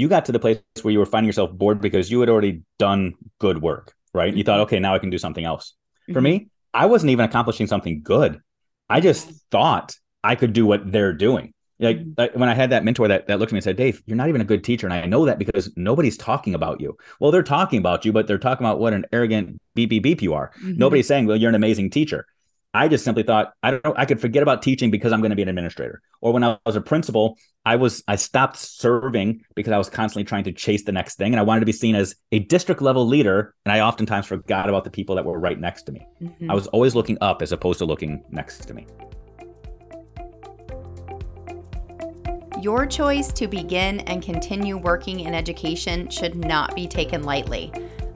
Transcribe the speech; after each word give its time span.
you 0.00 0.08
got 0.08 0.24
to 0.24 0.32
the 0.32 0.38
place 0.38 0.58
where 0.82 0.92
you 0.92 0.98
were 0.98 1.06
finding 1.06 1.28
yourself 1.28 1.52
bored 1.52 1.80
because 1.80 2.10
you 2.10 2.20
had 2.20 2.30
already 2.30 2.62
done 2.78 3.14
good 3.38 3.60
work, 3.60 3.94
right? 4.14 4.34
You 4.34 4.42
thought, 4.42 4.54
mm-hmm. 4.54 4.62
okay, 4.62 4.78
now 4.80 4.94
I 4.94 4.98
can 4.98 5.10
do 5.10 5.18
something 5.18 5.44
else. 5.44 5.74
Mm-hmm. 6.04 6.12
For 6.14 6.20
me, 6.20 6.48
I 6.72 6.86
wasn't 6.86 7.10
even 7.10 7.24
accomplishing 7.24 7.66
something 7.66 8.02
good. 8.02 8.40
I 8.88 9.00
just 9.00 9.30
thought 9.50 9.94
I 10.24 10.36
could 10.36 10.52
do 10.52 10.64
what 10.64 10.90
they're 10.90 11.12
doing. 11.12 11.52
Like, 11.78 11.98
mm-hmm. 11.98 12.12
like, 12.16 12.34
when 12.34 12.48
I 12.48 12.54
had 12.54 12.70
that 12.70 12.84
mentor 12.84 13.08
that, 13.08 13.26
that 13.26 13.38
looked 13.38 13.50
at 13.50 13.54
me 13.54 13.58
and 13.58 13.64
said, 13.64 13.76
Dave, 13.76 14.02
you're 14.06 14.16
not 14.16 14.28
even 14.28 14.40
a 14.40 14.44
good 14.44 14.64
teacher. 14.64 14.86
And 14.86 14.94
I 14.94 15.06
know 15.06 15.26
that 15.26 15.38
because 15.38 15.70
nobody's 15.76 16.16
talking 16.16 16.54
about 16.54 16.80
you. 16.80 16.96
Well, 17.20 17.30
they're 17.30 17.42
talking 17.42 17.78
about 17.78 18.04
you, 18.04 18.12
but 18.12 18.26
they're 18.26 18.38
talking 18.38 18.66
about 18.66 18.80
what 18.80 18.92
an 18.92 19.04
arrogant 19.12 19.60
beep 19.74 19.90
beep 19.90 20.02
beep 20.02 20.22
you 20.22 20.34
are. 20.34 20.50
Mm-hmm. 20.58 20.78
Nobody's 20.78 21.08
saying, 21.08 21.26
well, 21.26 21.36
you're 21.36 21.48
an 21.50 21.54
amazing 21.54 21.90
teacher. 21.90 22.26
I 22.72 22.86
just 22.86 23.04
simply 23.04 23.24
thought, 23.24 23.52
I 23.62 23.72
don't 23.72 23.84
know, 23.84 23.94
I 23.96 24.04
could 24.04 24.20
forget 24.20 24.42
about 24.44 24.62
teaching 24.62 24.90
because 24.92 25.12
I'm 25.12 25.20
going 25.20 25.30
to 25.30 25.36
be 25.36 25.42
an 25.42 25.48
administrator. 25.48 26.02
Or 26.20 26.32
when 26.32 26.44
I 26.44 26.56
was 26.64 26.76
a 26.76 26.80
principal, 26.80 27.36
I 27.64 27.76
was 27.76 28.04
I 28.06 28.14
stopped 28.14 28.56
serving 28.56 29.44
because 29.56 29.72
I 29.72 29.78
was 29.78 29.90
constantly 29.90 30.24
trying 30.24 30.44
to 30.44 30.52
chase 30.52 30.84
the 30.84 30.92
next 30.92 31.16
thing. 31.16 31.32
And 31.32 31.40
I 31.40 31.42
wanted 31.42 31.60
to 31.60 31.66
be 31.66 31.72
seen 31.72 31.96
as 31.96 32.14
a 32.30 32.38
district 32.38 32.80
level 32.80 33.06
leader. 33.06 33.54
And 33.64 33.72
I 33.72 33.80
oftentimes 33.80 34.26
forgot 34.26 34.68
about 34.68 34.84
the 34.84 34.90
people 34.90 35.16
that 35.16 35.24
were 35.24 35.38
right 35.38 35.58
next 35.58 35.82
to 35.84 35.92
me. 35.92 36.06
Mm-hmm. 36.22 36.50
I 36.50 36.54
was 36.54 36.68
always 36.68 36.94
looking 36.94 37.18
up 37.20 37.42
as 37.42 37.50
opposed 37.50 37.80
to 37.80 37.86
looking 37.86 38.24
next 38.30 38.66
to 38.66 38.74
me. 38.74 38.86
Your 42.60 42.86
choice 42.86 43.32
to 43.32 43.48
begin 43.48 44.00
and 44.00 44.22
continue 44.22 44.76
working 44.76 45.20
in 45.20 45.34
education 45.34 46.08
should 46.10 46.36
not 46.36 46.76
be 46.76 46.86
taken 46.86 47.22
lightly. 47.22 47.72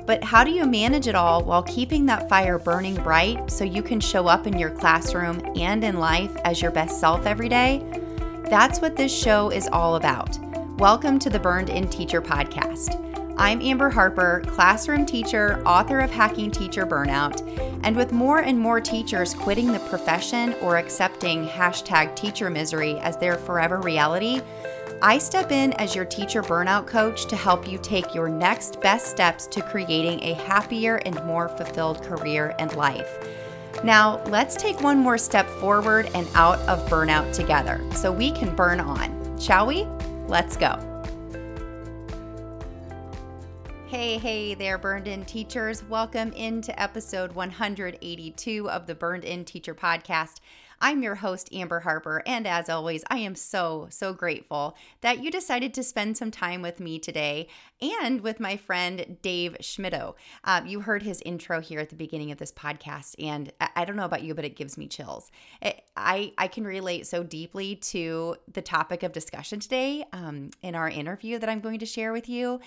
But 0.06 0.22
how 0.22 0.44
do 0.44 0.50
you 0.50 0.66
manage 0.66 1.08
it 1.08 1.14
all 1.14 1.42
while 1.42 1.62
keeping 1.62 2.04
that 2.06 2.28
fire 2.28 2.58
burning 2.58 2.94
bright 2.96 3.50
so 3.50 3.64
you 3.64 3.82
can 3.82 4.00
show 4.00 4.26
up 4.26 4.46
in 4.46 4.58
your 4.58 4.68
classroom 4.68 5.40
and 5.56 5.82
in 5.82 5.98
life 5.98 6.36
as 6.44 6.60
your 6.60 6.70
best 6.70 7.00
self 7.00 7.24
every 7.24 7.48
day? 7.48 7.82
That's 8.50 8.80
what 8.80 8.96
this 8.96 9.10
show 9.10 9.48
is 9.48 9.66
all 9.72 9.96
about. 9.96 10.38
Welcome 10.76 11.18
to 11.20 11.30
the 11.30 11.38
Burned 11.38 11.70
In 11.70 11.88
Teacher 11.88 12.20
podcast. 12.20 13.13
I'm 13.36 13.60
Amber 13.62 13.90
Harper, 13.90 14.44
classroom 14.46 15.04
teacher, 15.04 15.60
author 15.66 15.98
of 15.98 16.10
Hacking 16.10 16.52
Teacher 16.52 16.86
Burnout, 16.86 17.42
and 17.82 17.96
with 17.96 18.12
more 18.12 18.38
and 18.38 18.56
more 18.56 18.80
teachers 18.80 19.34
quitting 19.34 19.72
the 19.72 19.80
profession 19.80 20.54
or 20.62 20.76
accepting 20.76 21.44
hashtag 21.48 22.14
teacher 22.14 22.48
misery 22.48 22.96
as 23.00 23.16
their 23.16 23.34
forever 23.34 23.80
reality, 23.80 24.40
I 25.02 25.18
step 25.18 25.50
in 25.50 25.72
as 25.74 25.96
your 25.96 26.04
teacher 26.04 26.44
burnout 26.44 26.86
coach 26.86 27.26
to 27.26 27.34
help 27.34 27.68
you 27.68 27.76
take 27.78 28.14
your 28.14 28.28
next 28.28 28.80
best 28.80 29.08
steps 29.08 29.48
to 29.48 29.62
creating 29.62 30.22
a 30.22 30.34
happier 30.34 30.96
and 31.04 31.16
more 31.24 31.48
fulfilled 31.48 32.04
career 32.04 32.54
and 32.60 32.72
life. 32.76 33.18
Now, 33.82 34.22
let's 34.26 34.54
take 34.54 34.80
one 34.80 34.98
more 34.98 35.18
step 35.18 35.48
forward 35.48 36.08
and 36.14 36.28
out 36.36 36.60
of 36.60 36.88
burnout 36.88 37.32
together 37.34 37.80
so 37.94 38.12
we 38.12 38.30
can 38.30 38.54
burn 38.54 38.78
on. 38.78 39.38
Shall 39.40 39.66
we? 39.66 39.88
Let's 40.28 40.56
go. 40.56 40.93
Hey, 43.94 44.18
hey 44.18 44.54
there, 44.54 44.76
Burned 44.76 45.06
In 45.06 45.24
teachers. 45.24 45.84
Welcome 45.84 46.32
into 46.32 46.82
episode 46.82 47.30
182 47.30 48.68
of 48.68 48.88
the 48.88 48.94
Burned 48.96 49.22
In 49.22 49.44
Teacher 49.44 49.72
Podcast. 49.72 50.40
I'm 50.84 51.02
your 51.02 51.14
host, 51.14 51.48
Amber 51.50 51.80
Harper, 51.80 52.22
and 52.26 52.46
as 52.46 52.68
always, 52.68 53.04
I 53.08 53.16
am 53.16 53.36
so, 53.36 53.86
so 53.88 54.12
grateful 54.12 54.76
that 55.00 55.24
you 55.24 55.30
decided 55.30 55.72
to 55.72 55.82
spend 55.82 56.18
some 56.18 56.30
time 56.30 56.60
with 56.60 56.78
me 56.78 56.98
today 56.98 57.48
and 57.80 58.20
with 58.20 58.38
my 58.38 58.58
friend 58.58 59.16
Dave 59.22 59.56
Schmittou. 59.62 60.12
Um, 60.44 60.66
you 60.66 60.80
heard 60.80 61.02
his 61.02 61.22
intro 61.22 61.62
here 61.62 61.80
at 61.80 61.88
the 61.88 61.96
beginning 61.96 62.32
of 62.32 62.36
this 62.36 62.52
podcast, 62.52 63.14
and 63.18 63.50
I, 63.74 63.86
don't 63.86 63.96
know 63.96 64.04
about 64.04 64.24
you, 64.24 64.34
but 64.34 64.44
it 64.44 64.56
gives 64.56 64.76
me 64.76 64.86
chills. 64.86 65.30
It, 65.62 65.80
I, 65.96 66.34
I 66.36 66.48
can 66.48 66.64
relate 66.64 67.06
so 67.06 67.22
deeply 67.22 67.76
to 67.76 68.36
the 68.52 68.60
topic 68.60 69.02
of 69.02 69.12
discussion 69.12 69.60
today 69.60 70.04
um, 70.12 70.50
in 70.60 70.74
our 70.74 70.90
interview 70.90 71.38
that 71.38 71.48
I'm 71.48 71.60
going 71.60 71.78
to 71.78 71.86
share 71.86 72.12
with 72.12 72.28
you, 72.28 72.60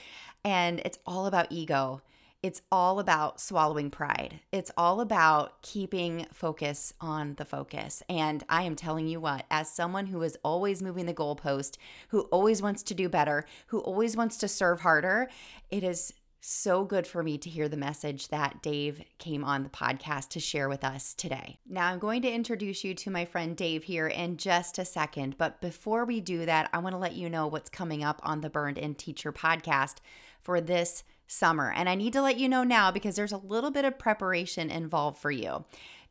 and 0.44 0.80
it's 0.80 0.98
all 1.06 1.28
about 1.28 1.52
ego. 1.52 2.02
It's 2.48 2.62
all 2.72 3.02
about 3.02 3.42
swallowing 3.42 3.90
pride. 3.90 4.40
It's 4.54 4.72
all 4.78 5.02
about 5.02 5.62
keeping 5.64 6.28
focus 6.32 6.94
on 7.02 7.36
the 7.36 7.44
focus. 7.44 8.02
And 8.08 8.42
I 8.48 8.64
am 8.64 8.78
telling 8.78 9.06
you 9.06 9.20
what, 9.20 9.46
as 9.52 9.70
someone 9.70 10.06
who 10.06 10.22
is 10.22 10.38
always 10.44 10.82
moving 10.82 11.08
the 11.08 11.14
goalpost, 11.14 11.76
who 12.08 12.22
always 12.32 12.62
wants 12.62 12.84
to 12.84 12.94
do 12.94 13.10
better, 13.10 13.46
who 13.66 13.80
always 13.80 14.16
wants 14.16 14.38
to 14.38 14.48
serve 14.48 14.80
harder, 14.80 15.30
it 15.70 15.84
is 15.84 16.14
so 16.40 16.86
good 16.86 17.06
for 17.06 17.22
me 17.22 17.38
to 17.38 17.50
hear 17.50 17.68
the 17.68 17.76
message 17.76 18.30
that 18.30 18.62
Dave 18.64 19.04
came 19.18 19.44
on 19.44 19.64
the 19.64 19.70
podcast 19.70 20.30
to 20.30 20.40
share 20.40 20.70
with 20.70 20.86
us 20.86 21.14
today. 21.14 21.60
Now, 21.68 21.88
I'm 21.88 22.00
going 22.00 22.22
to 22.22 22.32
introduce 22.32 22.82
you 22.82 22.94
to 22.94 23.12
my 23.12 23.26
friend 23.26 23.58
Dave 23.58 23.84
here 23.84 24.08
in 24.08 24.38
just 24.38 24.80
a 24.80 24.86
second. 24.86 25.38
But 25.38 25.60
before 25.60 26.06
we 26.06 26.22
do 26.22 26.46
that, 26.46 26.70
I 26.72 26.78
want 26.78 26.94
to 26.94 26.98
let 26.98 27.12
you 27.12 27.30
know 27.30 27.48
what's 27.48 27.70
coming 27.70 28.06
up 28.06 28.22
on 28.24 28.40
the 28.40 28.50
Burned 28.50 28.78
In 28.78 28.96
Teacher 28.96 29.34
podcast 29.34 29.96
for 30.40 30.62
this 30.62 31.04
summer. 31.28 31.72
And 31.76 31.88
I 31.88 31.96
need 31.96 32.14
to 32.14 32.22
let 32.22 32.38
you 32.38 32.50
know 32.50 32.64
now 32.64 32.92
because 32.92 33.16
there's 33.16 33.32
a 33.32 33.38
little 33.38 33.72
bit 33.72 33.86
of 33.86 34.00
preparation 34.00 34.70
involved 34.70 35.20
for 35.20 35.32
you. 35.32 35.66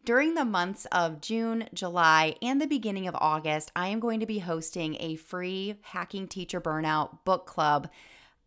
During 0.04 0.34
the 0.34 0.44
months 0.44 0.86
of 0.92 1.20
June, 1.20 1.68
July, 1.74 2.36
and 2.40 2.60
the 2.60 2.68
beginning 2.68 3.08
of 3.08 3.16
August, 3.16 3.72
I 3.74 3.88
am 3.88 3.98
going 3.98 4.20
to 4.20 4.26
be 4.26 4.38
hosting 4.38 4.96
a 5.00 5.16
free 5.16 5.80
Hacking 5.82 6.28
Teacher 6.28 6.60
Burnout 6.60 7.24
book 7.24 7.44
club 7.44 7.90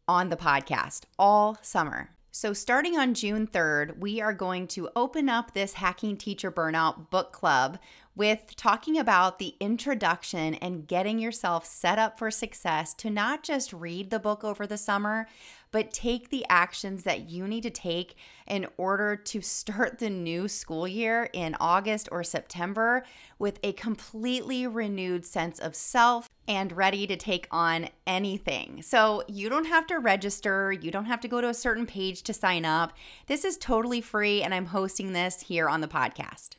on 0.08 0.30
the 0.30 0.38
podcast 0.38 1.02
all 1.18 1.58
summer. 1.62 2.12
So, 2.32 2.54
starting 2.54 2.98
on 2.98 3.16
June 3.16 3.48
3rd, 3.48 4.00
we 4.00 4.22
are 4.22 4.34
going 4.34 4.68
to 4.68 4.90
open 4.96 5.28
up 5.28 5.54
this 5.54 5.74
Hacking 5.74 6.16
Teacher 6.16 6.52
Burnout 6.52 7.10
book 7.10 7.34
club 7.34 7.80
with 8.16 8.56
talking 8.56 8.98
about 8.98 9.40
the 9.40 9.56
introduction 9.60 10.54
and 10.56 10.88
getting 10.88 11.20
yourself 11.20 11.66
set 11.66 11.98
up 11.98 12.20
for 12.20 12.30
success 12.30 12.94
to 12.94 13.10
not 13.10 13.44
just 13.44 13.74
read 13.74 14.10
the 14.10 14.20
book 14.20 14.44
over 14.44 14.68
the 14.68 14.78
summer, 14.78 15.28
but 15.72 15.94
take 15.94 16.30
the 16.30 16.46
actions 16.50 17.04
that 17.04 17.30
you 17.30 17.48
need 17.48 17.64
to 17.64 17.70
take 17.70 18.16
in 18.48 18.68
order 18.78 19.16
to 19.16 19.42
start 19.42 20.00
the 20.00 20.10
new 20.10 20.48
school 20.48 20.88
year 20.88 21.30
in 21.34 21.56
August 21.60 22.10
or 22.12 22.24
September 22.24 23.04
with 23.38 23.60
a 23.64 23.74
completely 23.74 24.66
renewed 24.68 25.26
sense 25.26 25.60
of 25.60 25.76
self 25.76 26.30
and 26.48 26.76
ready 26.76 27.06
to 27.06 27.16
take 27.16 27.48
on 27.52 27.90
anything. 28.08 28.82
So, 28.82 29.24
you 29.28 29.50
don't 29.50 29.68
have 29.68 29.86
to 29.88 30.00
register, 30.00 30.72
you 30.72 30.92
don't 30.92 31.06
have 31.06 31.22
to 31.22 31.28
go 31.28 31.42
to 31.42 31.50
a 31.50 31.54
certain 31.54 31.86
page 31.86 32.24
to 32.24 32.34
sign 32.34 32.66
up. 32.66 32.94
This 33.28 33.46
is 33.46 33.58
totally 33.58 34.02
free, 34.02 34.42
and 34.42 34.54
I'm 34.54 34.68
hosting 34.68 35.14
this 35.14 35.42
here 35.42 35.70
on 35.70 35.82
the 35.82 35.88
podcast. 35.88 36.59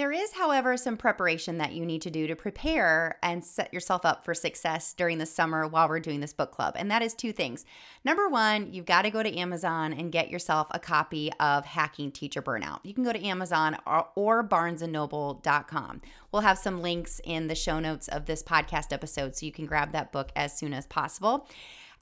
There 0.00 0.12
is, 0.12 0.32
however, 0.32 0.78
some 0.78 0.96
preparation 0.96 1.58
that 1.58 1.74
you 1.74 1.84
need 1.84 2.00
to 2.00 2.10
do 2.10 2.26
to 2.26 2.34
prepare 2.34 3.18
and 3.22 3.44
set 3.44 3.74
yourself 3.74 4.06
up 4.06 4.24
for 4.24 4.32
success 4.32 4.94
during 4.94 5.18
the 5.18 5.26
summer 5.26 5.68
while 5.68 5.90
we're 5.90 6.00
doing 6.00 6.20
this 6.20 6.32
book 6.32 6.52
club. 6.52 6.72
And 6.78 6.90
that 6.90 7.02
is 7.02 7.12
two 7.12 7.34
things. 7.34 7.66
Number 8.02 8.26
one, 8.26 8.72
you've 8.72 8.86
got 8.86 9.02
to 9.02 9.10
go 9.10 9.22
to 9.22 9.36
Amazon 9.36 9.92
and 9.92 10.10
get 10.10 10.30
yourself 10.30 10.68
a 10.70 10.78
copy 10.78 11.30
of 11.38 11.66
Hacking 11.66 12.12
Teacher 12.12 12.40
Burnout. 12.40 12.78
You 12.82 12.94
can 12.94 13.04
go 13.04 13.12
to 13.12 13.22
Amazon 13.22 13.76
or, 13.86 14.08
or 14.14 14.42
barnesandnoble.com. 14.42 16.00
We'll 16.32 16.42
have 16.42 16.56
some 16.56 16.80
links 16.80 17.20
in 17.22 17.48
the 17.48 17.54
show 17.54 17.78
notes 17.78 18.08
of 18.08 18.24
this 18.24 18.42
podcast 18.42 18.94
episode 18.94 19.36
so 19.36 19.44
you 19.44 19.52
can 19.52 19.66
grab 19.66 19.92
that 19.92 20.12
book 20.12 20.30
as 20.34 20.56
soon 20.56 20.72
as 20.72 20.86
possible 20.86 21.46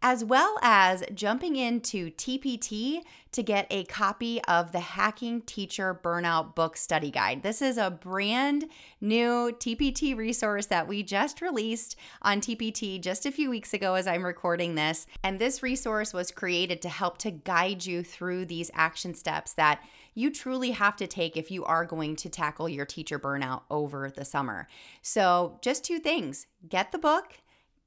as 0.01 0.25
well 0.25 0.59
as 0.63 1.03
jumping 1.13 1.57
into 1.57 2.11
TPT 2.13 3.03
to 3.33 3.43
get 3.43 3.67
a 3.69 3.85
copy 3.85 4.41
of 4.45 4.73
the 4.73 4.81
Hacking 4.81 5.43
Teacher 5.43 5.99
Burnout 6.03 6.55
Book 6.55 6.77
Study 6.77 7.11
Guide. 7.11 7.43
This 7.43 7.61
is 7.61 7.77
a 7.77 7.91
brand 7.91 8.67
new 9.01 9.53
TPT 9.53 10.17
resource 10.17 10.67
that 10.67 10.87
we 10.87 11.03
just 11.03 11.43
released 11.43 11.97
on 12.23 12.41
TPT 12.41 13.01
just 13.01 13.27
a 13.27 13.33
few 13.33 13.51
weeks 13.51 13.75
ago 13.75 13.95
as 13.95 14.07
I'm 14.07 14.25
recording 14.25 14.77
this. 14.77 15.07
And 15.23 15.39
this 15.39 15.63
resource 15.63 16.15
was 16.15 16.31
created 16.31 16.81
to 16.83 16.89
help 16.89 17.19
to 17.19 17.31
guide 17.31 17.85
you 17.85 18.03
through 18.03 18.47
these 18.47 18.71
action 18.75 19.15
steps 19.15 19.53
that 19.55 19.83
you 20.15 20.31
truly 20.31 20.71
have 20.71 20.97
to 20.97 21.07
take 21.07 21.37
if 21.37 21.51
you 21.51 21.65
are 21.65 21.85
going 21.85 22.17
to 22.17 22.29
tackle 22.29 22.69
your 22.69 22.87
teacher 22.87 23.19
burnout 23.19 23.63
over 23.71 24.11
the 24.11 24.25
summer. 24.25 24.69
So, 25.03 25.59
just 25.61 25.85
two 25.85 25.99
things 25.99 26.47
get 26.69 26.93
the 26.93 26.99
book 26.99 27.35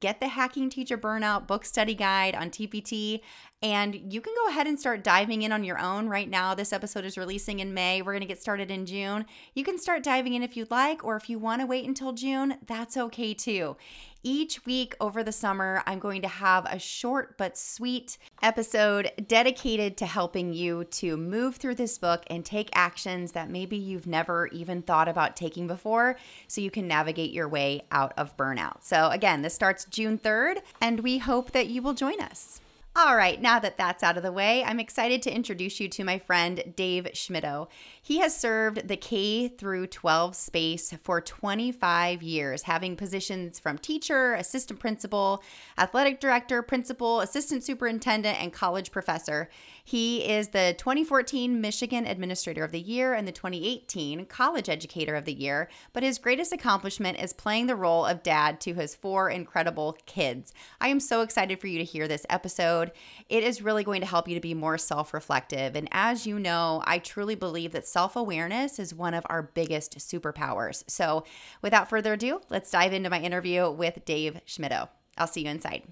get 0.02 0.20
the 0.20 0.28
Hacking 0.28 0.70
Teacher 0.70 0.98
Burnout 0.98 1.48
book 1.48 1.64
study 1.64 1.96
guide 1.96 2.36
on 2.36 2.50
TPT, 2.50 3.22
and 3.64 3.96
you 4.12 4.20
can 4.20 4.34
go 4.36 4.50
ahead 4.50 4.68
and 4.68 4.78
start 4.78 5.04
diving 5.04 5.44
in 5.44 5.52
on 5.52 5.64
your 5.64 5.80
own. 5.80 6.10
Right 6.10 6.30
now, 6.30 6.54
this 6.56 6.74
episode 6.74 7.06
is 7.06 7.18
releasing 7.18 7.60
in 7.60 7.74
May. 7.74 8.02
We're 8.02 8.12
going 8.12 8.22
to 8.22 8.28
get 8.28 8.42
started 8.42 8.72
in 8.72 8.88
June. 8.88 9.26
You 9.54 9.64
can 9.64 9.78
start 9.78 10.04
diving 10.04 10.34
in 10.34 10.42
if 10.44 10.58
you'd 10.58 10.72
like, 10.72 11.04
or 11.04 11.16
if 11.16 11.30
you 11.30 11.38
want 11.40 11.62
to 11.62 11.68
wait 11.68 11.88
until 11.88 12.12
June, 12.12 12.56
that's 12.66 12.98
okay 12.98 13.34
too. 13.34 13.78
Each 14.24 14.64
week 14.68 14.96
over 15.02 15.24
the 15.24 15.32
summer, 15.32 15.82
I'm 15.88 15.98
going 15.98 16.22
to 16.22 16.28
have 16.28 16.66
a 16.66 16.78
short 16.78 17.40
but 17.40 17.58
sweet 17.58 18.20
episode 18.44 19.12
dedicated 19.28 19.98
to 19.98 20.06
helping 20.06 20.54
you 20.54 20.84
to 20.84 21.18
move 21.18 21.56
through 21.56 21.74
this 21.74 21.98
book 21.98 22.24
and 22.28 22.46
take 22.46 22.70
actions 22.74 23.32
that 23.32 23.50
maybe 23.50 23.78
you've 23.78 24.06
never 24.06 24.46
even 24.48 24.84
thought 24.84 25.08
about 25.08 25.36
taking 25.36 25.66
before 25.66 26.18
so 26.48 26.62
you 26.62 26.70
can 26.70 26.88
navigate 26.88 27.32
your 27.32 27.48
way 27.48 27.82
out 27.92 28.14
of 28.16 28.38
burnout. 28.38 28.84
So, 28.84 29.10
again, 29.10 29.42
this 29.42 29.56
starts 29.56 29.86
June 29.86 30.20
3rd, 30.20 30.58
and 30.80 31.00
we 31.00 31.18
hope 31.18 31.50
that 31.54 31.70
you 31.70 31.82
will 31.82 31.96
join 31.96 32.22
us. 32.22 32.62
All 32.94 33.16
right, 33.16 33.42
now 33.42 33.58
that 33.58 33.78
that's 33.78 34.04
out 34.04 34.18
of 34.18 34.24
the 34.24 34.34
way, 34.34 34.66
I'm 34.66 34.78
excited 34.78 35.22
to 35.22 35.34
introduce 35.34 35.80
you 35.80 35.88
to 35.88 36.04
my 36.04 36.20
friend 36.20 36.74
Dave 36.76 37.06
Schmittou. 37.14 37.70
He 38.02 38.20
has 38.20 38.36
served 38.36 38.90
the 38.90 38.98
K 38.98 39.48
through 39.48 39.88
12 39.88 40.36
space 40.36 40.94
for 41.02 41.22
25 41.22 42.22
years, 42.22 42.64
having 42.64 42.98
positions 42.98 43.60
from 43.60 43.78
teacher, 43.78 44.34
assistant 44.34 44.82
principal, 44.82 45.42
athletic 45.78 46.20
director, 46.20 46.62
principal, 46.62 47.22
assistant 47.22 47.64
superintendent, 47.64 48.38
and 48.42 48.52
college 48.52 48.92
professor. 48.92 49.50
He 49.84 50.30
is 50.30 50.50
the 50.50 50.76
2014 50.78 51.60
Michigan 51.60 52.06
Administrator 52.06 52.64
of 52.64 52.72
the 52.72 52.80
Year 52.80 53.14
and 53.14 53.28
the 53.28 53.32
2018 53.32 54.26
College 54.26 54.70
Educator 54.70 55.16
of 55.16 55.26
the 55.26 55.34
Year, 55.34 55.70
but 55.94 56.04
his 56.04 56.18
greatest 56.18 56.54
accomplishment 56.54 57.20
is 57.20 57.34
playing 57.34 57.68
the 57.68 57.76
role 57.76 58.06
of 58.06 58.24
dad 58.24 58.60
to 58.62 58.74
his 58.74 58.96
four 58.96 59.30
incredible 59.30 59.98
kids. 60.06 60.54
I 60.80 60.90
am 60.90 61.00
so 61.00 61.22
excited 61.22 61.60
for 61.60 61.68
you 61.68 61.78
to 61.80 61.84
hear 61.84 62.08
this 62.08 62.26
episode. 62.30 62.92
It 63.30 63.44
is 63.44 63.62
really 63.62 63.84
going 63.84 64.02
to 64.02 64.08
help 64.08 64.28
you 64.28 64.36
to 64.36 64.42
be 64.42 64.54
more 64.54 64.78
self 64.78 65.14
reflective. 65.14 65.76
And 65.76 65.88
as 65.92 66.28
you 66.28 66.40
know, 66.40 66.82
I 66.86 67.00
truly 67.00 67.36
believe 67.36 67.72
that 67.72 67.88
self 67.88 68.16
awareness 68.16 68.80
is 68.80 68.94
one 68.94 69.14
of 69.14 69.26
our 69.30 69.42
biggest 69.42 69.98
superpowers. 69.98 70.84
So 70.88 71.26
without 71.62 71.90
further 71.90 72.14
ado, 72.14 72.42
let's 72.50 72.72
dive 72.72 72.94
into 72.94 73.10
my 73.10 73.20
interview 73.20 73.70
with 73.70 74.06
Dave 74.06 74.42
Schmittou. 74.46 74.90
I'll 75.18 75.28
see 75.28 75.42
you 75.42 75.50
inside. 75.50 75.84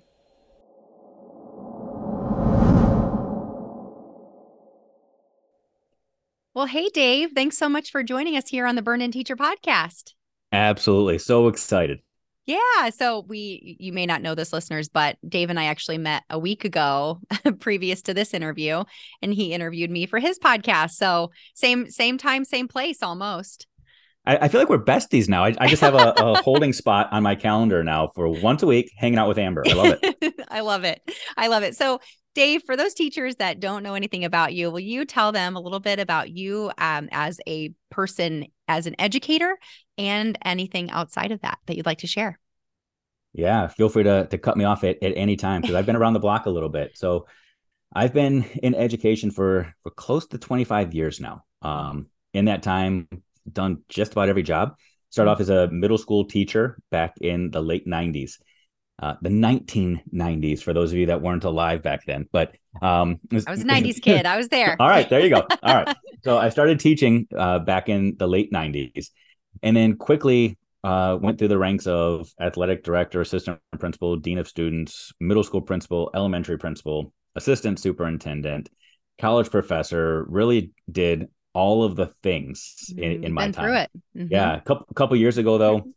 Well, 6.60 6.68
hey, 6.68 6.90
Dave, 6.90 7.32
thanks 7.34 7.58
so 7.58 7.70
much 7.70 7.90
for 7.90 8.04
joining 8.04 8.36
us 8.36 8.50
here 8.50 8.66
on 8.66 8.76
the 8.76 8.82
Burn 8.82 9.00
In 9.00 9.14
Teacher 9.14 9.38
podcast. 9.38 10.12
Absolutely. 10.52 11.18
So 11.18 11.48
excited. 11.48 12.00
Yeah. 12.46 12.90
So 12.90 13.24
we, 13.26 13.78
you 13.80 13.94
may 13.94 14.06
not 14.06 14.22
know 14.22 14.36
this, 14.36 14.52
listeners, 14.52 14.90
but 14.90 15.16
Dave 15.26 15.50
and 15.50 15.58
I 15.58 15.68
actually 15.68 16.00
met 16.00 16.24
a 16.30 16.38
week 16.38 16.66
ago, 16.66 17.22
previous 17.62 18.02
to 18.02 18.14
this 18.14 18.34
interview, 18.34 18.84
and 19.22 19.34
he 19.34 19.54
interviewed 19.54 19.90
me 19.90 20.06
for 20.06 20.20
his 20.20 20.38
podcast. 20.38 20.96
So 20.96 21.32
same, 21.56 21.90
same 21.90 22.18
time, 22.18 22.44
same 22.44 22.68
place, 22.68 23.02
almost. 23.02 23.66
I, 24.26 24.38
I 24.38 24.48
feel 24.50 24.60
like 24.60 24.70
we're 24.70 24.84
besties 24.84 25.30
now. 25.30 25.46
I, 25.46 25.56
I 25.60 25.68
just 25.68 25.82
have 25.82 25.96
a, 25.96 26.14
a, 26.18 26.42
holding 26.42 26.74
spot 26.74 27.08
on 27.12 27.24
my 27.24 27.36
calendar 27.36 27.86
now 27.86 28.10
for 28.14 28.28
once 28.28 28.64
a 28.64 28.68
week, 28.68 28.92
hanging 28.98 29.18
out 29.18 29.30
with 29.30 29.38
Amber. 29.38 29.64
I 29.66 29.74
love 29.74 29.98
it. 30.02 30.34
I 30.50 30.60
love 30.60 30.84
it. 30.84 31.02
I 31.38 31.48
love 31.48 31.64
it. 31.64 31.78
So 31.78 32.02
Dave, 32.40 32.64
for 32.64 32.78
those 32.78 32.94
teachers 32.94 33.36
that 33.36 33.60
don't 33.60 33.84
know 33.84 33.96
anything 33.96 34.24
about 34.24 34.54
you, 34.54 34.72
will 34.72 34.80
you 34.80 35.04
tell 35.04 35.34
them 35.34 35.58
a 35.58 35.60
little 35.60 35.82
bit 35.82 36.00
about 36.00 36.30
you 36.30 36.72
um, 36.78 37.10
as 37.12 37.42
a 37.46 37.74
person, 37.92 38.46
as 38.70 38.88
an 38.88 38.96
educator, 38.98 39.58
and 39.98 40.38
anything 40.46 40.90
outside 40.90 41.34
of 41.34 41.42
that 41.42 41.58
that 41.66 41.76
you'd 41.76 41.86
like 41.86 41.98
to 41.98 42.08
share? 42.08 42.40
Yeah, 43.34 43.68
feel 43.68 43.90
free 43.90 44.04
to, 44.04 44.26
to 44.28 44.38
cut 44.38 44.56
me 44.56 44.64
off 44.64 44.86
at, 44.86 45.04
at 45.04 45.18
any 45.18 45.36
time 45.36 45.60
because 45.60 45.76
I've 45.76 45.86
been 45.86 45.98
around 45.98 46.14
the 46.14 46.22
block 46.22 46.46
a 46.46 46.50
little 46.50 46.70
bit. 46.70 46.98
So 46.98 47.28
I've 47.94 48.14
been 48.14 48.46
in 48.64 48.74
education 48.74 49.32
for, 49.32 49.76
for 49.84 49.90
close 49.90 50.26
to 50.28 50.38
25 50.38 50.94
years 50.94 51.20
now. 51.20 51.44
Um, 51.62 52.08
in 52.34 52.46
that 52.46 52.64
time, 52.64 53.10
done 53.52 53.84
just 53.90 54.14
about 54.14 54.30
every 54.30 54.44
job. 54.44 54.78
Started 55.10 55.30
off 55.30 55.42
as 55.42 55.50
a 55.50 55.68
middle 55.68 55.98
school 55.98 56.24
teacher 56.24 56.78
back 56.90 57.16
in 57.20 57.52
the 57.52 57.62
late 57.62 57.86
90s 57.86 58.38
uh, 59.02 59.16
the 59.22 59.30
1990s 59.30 60.62
for 60.62 60.74
those 60.74 60.92
of 60.92 60.98
you 60.98 61.08
that 61.08 61.22
weren't 61.22 61.44
alive 61.44 61.82
back 61.82 62.06
then. 62.06 62.28
But 62.32 62.56
um, 62.82 63.20
was, 63.32 63.48
I 63.48 63.52
was 63.52 63.62
a 63.62 63.66
90s 63.66 64.02
kid. 64.02 64.26
I 64.26 64.38
was 64.38 64.50
there. 64.50 64.76
all 64.80 64.90
right, 64.90 65.10
there 65.10 65.22
you 65.22 65.30
go. 65.30 65.48
All 65.64 65.76
right. 65.76 65.96
So 66.22 66.38
I 66.38 66.50
started 66.50 66.82
teaching 66.82 67.30
uh, 67.34 67.60
back 67.60 67.88
in 67.88 68.18
the 68.20 68.28
late 68.28 68.52
90s 68.52 69.08
and 69.64 69.78
then 69.78 69.96
quickly 69.96 70.58
uh, 70.84 71.18
went 71.22 71.40
through 71.40 71.48
the 71.48 71.58
ranks 71.58 71.88
of 71.88 72.30
athletic 72.42 72.84
director, 72.84 73.22
assistant 73.22 73.60
principal, 73.80 74.18
dean 74.18 74.38
of 74.38 74.46
students, 74.46 75.14
middle 75.22 75.44
school 75.44 75.62
principal, 75.62 76.12
elementary 76.14 76.58
principal, 76.58 77.14
assistant 77.36 77.80
superintendent, 77.80 78.70
college 79.18 79.50
professor, 79.50 80.26
really 80.28 80.72
did 80.92 81.30
all 81.54 81.84
of 81.84 81.96
the 81.96 82.08
things 82.08 82.92
in, 82.98 83.24
in 83.24 83.32
mm, 83.32 83.32
my 83.32 83.52
time. 83.52 83.64
Through 83.64 83.76
it. 83.76 83.92
Mm-hmm. 84.18 84.28
Yeah. 84.32 84.58
A 84.58 84.62
couple, 84.62 84.88
couple 84.94 85.16
years 85.16 85.38
ago, 85.38 85.58
though, 85.58 85.88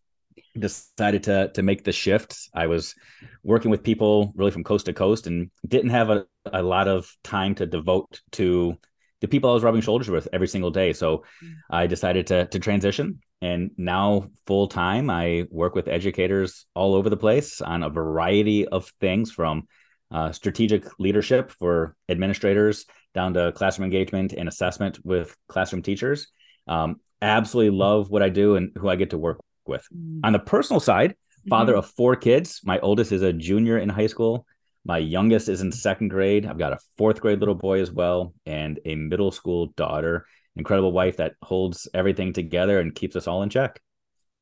decided 0.59 1.25
to 1.25 1.51
to 1.55 1.63
make 1.63 1.85
the 1.85 1.93
shift. 1.93 2.37
I 2.55 2.67
was 2.67 2.95
working 3.43 3.71
with 3.71 3.83
people 3.83 4.33
really 4.37 4.51
from 4.51 4.65
coast 4.65 4.87
to 4.87 4.93
coast 4.93 5.27
and 5.27 5.51
didn't 5.67 5.91
have 5.91 6.11
a, 6.11 6.27
a 6.47 6.63
lot 6.63 6.89
of 6.89 7.11
time 7.23 7.55
to 7.57 7.67
devote 7.67 8.21
to 8.33 8.77
the 9.21 9.29
people 9.29 9.51
I 9.51 9.55
was 9.55 9.63
rubbing 9.63 9.83
shoulders 9.83 10.11
with 10.11 10.29
every 10.33 10.49
single 10.49 10.71
day. 10.71 10.93
So 10.93 11.25
mm. 11.45 11.53
I 11.71 11.87
decided 11.87 12.27
to 12.29 12.47
to 12.47 12.59
transition 12.59 13.21
and 13.43 13.73
now 13.77 14.31
full 14.47 14.69
time 14.69 15.11
I 15.11 15.47
work 15.51 15.75
with 15.75 15.89
educators 15.89 16.67
all 16.75 16.95
over 16.95 17.11
the 17.11 17.17
place 17.17 17.61
on 17.61 17.83
a 17.83 17.91
variety 17.91 18.67
of 18.67 18.91
things 19.01 19.33
from 19.33 19.67
uh, 20.13 20.31
strategic 20.31 20.85
leadership 21.01 21.51
for 21.51 21.97
administrators 22.09 22.87
down 23.15 23.35
to 23.35 23.53
classroom 23.53 23.85
engagement 23.85 24.33
and 24.33 24.49
assessment 24.49 25.05
with 25.05 25.37
classroom 25.49 25.83
teachers. 25.83 26.29
Um, 26.69 27.01
absolutely 27.21 27.77
love 27.77 28.11
what 28.11 28.23
I 28.23 28.29
do 28.29 28.55
and 28.55 28.71
who 28.77 28.89
I 28.89 28.97
get 28.97 29.11
to 29.11 29.19
work 29.19 29.41
with. 29.67 29.87
Mm. 29.95 30.21
On 30.25 30.33
the 30.33 30.39
personal 30.39 30.81
side, 30.81 31.15
father 31.49 31.73
mm-hmm. 31.73 31.79
of 31.81 31.91
four 31.91 32.17
kids. 32.17 32.61
My 32.65 32.79
oldest 32.81 33.13
is 33.13 33.23
a 33.23 33.33
junior 33.33 33.79
in 33.79 33.89
high 33.89 34.07
school. 34.07 34.47
My 34.85 34.99
youngest 34.99 35.49
is 35.49 35.61
in 35.61 35.71
second 35.71 36.09
grade. 36.09 36.45
I've 36.45 36.59
got 36.59 36.73
a 36.73 36.79
fourth 36.99 37.21
grade 37.21 37.39
little 37.39 37.55
boy 37.55 37.81
as 37.81 37.91
well, 37.91 38.35
and 38.47 38.81
a 38.85 38.95
middle 38.97 39.31
school 39.31 39.69
daughter. 39.77 40.27
Incredible 40.57 40.93
wife 40.93 41.17
that 41.19 41.35
holds 41.43 41.89
everything 41.95 42.33
together 42.33 42.79
and 42.81 42.95
keeps 42.95 43.17
us 43.17 43.27
all 43.27 43.43
in 43.43 43.49
check. 43.49 43.81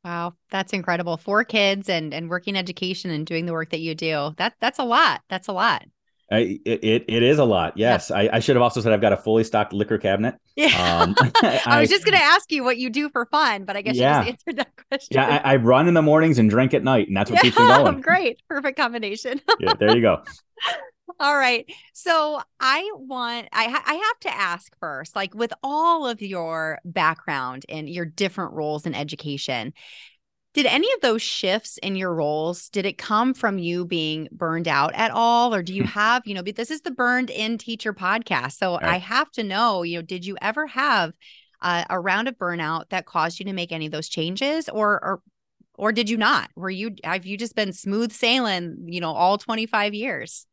Wow, 0.05 0.35
that's 0.51 0.73
incredible. 0.73 1.19
Four 1.19 1.45
kids 1.45 1.89
and 1.89 2.15
and 2.15 2.31
working 2.31 2.57
education 2.57 3.11
and 3.11 3.27
doing 3.27 3.45
the 3.45 3.53
work 3.53 3.71
that 3.71 3.81
you 3.81 3.95
do. 3.95 4.35
That 4.39 4.55
that's 4.61 4.79
a 4.79 4.85
lot. 4.85 5.21
That's 5.29 5.49
a 5.49 5.53
lot. 5.53 5.85
I, 6.33 6.61
it, 6.65 7.05
it 7.09 7.23
is 7.25 7.39
a 7.41 7.45
lot. 7.45 7.77
Yes. 7.77 8.11
Yeah. 8.11 8.19
I, 8.19 8.37
I, 8.37 8.39
should 8.39 8.55
have 8.55 8.63
also 8.63 8.81
said 8.81 8.93
I've 8.93 9.01
got 9.01 9.13
a 9.13 9.17
fully 9.17 9.43
stocked 9.43 9.73
liquor 9.73 9.99
cabinet. 9.99 10.37
Yeah. 10.55 10.67
Um, 10.67 11.17
I, 11.19 11.61
I, 11.67 11.81
was 11.81 11.91
just 11.91 12.05
going 12.05 12.17
to 12.19 12.23
ask 12.23 12.53
you 12.53 12.63
what 12.63 12.79
you 12.79 12.89
do 12.89 13.09
for 13.09 13.27
fun, 13.27 13.65
but 13.65 13.77
I 13.77 13.83
guess 13.83 13.97
yeah. 13.97 14.21
you 14.21 14.33
just 14.33 14.47
answered 14.47 14.57
that 14.59 14.87
question. 14.89 15.09
Yeah. 15.17 15.41
I, 15.45 15.57
run 15.57 15.89
in 15.89 15.95
the 15.95 16.03
mornings 16.03 16.39
and 16.39 16.49
drink 16.49 16.73
at 16.73 16.85
night, 16.85 17.09
and 17.09 17.17
that's 17.17 17.31
what 17.31 17.39
yeah, 17.39 17.51
keeps 17.51 17.59
me 17.59 17.67
going. 17.67 18.01
Great. 18.01 18.41
Perfect 18.49 18.79
combination. 18.79 19.41
yeah. 19.59 19.75
There 19.75 19.95
you 19.95 20.03
go. 20.03 20.23
All 21.19 21.37
right. 21.37 21.71
So 21.93 22.41
I 22.61 22.89
want, 22.95 23.49
I, 23.53 23.65
ha- 23.65 23.83
I 23.85 23.95
have 23.95 24.21
to 24.21 24.35
ask 24.35 24.73
first, 24.79 25.17
like 25.17 25.35
with 25.35 25.53
all 25.65 26.07
of 26.07 26.23
your 26.23 26.79
background 26.85 27.67
and 27.69 27.89
your 27.89 28.05
different 28.05 28.53
roles 28.53 28.87
in 28.87 28.95
education, 28.95 29.73
did 30.53 30.67
any 30.67 30.91
of 30.95 31.01
those 31.01 31.23
shifts 31.23 31.79
in 31.79 31.97
your 31.97 32.15
roles 32.15 32.69
did 32.71 32.87
it 32.87 32.99
come 32.99 33.35
from 33.35 33.59
you 33.59 33.85
being 33.85 34.29
burned 34.33 34.69
out 34.69 34.93
at 34.95 35.11
all 35.11 35.55
or 35.55 35.63
do 35.63 35.75
you 35.75 35.85
have 35.85 36.23
you 36.27 36.35
know 36.35 36.43
this 36.43 36.71
is 36.71 36.83
the 36.83 36.91
burned 36.91 37.31
in 37.31 37.59
teacher 37.59 37.93
podcast 37.93 38.53
so 38.53 38.75
right. 38.75 38.85
i 38.85 38.99
have 38.99 39.31
to 39.31 39.43
know 39.43 39.83
you 39.83 39.99
know 39.99 40.03
did 40.03 40.25
you 40.25 40.37
ever 40.41 40.67
have 40.67 41.13
uh, 41.63 41.85
a 41.91 42.01
round 42.01 42.27
of 42.27 42.39
burnout 42.39 42.89
that 42.89 43.05
caused 43.05 43.39
you 43.39 43.45
to 43.45 43.53
make 43.53 43.71
any 43.71 43.87
of 43.87 43.93
those 43.93 44.09
changes 44.09 44.69
or 44.69 44.93
or 45.05 45.23
or 45.75 45.93
did 45.93 46.09
you 46.09 46.17
not 46.17 46.51
were 46.57 46.71
you 46.71 46.95
have 47.05 47.27
you 47.27 47.37
just 47.37 47.55
been 47.55 47.73
smooth 47.73 48.13
sailing 48.13 48.77
you 48.87 49.01
know 49.01 49.13
all 49.13 49.37
25 49.39 49.95
years 49.95 50.47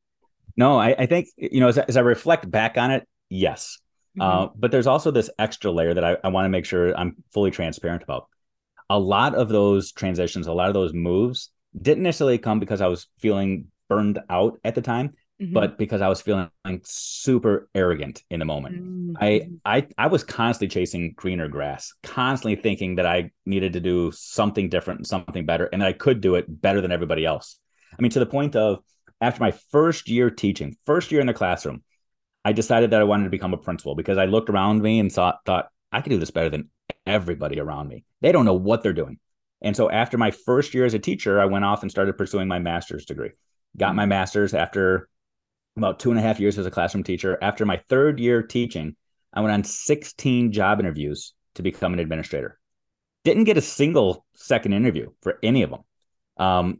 no 0.55 0.77
i, 0.77 0.89
I 0.97 1.05
think 1.05 1.27
you 1.37 1.59
know 1.59 1.69
as, 1.69 1.77
as 1.77 1.97
i 1.97 2.01
reflect 2.01 2.49
back 2.49 2.77
on 2.77 2.91
it 2.91 3.07
yes 3.29 3.77
mm-hmm. 4.17 4.21
uh, 4.21 4.47
but 4.55 4.71
there's 4.71 4.87
also 4.87 5.11
this 5.11 5.29
extra 5.39 5.71
layer 5.71 5.93
that 5.93 6.03
i, 6.03 6.17
I 6.23 6.27
want 6.27 6.45
to 6.45 6.49
make 6.49 6.65
sure 6.65 6.97
i'm 6.97 7.15
fully 7.31 7.51
transparent 7.51 8.03
about 8.03 8.27
a 8.89 8.99
lot 8.99 9.35
of 9.35 9.49
those 9.49 9.91
transitions, 9.91 10.47
a 10.47 10.53
lot 10.53 10.67
of 10.67 10.73
those 10.73 10.93
moves 10.93 11.49
didn't 11.79 12.03
necessarily 12.03 12.37
come 12.37 12.59
because 12.59 12.81
I 12.81 12.87
was 12.87 13.07
feeling 13.19 13.67
burned 13.89 14.19
out 14.29 14.59
at 14.63 14.75
the 14.75 14.81
time, 14.81 15.09
mm-hmm. 15.41 15.53
but 15.53 15.77
because 15.77 16.01
I 16.01 16.07
was 16.07 16.21
feeling 16.21 16.49
like, 16.65 16.81
super 16.83 17.69
arrogant 17.75 18.23
in 18.29 18.39
the 18.39 18.45
moment. 18.45 18.81
Mm-hmm. 18.81 19.13
I 19.19 19.49
I 19.65 19.87
I 19.97 20.07
was 20.07 20.23
constantly 20.23 20.73
chasing 20.73 21.13
greener 21.15 21.47
grass, 21.47 21.93
constantly 22.03 22.55
thinking 22.55 22.95
that 22.95 23.05
I 23.05 23.31
needed 23.45 23.73
to 23.73 23.79
do 23.79 24.11
something 24.13 24.69
different, 24.69 25.07
something 25.07 25.45
better, 25.45 25.65
and 25.65 25.81
that 25.81 25.87
I 25.87 25.93
could 25.93 26.21
do 26.21 26.35
it 26.35 26.45
better 26.61 26.81
than 26.81 26.91
everybody 26.91 27.25
else. 27.25 27.57
I 27.97 28.01
mean, 28.01 28.11
to 28.11 28.19
the 28.19 28.25
point 28.25 28.55
of 28.55 28.79
after 29.19 29.41
my 29.41 29.51
first 29.71 30.09
year 30.09 30.29
teaching, 30.29 30.77
first 30.85 31.11
year 31.11 31.21
in 31.21 31.27
the 31.27 31.33
classroom, 31.33 31.83
I 32.45 32.53
decided 32.53 32.91
that 32.91 33.01
I 33.01 33.05
wanted 33.05 33.25
to 33.25 33.29
become 33.29 33.53
a 33.53 33.57
principal 33.57 33.95
because 33.95 34.17
I 34.17 34.25
looked 34.25 34.49
around 34.49 34.81
me 34.81 34.99
and 34.99 35.11
thought 35.11 35.39
thought 35.45 35.69
I 35.91 36.01
could 36.01 36.11
do 36.11 36.19
this 36.19 36.31
better 36.31 36.49
than 36.49 36.69
everybody 37.05 37.59
around 37.59 37.87
me. 37.87 38.03
They 38.21 38.31
don't 38.31 38.45
know 38.45 38.53
what 38.53 38.83
they're 38.83 38.93
doing. 38.93 39.19
And 39.61 39.75
so 39.75 39.89
after 39.89 40.17
my 40.17 40.31
first 40.31 40.73
year 40.73 40.85
as 40.85 40.93
a 40.93 40.99
teacher, 40.99 41.39
I 41.39 41.45
went 41.45 41.65
off 41.65 41.81
and 41.81 41.89
started 41.89 42.17
pursuing 42.17 42.47
my 42.47 42.59
master's 42.59 43.05
degree. 43.05 43.31
Got 43.77 43.95
my 43.95 44.05
master's 44.05 44.53
after 44.53 45.09
about 45.75 45.99
two 45.99 46.11
and 46.11 46.19
a 46.19 46.23
half 46.23 46.39
years 46.39 46.57
as 46.57 46.65
a 46.65 46.71
classroom 46.71 47.03
teacher. 47.03 47.37
After 47.41 47.65
my 47.65 47.81
third 47.89 48.19
year 48.19 48.41
teaching, 48.43 48.95
I 49.33 49.41
went 49.41 49.53
on 49.53 49.63
16 49.63 50.51
job 50.51 50.79
interviews 50.79 51.33
to 51.55 51.63
become 51.63 51.93
an 51.93 51.99
administrator. 51.99 52.59
Didn't 53.23 53.45
get 53.45 53.57
a 53.57 53.61
single 53.61 54.25
second 54.35 54.73
interview 54.73 55.11
for 55.21 55.37
any 55.43 55.63
of 55.63 55.71
them. 55.71 55.81
Um, 56.37 56.79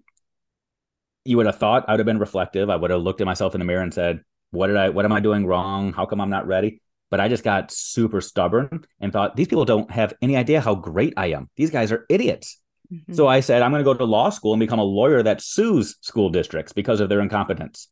you 1.25 1.37
would 1.37 1.45
have 1.45 1.57
thought 1.57 1.85
I 1.87 1.93
would 1.93 1.99
have 1.99 2.05
been 2.05 2.19
reflective. 2.19 2.69
I 2.69 2.75
would 2.75 2.91
have 2.91 3.01
looked 3.01 3.21
at 3.21 3.27
myself 3.27 3.53
in 3.53 3.59
the 3.59 3.65
mirror 3.65 3.83
and 3.83 3.93
said, 3.93 4.21
"What 4.51 4.67
did 4.67 4.77
I? 4.77 4.89
What 4.89 5.03
am 5.03 5.11
I 5.11 5.19
doing 5.19 5.45
wrong? 5.45 5.91
How 5.91 6.05
come 6.05 6.21
I'm 6.21 6.29
not 6.29 6.47
ready?" 6.47 6.81
But 7.09 7.19
I 7.19 7.27
just 7.27 7.43
got 7.43 7.71
super 7.71 8.21
stubborn 8.21 8.85
and 8.99 9.13
thought 9.13 9.35
these 9.35 9.47
people 9.47 9.65
don't 9.65 9.89
have 9.91 10.13
any 10.21 10.35
idea 10.35 10.61
how 10.61 10.75
great 10.75 11.13
I 11.17 11.27
am. 11.27 11.49
These 11.55 11.71
guys 11.71 11.91
are 11.91 12.05
idiots. 12.09 12.59
Mm-hmm. 12.91 13.13
So 13.13 13.27
I 13.27 13.39
said, 13.41 13.61
I'm 13.61 13.71
going 13.71 13.81
to 13.81 13.85
go 13.85 13.93
to 13.93 14.05
law 14.05 14.29
school 14.29 14.53
and 14.53 14.59
become 14.59 14.79
a 14.79 14.83
lawyer 14.83 15.23
that 15.23 15.41
sues 15.41 15.97
school 16.01 16.29
districts 16.29 16.73
because 16.73 16.99
of 16.99 17.09
their 17.09 17.21
incompetence. 17.21 17.89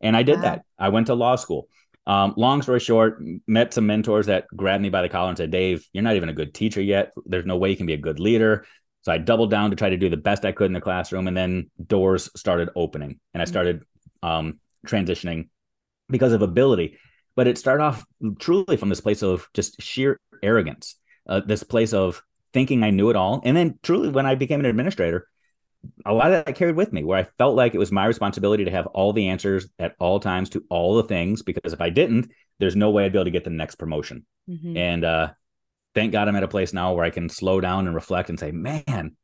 And 0.00 0.16
I 0.16 0.22
did 0.22 0.36
wow. 0.36 0.42
that. 0.42 0.62
I 0.78 0.88
went 0.90 1.08
to 1.08 1.14
law 1.14 1.36
school. 1.36 1.68
Um, 2.06 2.34
long 2.36 2.62
story 2.62 2.78
short, 2.78 3.20
met 3.48 3.74
some 3.74 3.86
mentors 3.86 4.26
that 4.26 4.46
grabbed 4.54 4.82
me 4.82 4.90
by 4.90 5.02
the 5.02 5.08
collar 5.08 5.28
and 5.28 5.36
said, 5.36 5.50
Dave, 5.50 5.84
you're 5.92 6.04
not 6.04 6.14
even 6.14 6.28
a 6.28 6.34
good 6.34 6.54
teacher 6.54 6.80
yet. 6.80 7.12
There's 7.24 7.46
no 7.46 7.56
way 7.56 7.70
you 7.70 7.76
can 7.76 7.86
be 7.86 7.94
a 7.94 7.98
good 7.98 8.20
leader. 8.20 8.64
So 9.02 9.12
I 9.12 9.18
doubled 9.18 9.50
down 9.50 9.70
to 9.70 9.76
try 9.76 9.90
to 9.90 9.96
do 9.96 10.08
the 10.08 10.16
best 10.16 10.44
I 10.44 10.52
could 10.52 10.66
in 10.66 10.72
the 10.72 10.80
classroom. 10.80 11.26
And 11.26 11.36
then 11.36 11.70
doors 11.84 12.30
started 12.36 12.70
opening 12.76 13.18
and 13.34 13.40
I 13.40 13.44
mm-hmm. 13.44 13.50
started 13.50 13.82
um, 14.22 14.60
transitioning 14.86 15.48
because 16.08 16.32
of 16.32 16.42
ability. 16.42 16.98
But 17.36 17.46
it 17.46 17.58
started 17.58 17.84
off 17.84 18.04
truly 18.38 18.76
from 18.76 18.88
this 18.88 19.00
place 19.00 19.22
of 19.22 19.46
just 19.54 19.80
sheer 19.80 20.18
arrogance, 20.42 20.96
uh, 21.28 21.40
this 21.40 21.62
place 21.62 21.92
of 21.92 22.22
thinking 22.52 22.82
I 22.82 22.90
knew 22.90 23.10
it 23.10 23.16
all. 23.16 23.42
And 23.44 23.56
then 23.56 23.78
truly, 23.82 24.08
when 24.08 24.26
I 24.26 24.34
became 24.34 24.60
an 24.60 24.66
administrator, 24.66 25.28
a 26.04 26.12
lot 26.12 26.32
of 26.32 26.44
that 26.44 26.56
carried 26.56 26.76
with 26.76 26.92
me 26.92 27.04
where 27.04 27.18
I 27.18 27.28
felt 27.38 27.54
like 27.54 27.74
it 27.74 27.78
was 27.78 27.92
my 27.92 28.06
responsibility 28.06 28.64
to 28.64 28.70
have 28.70 28.86
all 28.88 29.12
the 29.12 29.28
answers 29.28 29.68
at 29.78 29.94
all 29.98 30.20
times 30.20 30.50
to 30.50 30.64
all 30.70 30.96
the 30.96 31.04
things 31.04 31.42
because 31.42 31.72
if 31.72 31.80
I 31.80 31.90
didn't, 31.90 32.30
there's 32.58 32.76
no 32.76 32.90
way 32.90 33.04
I'd 33.04 33.12
be 33.12 33.18
able 33.18 33.26
to 33.26 33.30
get 33.30 33.44
the 33.44 33.50
next 33.50 33.76
promotion. 33.76 34.24
Mm-hmm. 34.48 34.76
And 34.76 35.04
uh, 35.04 35.32
thank 35.94 36.12
God 36.12 36.28
I'm 36.28 36.36
at 36.36 36.42
a 36.42 36.48
place 36.48 36.72
now 36.72 36.94
where 36.94 37.04
I 37.04 37.10
can 37.10 37.28
slow 37.28 37.60
down 37.60 37.86
and 37.86 37.94
reflect 37.94 38.30
and 38.30 38.40
say, 38.40 38.50
man, 38.50 39.16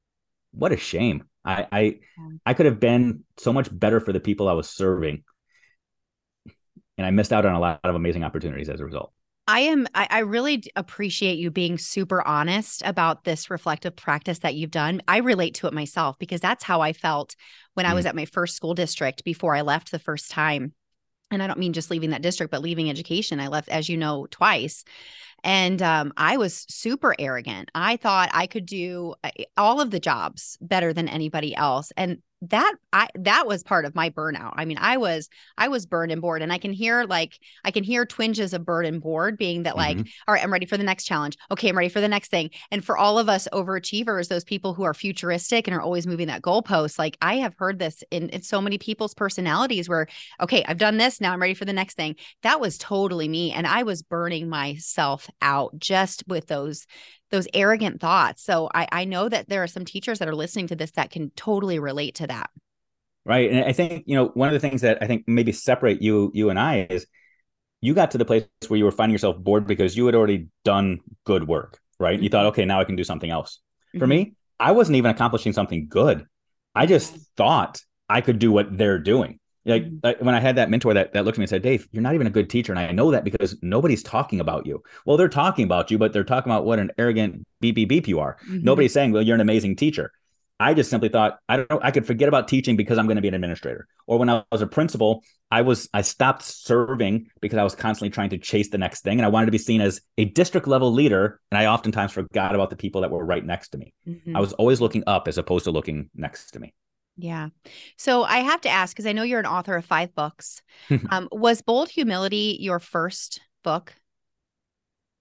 what 0.53 0.73
a 0.73 0.77
shame. 0.77 1.25
I 1.45 1.67
I, 1.73 1.99
I 2.47 2.55
could 2.55 2.67
have 2.67 2.81
been 2.81 3.25
so 3.39 3.53
much 3.53 3.69
better 3.71 4.01
for 4.01 4.13
the 4.13 4.21
people 4.21 4.49
I 4.49 4.53
was 4.53 4.69
serving. 4.69 5.25
And 6.99 7.07
I 7.07 7.11
missed 7.11 7.33
out 7.33 7.47
on 7.47 7.55
a 7.55 7.61
lot 7.61 7.81
of 7.85 7.95
amazing 7.95 8.25
opportunities 8.25 8.69
as 8.69 8.81
a 8.81 8.85
result. 8.85 9.13
I 9.49 9.61
am 9.61 9.89
I, 9.95 10.07
I, 10.09 10.19
really 10.21 10.63
appreciate 10.77 11.37
you 11.37 11.51
being 11.51 11.77
super 11.77 12.27
honest 12.27 12.81
about 12.85 13.25
this 13.25 13.51
reflective 13.51 13.97
practice 13.97 14.39
that 14.41 14.55
you've 14.55 14.71
done. 14.71 15.03
I 15.09 15.19
relate 15.19 15.55
to 15.55 15.67
it 15.67 15.73
myself 15.73 16.17
because 16.21 16.41
that's 16.41 16.63
how 16.63 16.81
I 16.81 16.93
felt 16.93 17.35
when 17.75 17.85
mm. 17.85 17.91
I 17.91 17.95
was 17.95 18.05
mm. 18.05 18.11
at 18.11 18.15
my 18.15 18.25
first 18.25 18.55
school 18.55 18.75
district 18.75 19.25
before 19.25 19.57
I 19.57 19.63
left 19.63 19.91
the 19.91 19.99
first 19.99 20.31
time. 20.31 20.75
And 21.33 21.43
I 21.43 21.49
don't 21.49 21.59
mean 21.59 21.73
just 21.73 21.91
leaving 21.91 22.11
that 22.11 22.23
district, 22.23 22.53
but 22.53 22.63
leaving 22.63 22.89
education. 22.89 23.41
I 23.41 23.49
left, 23.49 23.69
as 23.69 23.89
you 23.89 23.97
know, 23.97 24.27
twice. 24.31 24.85
And 25.43 25.83
um, 25.83 26.13
I 26.17 26.37
was 26.37 26.67
super 26.69 27.15
arrogant. 27.19 27.71
I 27.75 27.97
thought 27.97 28.31
I 28.33 28.47
could 28.47 28.67
do 28.67 29.15
uh, 29.25 29.31
all 29.57 29.81
of 29.81 29.91
the 29.91 29.99
jobs 29.99 30.57
better 30.61 30.93
than 30.93 31.09
anybody 31.09 31.57
else. 31.57 31.91
And 31.97 32.23
that 32.43 32.75
I 32.93 33.09
that 33.15 33.47
was 33.47 33.63
part 33.63 33.85
of 33.85 33.95
my 33.95 34.11
burnout. 34.11 34.55
I 34.57 34.65
mean, 34.65 34.79
I 34.81 34.97
was 34.97 35.29
I 35.57 35.69
was 35.69 35.87
burned 35.87 36.11
and 36.11 36.21
bored, 36.21 36.43
and 36.43 36.53
I 36.53 36.59
can 36.59 36.73
hear 36.73 37.05
like 37.05 37.39
I 37.65 37.71
can 37.71 37.85
hear 37.85 38.05
twinges 38.05 38.53
of 38.53 38.65
burn 38.65 38.85
and 38.85 39.01
bored 39.01 39.39
being 39.39 39.63
that 39.63 39.77
like, 39.77 39.97
mm-hmm. 39.97 40.09
all 40.27 40.35
right, 40.35 40.43
I'm 40.43 40.53
ready 40.53 40.67
for 40.67 40.77
the 40.77 40.85
next 40.85 41.05
challenge. 41.05 41.37
Okay, 41.53 41.69
I'm 41.69 41.77
ready 41.77 41.89
for 41.89 42.01
the 42.01 42.09
next 42.09 42.31
thing. 42.31 42.51
And 42.73 42.85
for 42.85 42.99
all 42.99 43.19
of 43.19 43.29
us 43.29 43.47
overachievers, 43.53 44.29
those 44.29 44.45
people 44.45 44.75
who 44.75 44.83
are 44.83 44.95
futuristic 44.95 45.69
and 45.69 45.77
are 45.77 45.81
always 45.81 46.07
moving 46.07 46.27
that 46.27 46.43
goalpost, 46.43 46.99
like 46.99 47.17
I 47.23 47.37
have 47.37 47.55
heard 47.59 47.79
this 47.79 48.03
in, 48.11 48.29
in 48.31 48.43
so 48.43 48.61
many 48.61 48.77
people's 48.77 49.15
personalities 49.15 49.89
where, 49.89 50.09
okay, 50.41 50.65
I've 50.67 50.79
done 50.79 50.97
this, 50.97 51.21
now 51.21 51.33
I'm 51.33 51.41
ready 51.41 51.55
for 51.55 51.65
the 51.65 51.73
next 51.73 51.95
thing. 51.95 52.17
That 52.43 52.61
was 52.61 52.77
totally 52.77 53.29
me, 53.29 53.53
and 53.53 53.67
I 53.67 53.85
was 53.85 54.03
burning 54.03 54.49
myself 54.49 55.31
out 55.41 55.79
just 55.79 56.25
with 56.27 56.49
those 56.49 56.87
those 57.33 57.49
arrogant 57.53 58.01
thoughts. 58.01 58.45
So 58.45 58.71
I, 58.73 58.87
I 58.93 59.05
know 59.05 59.29
that 59.29 59.49
there 59.49 59.63
are 59.63 59.67
some 59.67 59.85
teachers 59.85 60.21
that 60.21 60.29
are 60.29 60.35
listening 60.35 60.69
to 60.69 60.77
this 60.77 60.93
that 60.93 61.11
can 61.11 61.31
totally 61.35 61.81
relate 61.81 62.15
to 62.17 62.29
that. 62.29 62.51
Right. 63.25 63.51
And 63.51 63.65
I 63.65 63.73
think, 63.73 64.05
you 64.07 64.15
know, 64.17 64.27
one 64.35 64.49
of 64.49 64.53
the 64.53 64.61
things 64.61 64.83
that 64.83 64.99
I 65.01 65.07
think 65.07 65.25
maybe 65.27 65.53
separate 65.53 66.03
you, 66.03 66.31
you 66.35 66.51
and 66.51 66.59
I 66.59 66.87
is 66.89 67.07
you 67.81 67.95
got 67.95 68.13
to 68.13 68.19
the 68.19 68.25
place 68.25 68.45
where 68.69 68.79
you 68.79 68.85
were 68.85 68.93
finding 68.93 69.13
yourself 69.13 69.37
bored 69.39 69.67
because 69.67 69.97
you 69.97 70.07
had 70.07 70.15
already 70.15 70.49
done 70.65 71.01
good 71.25 71.47
work, 71.47 71.81
right? 71.99 72.21
You 72.21 72.29
thought, 72.29 72.41
mm-hmm. 72.41 72.49
okay, 72.49 72.65
now 72.65 72.81
I 72.81 72.85
can 72.85 72.97
do 72.97 73.05
something 73.05 73.31
else. 73.31 73.59
Mm-hmm. 73.89 73.99
For 73.99 74.07
me, 74.07 74.35
I 74.61 74.73
wasn't 74.73 74.97
even 74.97 75.11
accomplishing 75.11 75.53
something 75.53 75.89
good. 75.89 76.27
I 76.75 76.87
just 76.87 77.15
thought 77.37 77.81
I 78.09 78.21
could 78.21 78.39
do 78.39 78.53
what 78.53 78.77
they're 78.77 78.99
doing. 78.99 79.39
Like, 79.65 79.85
mm-hmm. 79.85 80.25
when 80.25 80.35
I 80.35 80.41
had 80.41 80.57
that 80.57 80.71
mentor 80.71 80.95
that, 80.95 81.13
that 81.13 81.25
looked 81.25 81.37
at 81.37 81.39
me 81.39 81.45
and 81.45 81.51
said, 81.51 81.63
Dave, 81.63 81.89
you're 81.93 82.03
not 82.03 82.15
even 82.15 82.27
a 82.27 82.31
good 82.31 82.51
teacher. 82.51 82.73
And 82.73 82.79
I 82.79 82.91
know 82.93 83.13
that 83.13 83.25
because 83.25 83.57
nobody's 83.63 84.03
talking 84.03 84.41
about 84.41 84.67
you. 84.67 84.83
Well, 85.07 85.17
they're 85.17 85.29
talking 85.29 85.65
about 85.65 85.91
you, 85.91 85.99
but 85.99 86.13
they're 86.13 86.25
talking 86.25 86.51
about 86.51 86.65
what 86.65 86.79
an 86.79 86.91
arrogant 86.99 87.47
beep 87.61 87.77
beep 87.77 87.89
beep 87.89 88.09
you 88.09 88.21
are. 88.21 88.39
Mm-hmm. 88.45 88.65
Nobody's 88.65 88.93
saying, 88.93 89.13
well, 89.13 89.23
you're 89.23 89.37
an 89.37 89.41
amazing 89.41 89.77
teacher. 89.77 90.13
I 90.63 90.75
just 90.75 90.91
simply 90.91 91.09
thought 91.09 91.39
I 91.49 91.57
don't 91.57 91.71
know, 91.71 91.81
I 91.83 91.91
could 91.91 92.07
forget 92.07 92.29
about 92.29 92.47
teaching 92.47 92.77
because 92.77 92.97
I'm 92.97 93.07
going 93.07 93.17
to 93.17 93.23
be 93.23 93.29
an 93.29 93.35
administrator. 93.35 93.89
Or 94.07 94.19
when 94.19 94.31
I 94.31 94.45
was 94.53 94.63
a 94.63 94.67
principal, 94.67 95.25
I 95.51 95.63
was 95.63 95.89
I 95.93 96.03
stopped 96.03 96.45
serving 96.45 97.27
because 97.41 97.59
I 97.59 97.65
was 97.65 97.75
constantly 97.75 98.11
trying 98.11 98.31
to 98.31 98.39
chase 98.39 98.71
the 98.71 98.79
next 98.79 99.03
thing 99.03 99.19
and 99.19 99.27
I 99.27 99.29
wanted 99.29 99.47
to 99.47 99.53
be 99.53 99.59
seen 99.59 99.81
as 99.81 100.01
a 100.19 100.25
district 100.25 100.69
level 100.69 100.93
leader 100.93 101.41
and 101.51 101.59
I 101.59 101.67
oftentimes 101.67 102.13
forgot 102.13 102.55
about 102.55 102.71
the 102.71 102.77
people 102.77 103.01
that 103.01 103.11
were 103.11 103.25
right 103.25 103.45
next 103.45 103.71
to 103.71 103.79
me. 103.79 103.93
Mm-hmm. 104.07 104.37
I 104.37 104.41
was 104.41 104.53
always 104.53 104.81
looking 104.81 105.03
up 105.07 105.27
as 105.27 105.37
opposed 105.37 105.65
to 105.65 105.73
looking 105.73 106.11
next 106.15 106.53
to 106.53 106.61
me. 106.61 106.75
Yeah. 107.17 107.49
So 107.97 108.23
I 108.25 108.39
have 108.39 108.61
to 108.63 108.69
ask 108.69 108.95
because 108.95 109.07
I 109.07 109.13
know 109.13 109.23
you're 109.23 109.41
an 109.41 109.47
author 109.47 109.77
of 109.77 109.85
five 109.85 110.15
books. 110.15 110.63
um, 111.11 111.29
was 111.31 111.63
Bold 111.63 111.89
Humility 111.91 112.59
your 112.61 112.79
first 112.79 113.41
book? 113.63 113.95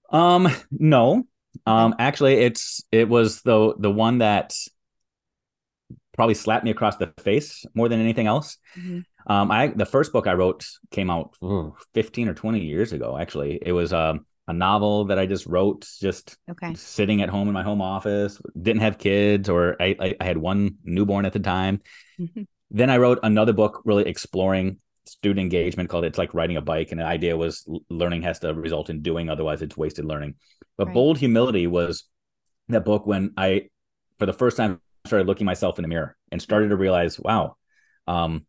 Um, 0.10 0.50
no. 0.72 1.26
Um, 1.66 1.96
actually, 2.00 2.36
it's 2.36 2.84
it 2.92 3.10
was 3.10 3.42
the 3.42 3.76
the 3.78 3.92
one 3.92 4.20
that 4.20 4.54
probably 6.14 6.34
slapped 6.34 6.64
me 6.64 6.72
across 6.72 6.98
the 6.98 7.14
face 7.20 7.66
more 7.74 7.90
than 7.90 8.00
anything 8.00 8.28
else. 8.28 8.58
Mm-hmm. 8.78 9.32
Um, 9.32 9.52
I 9.52 9.68
the 9.68 9.86
first 9.86 10.12
book 10.12 10.28
I 10.28 10.34
wrote 10.34 10.66
came 10.92 11.10
out 11.10 11.36
ooh, 11.44 11.76
15 11.94 12.30
or 12.30 12.34
20 12.34 12.60
years 12.60 12.94
ago. 12.94 13.18
Actually, 13.18 13.60
it 13.62 13.72
was 13.74 13.94
um 13.94 14.26
a 14.52 14.54
novel 14.54 15.06
that 15.06 15.18
I 15.18 15.26
just 15.26 15.46
wrote, 15.46 15.88
just 16.02 16.38
okay. 16.50 16.74
sitting 16.74 17.22
at 17.22 17.30
home 17.30 17.48
in 17.48 17.54
my 17.54 17.64
home 17.64 17.82
office. 17.82 18.40
Didn't 18.62 18.82
have 18.82 18.98
kids, 18.98 19.48
or 19.50 19.82
I, 19.82 19.96
I, 19.98 20.16
I 20.20 20.24
had 20.26 20.38
one 20.38 20.76
newborn 20.84 21.26
at 21.26 21.32
the 21.32 21.40
time. 21.40 21.82
Mm-hmm. 22.20 22.44
Then 22.70 22.90
I 22.90 22.98
wrote 22.98 23.20
another 23.24 23.54
book, 23.54 23.82
really 23.86 24.06
exploring 24.08 24.78
student 25.06 25.40
engagement, 25.40 25.90
called 25.90 26.04
"It's 26.04 26.18
Like 26.18 26.34
Riding 26.34 26.58
a 26.58 26.62
Bike," 26.62 26.92
and 26.92 27.00
the 27.00 27.06
idea 27.06 27.38
was 27.38 27.66
learning 27.90 28.24
has 28.24 28.40
to 28.40 28.54
result 28.54 28.90
in 28.90 29.02
doing, 29.02 29.30
otherwise 29.30 29.62
it's 29.62 29.78
wasted 29.78 30.06
learning. 30.06 30.36
But 30.78 30.88
right. 30.88 30.94
Bold 30.94 31.18
Humility 31.18 31.66
was 31.66 32.04
that 32.68 32.84
book 32.84 33.08
when 33.08 33.32
I, 33.38 33.70
for 34.20 34.26
the 34.26 34.34
first 34.34 34.58
time, 34.58 34.82
started 35.06 35.28
looking 35.28 35.46
myself 35.46 35.80
in 35.80 35.84
the 35.84 35.88
mirror 35.88 36.18
and 36.32 36.42
started 36.42 36.70
to 36.70 36.76
realize, 36.76 37.18
wow, 37.18 37.56
um, 38.06 38.46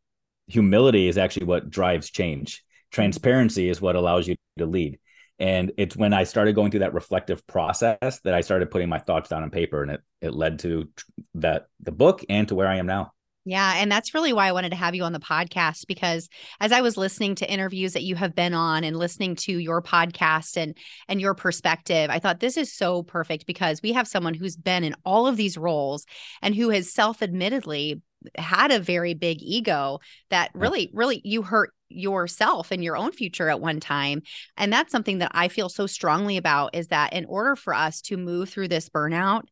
humility 0.49 1.07
is 1.07 1.17
actually 1.17 1.47
what 1.47 1.71
drives 1.71 2.11
change. 2.11 2.57
Mm-hmm. 2.57 2.95
Transparency 2.97 3.69
is 3.69 3.81
what 3.81 3.95
allows 3.95 4.27
you 4.27 4.35
to 4.59 4.67
lead 4.67 4.99
and 5.39 5.73
it's 5.77 5.97
when 5.97 6.13
i 6.13 6.25
started 6.25 6.55
going 6.55 6.71
through 6.71 6.81
that 6.81 6.95
reflective 6.95 7.47
process 7.47 8.21
that 8.25 8.35
i 8.35 8.41
started 8.41 8.71
putting 8.71 8.89
my 8.89 8.99
thoughts 8.99 9.29
down 9.29 9.43
on 9.43 9.51
paper 9.51 9.83
and 9.83 9.93
it 9.93 10.01
it 10.21 10.35
led 10.35 10.59
to 10.59 10.89
that 11.35 11.67
the 11.81 11.93
book 11.93 12.25
and 12.29 12.49
to 12.49 12.55
where 12.55 12.69
i 12.69 12.77
am 12.77 12.87
now. 12.87 13.13
Yeah, 13.45 13.75
and 13.77 13.91
that's 13.91 14.15
really 14.15 14.33
why 14.33 14.47
I 14.47 14.53
wanted 14.53 14.71
to 14.71 14.77
have 14.77 14.95
you 14.95 15.03
on 15.03 15.13
the 15.13 15.19
podcast 15.19 15.89
because 15.89 16.29
as 16.61 16.71
I 16.71 16.81
was 16.81 16.97
listening 16.97 17.35
to 17.37 17.51
interviews 17.51 17.95
that 17.95 18.05
you 18.05 18.15
have 18.15 18.37
been 18.37 18.55
on 18.55 18.85
and 18.85 18.97
listening 18.97 19.35
to 19.37 19.59
your 19.59 19.83
podcast 19.83 20.57
and 20.57 20.77
and 21.09 21.21
your 21.21 21.35
perspective, 21.35 22.09
I 22.09 22.21
thought 22.21 22.39
this 22.39 22.57
is 22.57 22.73
so 22.73 23.03
perfect 23.03 23.47
because 23.47 23.83
we 23.83 23.93
have 23.95 24.07
someone 24.07 24.35
who's 24.35 24.57
been 24.57 24.85
in 24.85 24.95
all 25.05 25.27
of 25.27 25.37
these 25.37 25.59
roles 25.59 26.07
and 26.41 26.55
who 26.55 26.71
has 26.71 26.93
self-admittedly 26.93 28.01
had 28.37 28.71
a 28.71 28.79
very 28.79 29.15
big 29.15 29.39
ego 29.41 29.99
that 30.31 30.53
really 30.55 30.91
really 30.93 31.21
you 31.25 31.43
hurt 31.43 31.73
yourself 31.95 32.71
and 32.71 32.83
your 32.83 32.97
own 32.97 33.13
future 33.13 33.49
at 33.49 33.61
one 33.61 33.81
time. 33.81 34.23
And 34.57 34.73
that's 34.73 34.93
something 34.93 35.19
that 35.19 35.33
I 35.35 35.49
feel 35.49 35.69
so 35.69 35.87
strongly 35.87 36.37
about 36.37 36.75
is 36.75 36.89
that 36.89 37.13
in 37.13 37.25
order 37.27 37.57
for 37.57 37.75
us 37.75 38.01
to 38.03 38.17
move 38.17 38.49
through 38.49 38.69
this 38.69 38.89
burnout, 38.89 39.43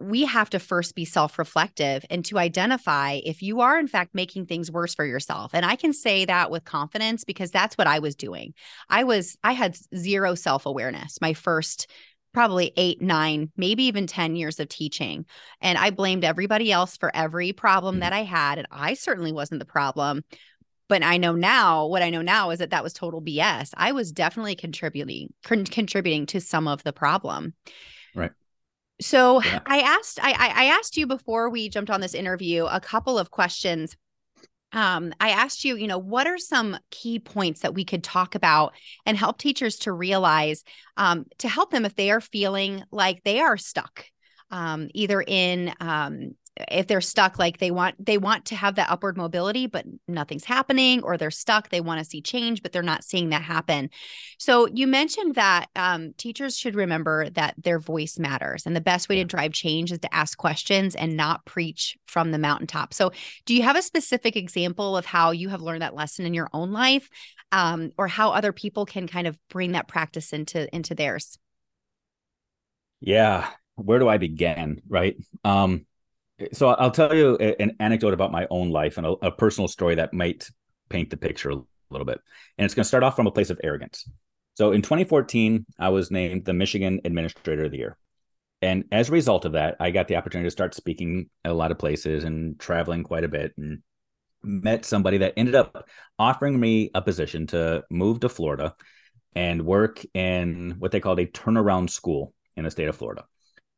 we 0.00 0.24
have 0.24 0.50
to 0.50 0.58
first 0.58 0.94
be 0.94 1.04
self 1.04 1.38
reflective 1.38 2.04
and 2.08 2.24
to 2.24 2.38
identify 2.38 3.20
if 3.24 3.42
you 3.42 3.60
are, 3.60 3.78
in 3.78 3.88
fact, 3.88 4.14
making 4.14 4.46
things 4.46 4.70
worse 4.70 4.94
for 4.94 5.04
yourself. 5.04 5.50
And 5.54 5.66
I 5.66 5.76
can 5.76 5.92
say 5.92 6.24
that 6.24 6.50
with 6.50 6.64
confidence 6.64 7.24
because 7.24 7.50
that's 7.50 7.76
what 7.76 7.86
I 7.86 7.98
was 7.98 8.14
doing. 8.14 8.54
I 8.88 9.04
was, 9.04 9.36
I 9.44 9.52
had 9.52 9.76
zero 9.94 10.34
self 10.34 10.66
awareness 10.66 11.18
my 11.20 11.34
first 11.34 11.90
probably 12.36 12.70
eight, 12.76 13.00
nine, 13.00 13.50
maybe 13.56 13.84
even 13.84 14.06
10 14.06 14.36
years 14.36 14.60
of 14.60 14.68
teaching. 14.68 15.24
And 15.62 15.78
I 15.78 15.88
blamed 15.88 16.22
everybody 16.22 16.70
else 16.70 16.94
for 16.98 17.10
every 17.16 17.54
problem 17.54 17.94
mm-hmm. 17.94 18.00
that 18.00 18.12
I 18.12 18.24
had. 18.24 18.58
And 18.58 18.66
I 18.70 18.92
certainly 18.92 19.32
wasn't 19.32 19.58
the 19.58 19.64
problem 19.64 20.22
but 20.88 21.02
I 21.02 21.16
know 21.16 21.32
now 21.32 21.86
what 21.86 22.02
I 22.02 22.10
know 22.10 22.22
now 22.22 22.50
is 22.50 22.58
that 22.60 22.70
that 22.70 22.82
was 22.82 22.92
total 22.92 23.20
BS. 23.20 23.70
I 23.76 23.92
was 23.92 24.12
definitely 24.12 24.54
contributing 24.54 25.32
con- 25.44 25.64
contributing 25.64 26.26
to 26.26 26.40
some 26.40 26.68
of 26.68 26.82
the 26.84 26.92
problem. 26.92 27.54
Right. 28.14 28.32
So 29.00 29.42
yeah. 29.42 29.60
I 29.66 29.80
asked 29.80 30.18
I 30.22 30.32
I 30.32 30.64
asked 30.66 30.96
you 30.96 31.06
before 31.06 31.50
we 31.50 31.68
jumped 31.68 31.90
on 31.90 32.00
this 32.00 32.14
interview 32.14 32.64
a 32.64 32.80
couple 32.80 33.18
of 33.18 33.30
questions. 33.30 33.96
Um, 34.72 35.12
I 35.20 35.30
asked 35.30 35.64
you, 35.64 35.76
you 35.76 35.86
know, 35.86 35.98
what 35.98 36.26
are 36.26 36.38
some 36.38 36.76
key 36.90 37.18
points 37.18 37.60
that 37.60 37.74
we 37.74 37.84
could 37.84 38.02
talk 38.02 38.34
about 38.34 38.74
and 39.06 39.16
help 39.16 39.38
teachers 39.38 39.78
to 39.80 39.92
realize 39.92 40.64
um, 40.96 41.26
to 41.38 41.48
help 41.48 41.70
them 41.70 41.84
if 41.84 41.94
they 41.94 42.10
are 42.10 42.20
feeling 42.20 42.82
like 42.90 43.22
they 43.22 43.40
are 43.40 43.56
stuck, 43.56 44.04
um, 44.50 44.88
either 44.92 45.22
in 45.26 45.72
um, 45.80 46.32
if 46.68 46.86
they're 46.86 47.00
stuck 47.00 47.38
like 47.38 47.58
they 47.58 47.70
want 47.70 48.04
they 48.04 48.18
want 48.18 48.46
to 48.46 48.56
have 48.56 48.76
that 48.76 48.90
upward 48.90 49.16
mobility 49.16 49.66
but 49.66 49.84
nothing's 50.08 50.44
happening 50.44 51.02
or 51.02 51.16
they're 51.16 51.30
stuck 51.30 51.68
they 51.68 51.80
want 51.80 51.98
to 51.98 52.04
see 52.04 52.22
change 52.22 52.62
but 52.62 52.72
they're 52.72 52.82
not 52.82 53.04
seeing 53.04 53.30
that 53.30 53.42
happen. 53.42 53.90
So 54.38 54.66
you 54.66 54.86
mentioned 54.86 55.34
that 55.34 55.66
um, 55.76 56.14
teachers 56.16 56.56
should 56.56 56.74
remember 56.74 57.28
that 57.30 57.54
their 57.58 57.78
voice 57.78 58.18
matters 58.18 58.66
and 58.66 58.74
the 58.74 58.80
best 58.80 59.08
way 59.08 59.16
to 59.16 59.24
drive 59.24 59.52
change 59.52 59.92
is 59.92 59.98
to 60.00 60.14
ask 60.14 60.38
questions 60.38 60.94
and 60.94 61.16
not 61.16 61.44
preach 61.44 61.96
from 62.06 62.30
the 62.30 62.38
mountaintop. 62.38 62.94
So 62.94 63.12
do 63.44 63.54
you 63.54 63.62
have 63.62 63.76
a 63.76 63.82
specific 63.82 64.36
example 64.36 64.96
of 64.96 65.06
how 65.06 65.32
you 65.32 65.48
have 65.50 65.60
learned 65.60 65.82
that 65.82 65.94
lesson 65.94 66.26
in 66.26 66.34
your 66.34 66.48
own 66.52 66.72
life 66.72 67.08
um, 67.52 67.90
or 67.98 68.08
how 68.08 68.30
other 68.30 68.52
people 68.52 68.86
can 68.86 69.06
kind 69.06 69.26
of 69.26 69.38
bring 69.48 69.72
that 69.72 69.88
practice 69.88 70.32
into 70.32 70.74
into 70.74 70.94
theirs? 70.94 71.38
Yeah. 73.00 73.48
Where 73.74 73.98
do 73.98 74.08
i 74.08 74.16
begin 74.16 74.80
right? 74.88 75.16
Um 75.44 75.84
so 76.52 76.68
I'll 76.68 76.90
tell 76.90 77.14
you 77.14 77.36
an 77.36 77.76
anecdote 77.80 78.14
about 78.14 78.32
my 78.32 78.46
own 78.50 78.70
life 78.70 78.98
and 78.98 79.06
a, 79.06 79.10
a 79.22 79.30
personal 79.30 79.68
story 79.68 79.94
that 79.96 80.12
might 80.12 80.48
paint 80.88 81.10
the 81.10 81.16
picture 81.16 81.50
a 81.50 81.62
little 81.90 82.04
bit. 82.04 82.20
And 82.58 82.64
it's 82.64 82.74
going 82.74 82.84
to 82.84 82.88
start 82.88 83.02
off 83.02 83.16
from 83.16 83.26
a 83.26 83.32
place 83.32 83.50
of 83.50 83.60
arrogance. 83.64 84.08
So 84.54 84.72
in 84.72 84.82
2014, 84.82 85.66
I 85.78 85.90
was 85.90 86.10
named 86.10 86.44
the 86.44 86.54
Michigan 86.54 87.00
Administrator 87.04 87.64
of 87.64 87.70
the 87.70 87.78
Year. 87.78 87.98
And 88.62 88.84
as 88.90 89.08
a 89.08 89.12
result 89.12 89.44
of 89.44 89.52
that, 89.52 89.76
I 89.80 89.90
got 89.90 90.08
the 90.08 90.16
opportunity 90.16 90.46
to 90.46 90.50
start 90.50 90.74
speaking 90.74 91.28
at 91.44 91.50
a 91.50 91.54
lot 91.54 91.70
of 91.70 91.78
places 91.78 92.24
and 92.24 92.58
traveling 92.58 93.02
quite 93.02 93.24
a 93.24 93.28
bit 93.28 93.52
and 93.58 93.82
met 94.42 94.84
somebody 94.84 95.18
that 95.18 95.34
ended 95.36 95.54
up 95.54 95.86
offering 96.18 96.58
me 96.58 96.90
a 96.94 97.02
position 97.02 97.46
to 97.48 97.84
move 97.90 98.20
to 98.20 98.28
Florida 98.28 98.74
and 99.34 99.66
work 99.66 100.02
in 100.14 100.76
what 100.78 100.90
they 100.90 101.00
called 101.00 101.20
a 101.20 101.26
turnaround 101.26 101.90
school 101.90 102.32
in 102.56 102.64
the 102.64 102.70
state 102.70 102.88
of 102.88 102.96
Florida. 102.96 103.24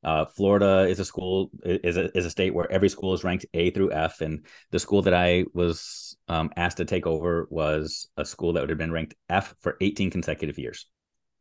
Uh, 0.04 0.24
Florida 0.26 0.86
is 0.88 1.00
a 1.00 1.04
school 1.04 1.50
is 1.64 1.96
a, 1.96 2.16
is 2.16 2.24
a 2.24 2.30
state 2.30 2.54
where 2.54 2.70
every 2.70 2.88
school 2.88 3.14
is 3.14 3.24
ranked 3.24 3.46
A 3.54 3.70
through 3.70 3.92
F, 3.92 4.20
and 4.20 4.46
the 4.70 4.78
school 4.78 5.02
that 5.02 5.14
I 5.14 5.44
was 5.54 6.16
um, 6.28 6.50
asked 6.56 6.76
to 6.76 6.84
take 6.84 7.06
over 7.06 7.48
was 7.50 8.08
a 8.16 8.24
school 8.24 8.52
that 8.52 8.60
would 8.60 8.70
have 8.70 8.78
been 8.78 8.92
ranked 8.92 9.14
F 9.28 9.54
for 9.60 9.76
18 9.80 10.10
consecutive 10.10 10.58
years. 10.58 10.86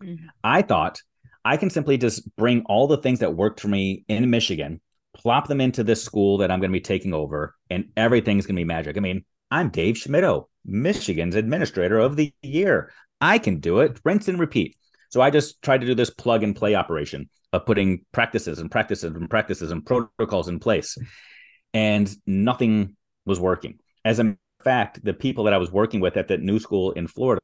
Mm-hmm. 0.02 0.26
I 0.44 0.64
thought 0.64 1.02
I 1.46 1.58
can 1.58 1.70
simply 1.70 1.98
just 1.98 2.36
bring 2.36 2.64
all 2.66 2.88
the 2.88 2.98
things 2.98 3.20
that 3.20 3.36
worked 3.36 3.60
for 3.60 3.68
me 3.68 4.06
in 4.08 4.30
Michigan, 4.30 4.82
plop 5.14 5.48
them 5.48 5.62
into 5.62 5.84
this 5.84 6.04
school 6.04 6.40
that 6.40 6.52
I'm 6.52 6.60
going 6.60 6.72
to 6.72 6.78
be 6.78 6.82
taking 6.82 7.14
over, 7.14 7.56
and 7.70 7.86
everything's 7.96 8.46
going 8.46 8.56
to 8.56 8.60
be 8.60 8.66
magic. 8.66 8.98
I 8.98 9.02
mean, 9.02 9.24
I'm 9.52 9.70
Dave 9.70 9.96
Schmittou, 9.96 10.46
Michigan's 10.66 11.36
Administrator 11.36 12.00
of 12.00 12.16
the 12.16 12.34
Year. 12.42 12.92
I 13.22 13.38
can 13.40 13.60
do 13.60 13.80
it, 13.80 14.00
rinse 14.04 14.28
and 14.28 14.40
repeat. 14.40 14.76
So 15.10 15.22
I 15.22 15.30
just 15.30 15.62
tried 15.62 15.82
to 15.82 15.88
do 15.88 15.96
this 15.96 16.10
plug 16.10 16.44
and 16.44 16.56
play 16.56 16.76
operation 16.76 17.30
of 17.54 17.66
putting 17.66 18.06
practices 18.12 18.60
and 18.60 18.70
practices 18.70 19.16
and 19.16 19.30
practices 19.30 19.72
and 19.72 19.86
protocols 19.86 20.48
in 20.48 20.60
place. 20.60 20.98
And 21.74 22.14
nothing 22.26 22.96
was 23.26 23.40
working. 23.40 23.80
As 24.04 24.20
a 24.20 24.38
fact, 24.64 25.04
the 25.04 25.14
people 25.14 25.46
that 25.46 25.54
I 25.54 25.58
was 25.58 25.72
working 25.72 26.00
with 26.00 26.18
at 26.18 26.28
that 26.30 26.42
new 26.42 26.60
school 26.60 26.92
in 26.92 27.08
Florida 27.08 27.42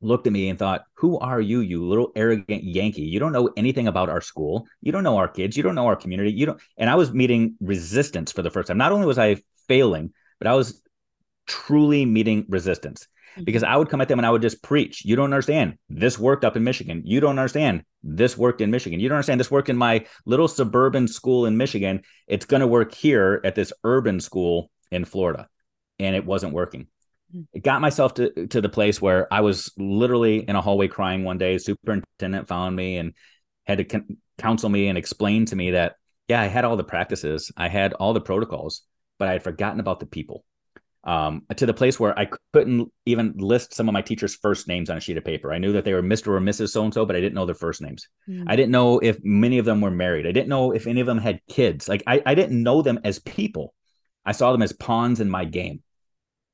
looked 0.00 0.26
at 0.26 0.32
me 0.32 0.48
and 0.48 0.58
thought, 0.58 0.84
Who 0.94 1.18
are 1.18 1.40
you, 1.40 1.60
you 1.60 1.86
little 1.86 2.12
arrogant 2.16 2.64
Yankee? 2.64 3.02
You 3.02 3.20
don't 3.20 3.32
know 3.32 3.50
anything 3.56 3.88
about 3.88 4.08
our 4.08 4.20
school. 4.20 4.66
You 4.80 4.92
don't 4.92 5.04
know 5.04 5.16
our 5.16 5.28
kids. 5.28 5.56
You 5.56 5.62
don't 5.62 5.74
know 5.74 5.86
our 5.86 5.96
community. 5.96 6.32
You 6.32 6.46
don't. 6.46 6.60
And 6.76 6.90
I 6.90 6.96
was 6.96 7.12
meeting 7.12 7.56
resistance 7.60 8.32
for 8.32 8.42
the 8.42 8.50
first 8.50 8.68
time. 8.68 8.78
Not 8.78 8.92
only 8.92 9.06
was 9.06 9.18
I 9.18 9.36
failing, 9.68 10.12
but 10.38 10.48
I 10.48 10.54
was 10.54 10.82
truly 11.46 12.04
meeting 12.04 12.44
resistance 12.48 13.06
because. 13.42 13.62
I 13.72 13.76
would 13.76 13.88
come 13.88 14.00
at 14.00 14.08
them 14.08 14.18
and 14.18 14.26
I 14.26 14.30
would 14.30 14.42
just 14.42 14.62
preach. 14.62 15.04
You 15.04 15.16
don't 15.16 15.32
understand. 15.32 15.78
This 15.88 16.18
worked 16.18 16.44
up 16.44 16.56
in 16.56 16.64
Michigan. 16.64 17.02
You 17.04 17.20
don't 17.20 17.38
understand. 17.38 17.84
This 18.02 18.36
worked 18.36 18.60
in 18.60 18.70
Michigan. 18.70 19.00
You 19.00 19.08
don't 19.08 19.16
understand. 19.16 19.40
This 19.40 19.50
worked 19.50 19.70
in 19.70 19.76
my 19.76 20.04
little 20.26 20.48
suburban 20.48 21.08
school 21.08 21.46
in 21.46 21.56
Michigan. 21.56 22.02
It's 22.26 22.44
going 22.44 22.60
to 22.60 22.66
work 22.66 22.92
here 22.92 23.40
at 23.44 23.54
this 23.54 23.72
urban 23.84 24.20
school 24.20 24.70
in 24.90 25.04
Florida. 25.04 25.48
And 25.98 26.14
it 26.14 26.26
wasn't 26.26 26.52
working. 26.52 26.88
Mm. 27.34 27.46
It 27.54 27.62
got 27.62 27.80
myself 27.80 28.14
to, 28.14 28.46
to 28.48 28.60
the 28.60 28.68
place 28.68 29.00
where 29.00 29.32
I 29.32 29.40
was 29.40 29.72
literally 29.78 30.46
in 30.46 30.56
a 30.56 30.60
hallway 30.60 30.88
crying 30.88 31.24
one 31.24 31.38
day. 31.38 31.56
Superintendent 31.58 32.48
found 32.48 32.76
me 32.76 32.98
and 32.98 33.14
had 33.64 33.78
to 33.78 33.84
con- 33.84 34.16
counsel 34.38 34.68
me 34.68 34.88
and 34.88 34.98
explain 34.98 35.46
to 35.46 35.56
me 35.56 35.70
that, 35.70 35.94
yeah, 36.28 36.40
I 36.40 36.46
had 36.46 36.64
all 36.64 36.76
the 36.76 36.84
practices, 36.84 37.50
I 37.56 37.68
had 37.68 37.94
all 37.94 38.12
the 38.12 38.20
protocols, 38.20 38.82
but 39.18 39.28
I 39.28 39.32
had 39.32 39.42
forgotten 39.42 39.80
about 39.80 40.00
the 40.00 40.06
people 40.06 40.44
um, 41.04 41.42
to 41.56 41.66
the 41.66 41.74
place 41.74 41.98
where 41.98 42.16
I 42.16 42.28
couldn't 42.52 42.92
even 43.06 43.34
list 43.36 43.74
some 43.74 43.88
of 43.88 43.92
my 43.92 44.02
teachers' 44.02 44.36
first 44.36 44.68
names 44.68 44.88
on 44.88 44.96
a 44.96 45.00
sheet 45.00 45.16
of 45.16 45.24
paper. 45.24 45.52
I 45.52 45.58
knew 45.58 45.72
that 45.72 45.84
they 45.84 45.94
were 45.94 46.02
Mr. 46.02 46.28
or 46.28 46.40
Mrs. 46.40 46.70
So 46.70 46.84
and 46.84 46.94
so, 46.94 47.04
but 47.04 47.16
I 47.16 47.20
didn't 47.20 47.34
know 47.34 47.46
their 47.46 47.54
first 47.54 47.82
names. 47.82 48.08
Mm. 48.28 48.44
I 48.46 48.54
didn't 48.54 48.70
know 48.70 48.98
if 49.00 49.18
many 49.24 49.58
of 49.58 49.64
them 49.64 49.80
were 49.80 49.90
married. 49.90 50.26
I 50.26 50.32
didn't 50.32 50.48
know 50.48 50.72
if 50.72 50.86
any 50.86 51.00
of 51.00 51.06
them 51.06 51.18
had 51.18 51.40
kids. 51.48 51.88
Like 51.88 52.04
I, 52.06 52.22
I 52.24 52.34
didn't 52.34 52.62
know 52.62 52.82
them 52.82 53.00
as 53.04 53.18
people. 53.18 53.74
I 54.24 54.32
saw 54.32 54.52
them 54.52 54.62
as 54.62 54.72
pawns 54.72 55.20
in 55.20 55.28
my 55.28 55.44
game. 55.44 55.82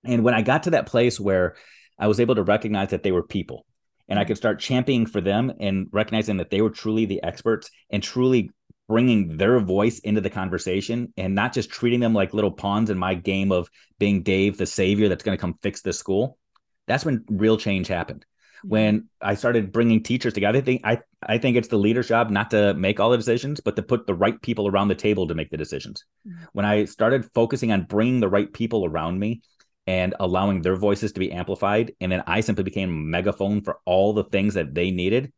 And 0.05 0.25
when 0.25 0.35
I 0.35 0.43
got 0.43 0.62
to 0.62 0.71
that 0.71 0.87
place 0.87 1.21
where 1.21 1.57
I 1.99 2.07
was 2.07 2.21
able 2.21 2.37
to 2.37 2.43
recognize 2.43 2.90
that 2.90 3.02
they 3.02 3.12
were 3.12 3.23
people 3.23 3.67
and 4.09 4.19
I 4.19 4.25
could 4.25 4.37
start 4.37 4.61
championing 4.61 5.07
for 5.07 5.21
them 5.21 5.52
and 5.61 5.88
recognizing 5.93 6.39
that 6.39 6.50
they 6.50 6.63
were 6.63 6.71
truly 6.71 7.04
the 7.04 7.23
experts 7.23 7.71
and 7.91 8.02
truly 8.02 8.50
bringing 8.89 9.37
their 9.37 9.61
voice 9.61 9.99
into 10.01 10.21
the 10.21 10.31
conversation 10.31 11.13
and 11.17 11.35
not 11.35 11.53
just 11.53 11.71
treating 11.71 12.01
them 12.01 12.15
like 12.15 12.33
little 12.33 12.51
pawns 12.51 12.89
in 12.89 12.99
my 12.99 13.15
game 13.15 13.53
of 13.53 13.69
being 13.99 14.23
Dave, 14.23 14.57
the 14.57 14.67
savior 14.67 15.09
that's 15.09 15.23
going 15.23 15.37
to 15.37 15.41
come 15.41 15.55
fix 15.63 15.83
this 15.83 15.99
school. 15.99 16.39
That's 16.87 17.05
when 17.05 17.25
real 17.29 17.59
change 17.59 17.87
happened. 17.87 18.25
Mm-hmm. 18.59 18.69
When 18.69 19.09
I 19.21 19.35
started 19.35 19.73
bringing 19.73 20.03
teachers 20.03 20.33
together, 20.33 20.59
I 20.59 20.63
think 20.63 20.81
I, 20.85 21.01
I 21.23 21.37
think 21.37 21.57
it's 21.57 21.69
the 21.69 21.77
leader's 21.77 22.09
job 22.09 22.31
not 22.31 22.51
to 22.53 22.73
make 22.75 22.99
all 22.99 23.11
the 23.11 23.19
decisions, 23.19 23.61
but 23.61 23.77
to 23.77 23.83
put 23.83 24.07
the 24.07 24.15
right 24.15 24.41
people 24.41 24.67
around 24.67 24.89
the 24.89 24.95
table 24.95 25.29
to 25.29 25.35
make 25.35 25.51
the 25.51 25.59
decisions. 25.59 26.05
Mm-hmm. 26.27 26.45
When 26.55 26.65
I 26.65 26.87
started 26.87 27.31
focusing 27.35 27.71
on 27.73 27.85
bringing 27.85 28.21
the 28.21 28.29
right 28.29 28.51
people 28.51 28.87
around 28.87 29.19
me 29.19 29.43
and 29.87 30.15
allowing 30.19 30.63
their 30.63 30.77
voices 30.77 31.13
to 31.13 31.21
be 31.21 31.31
amplified, 31.31 31.93
and 32.01 32.11
then 32.11 32.23
I 32.27 32.41
simply 32.41 32.65
became 32.65 32.89
a 32.89 32.93
megaphone 32.93 33.61
for 33.61 33.81
all 33.85 34.15
the 34.15 34.25
things 34.25 34.55
that 34.55 34.75
they 34.75 34.91
needed, 34.91 35.31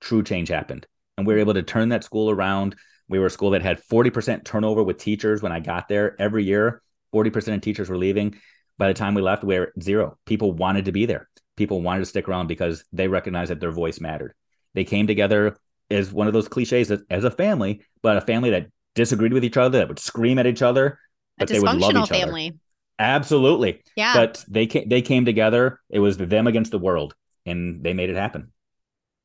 true 0.00 0.24
change 0.24 0.48
happened. 0.48 0.88
And 1.16 1.26
we 1.26 1.34
were 1.34 1.40
able 1.40 1.54
to 1.54 1.62
turn 1.62 1.90
that 1.90 2.04
school 2.04 2.30
around 2.30 2.76
we 3.08 3.18
were 3.18 3.26
a 3.26 3.30
school 3.30 3.50
that 3.50 3.62
had 3.62 3.80
40% 3.82 4.44
turnover 4.44 4.82
with 4.82 4.98
teachers 4.98 5.42
when 5.42 5.52
I 5.52 5.60
got 5.60 5.88
there 5.88 6.20
every 6.20 6.44
year. 6.44 6.82
40% 7.14 7.54
of 7.54 7.60
teachers 7.60 7.88
were 7.88 7.96
leaving. 7.96 8.36
By 8.78 8.88
the 8.88 8.94
time 8.94 9.14
we 9.14 9.22
left, 9.22 9.44
we 9.44 9.58
were 9.58 9.72
zero. 9.80 10.18
People 10.26 10.52
wanted 10.52 10.86
to 10.86 10.92
be 10.92 11.06
there. 11.06 11.28
People 11.56 11.80
wanted 11.80 12.00
to 12.00 12.06
stick 12.06 12.28
around 12.28 12.48
because 12.48 12.84
they 12.92 13.08
recognized 13.08 13.50
that 13.50 13.60
their 13.60 13.70
voice 13.70 14.00
mattered. 14.00 14.34
They 14.74 14.84
came 14.84 15.06
together 15.06 15.56
as 15.90 16.12
one 16.12 16.26
of 16.26 16.32
those 16.32 16.48
cliches 16.48 16.90
as 16.90 17.24
a 17.24 17.30
family, 17.30 17.82
but 18.02 18.16
a 18.16 18.20
family 18.20 18.50
that 18.50 18.66
disagreed 18.94 19.32
with 19.32 19.44
each 19.44 19.56
other, 19.56 19.78
that 19.78 19.88
would 19.88 19.98
scream 19.98 20.38
at 20.38 20.46
each 20.46 20.62
other, 20.62 20.98
but 21.38 21.48
they 21.48 21.60
would 21.60 21.76
love 21.76 21.94
each 21.94 22.08
family. 22.08 22.48
other. 22.48 22.56
Absolutely. 22.98 23.82
Yeah. 23.94 24.14
But 24.14 24.44
they 24.48 24.66
came, 24.66 24.88
they 24.88 25.02
came 25.02 25.24
together. 25.24 25.80
It 25.88 26.00
was 26.00 26.16
them 26.16 26.46
against 26.46 26.70
the 26.70 26.78
world, 26.78 27.14
and 27.44 27.82
they 27.82 27.94
made 27.94 28.10
it 28.10 28.16
happen. 28.16 28.52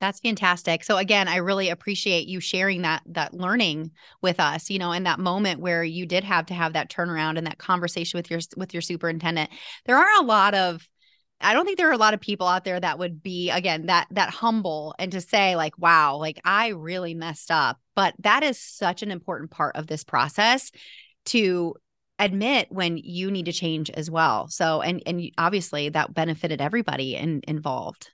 That's 0.01 0.19
fantastic. 0.19 0.83
So 0.83 0.97
again, 0.97 1.27
I 1.27 1.37
really 1.37 1.69
appreciate 1.69 2.27
you 2.27 2.39
sharing 2.39 2.81
that 2.81 3.03
that 3.05 3.35
learning 3.35 3.91
with 4.19 4.39
us, 4.39 4.71
you 4.71 4.79
know, 4.79 4.91
in 4.93 5.03
that 5.03 5.19
moment 5.19 5.61
where 5.61 5.83
you 5.83 6.07
did 6.07 6.23
have 6.23 6.47
to 6.47 6.55
have 6.55 6.73
that 6.73 6.89
turnaround 6.89 7.37
and 7.37 7.45
that 7.45 7.59
conversation 7.59 8.17
with 8.17 8.31
your 8.31 8.39
with 8.57 8.73
your 8.73 8.81
superintendent. 8.81 9.51
There 9.85 9.97
are 9.97 10.19
a 10.19 10.25
lot 10.25 10.55
of 10.55 10.85
I 11.39 11.53
don't 11.53 11.65
think 11.65 11.77
there 11.77 11.89
are 11.89 11.93
a 11.93 11.97
lot 11.97 12.15
of 12.15 12.19
people 12.19 12.47
out 12.47 12.63
there 12.65 12.79
that 12.79 12.97
would 12.97 13.21
be 13.21 13.51
again 13.51 13.85
that 13.85 14.07
that 14.09 14.31
humble 14.31 14.95
and 14.97 15.11
to 15.11 15.21
say 15.21 15.55
like 15.55 15.77
wow, 15.77 16.17
like 16.17 16.41
I 16.43 16.69
really 16.69 17.13
messed 17.13 17.51
up. 17.51 17.79
But 17.95 18.15
that 18.19 18.41
is 18.41 18.59
such 18.59 19.03
an 19.03 19.11
important 19.11 19.51
part 19.51 19.75
of 19.75 19.85
this 19.85 20.03
process 20.03 20.71
to 21.25 21.75
admit 22.17 22.71
when 22.71 22.97
you 22.97 23.29
need 23.29 23.45
to 23.45 23.53
change 23.53 23.91
as 23.91 24.09
well. 24.09 24.47
So 24.47 24.81
and 24.81 25.03
and 25.05 25.29
obviously 25.37 25.89
that 25.89 26.15
benefited 26.15 26.59
everybody 26.59 27.15
in, 27.15 27.41
involved. 27.47 28.09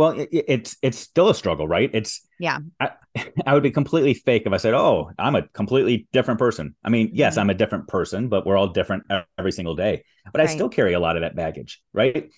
Well, 0.00 0.12
it, 0.12 0.30
it's 0.32 0.78
it's 0.80 0.98
still 0.98 1.28
a 1.28 1.34
struggle, 1.34 1.68
right? 1.68 1.90
It's 1.92 2.26
yeah. 2.38 2.60
I, 2.80 2.92
I 3.46 3.52
would 3.52 3.62
be 3.62 3.70
completely 3.70 4.14
fake 4.14 4.44
if 4.46 4.52
I 4.54 4.56
said, 4.56 4.72
"Oh, 4.72 5.10
I'm 5.18 5.34
a 5.34 5.46
completely 5.48 6.08
different 6.10 6.38
person." 6.38 6.74
I 6.82 6.88
mean, 6.88 7.10
yes, 7.12 7.34
mm-hmm. 7.34 7.40
I'm 7.40 7.50
a 7.50 7.54
different 7.54 7.86
person, 7.86 8.28
but 8.30 8.46
we're 8.46 8.56
all 8.56 8.68
different 8.68 9.04
every 9.38 9.52
single 9.52 9.76
day. 9.76 10.02
But 10.32 10.38
right. 10.38 10.48
I 10.48 10.54
still 10.54 10.70
carry 10.70 10.94
a 10.94 11.00
lot 11.00 11.16
of 11.16 11.20
that 11.20 11.36
baggage, 11.36 11.82
right? 11.92 12.30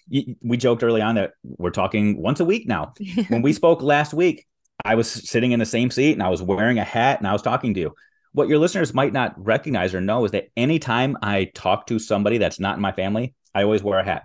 We 0.43 0.57
joked 0.57 0.83
early 0.83 1.03
on 1.03 1.15
that 1.15 1.35
we're 1.45 1.71
talking 1.71 2.21
once 2.21 2.41
a 2.41 2.45
week 2.45 2.67
now. 2.67 2.95
when 3.29 3.43
we 3.43 3.53
spoke 3.53 3.81
last 3.81 4.13
week, 4.13 4.45
I 4.85 4.97
was 4.97 5.09
sitting 5.09 5.53
in 5.53 5.61
the 5.61 5.67
same 5.67 5.93
seat 5.93 6.15
and 6.15 6.23
I 6.23 6.31
was 6.31 6.43
wearing 6.43 6.81
a 6.81 6.85
hat 6.85 7.21
and 7.21 7.29
I 7.29 7.33
was 7.33 7.43
talking 7.43 7.75
to 7.75 7.81
you. 7.81 7.95
What 8.33 8.49
your 8.49 8.59
listeners 8.59 8.93
might 8.93 9.13
not 9.13 9.35
recognize 9.37 9.95
or 9.95 10.01
know 10.01 10.25
is 10.25 10.33
that 10.33 10.49
anytime 10.57 11.17
I 11.23 11.45
talk 11.55 11.87
to 11.87 12.01
somebody 12.01 12.39
that's 12.39 12.59
not 12.59 12.75
in 12.75 12.83
my 12.83 12.91
family, 12.91 13.35
I 13.55 13.63
always 13.63 13.85
wear 13.85 14.01
a 14.01 14.05
hat. 14.05 14.25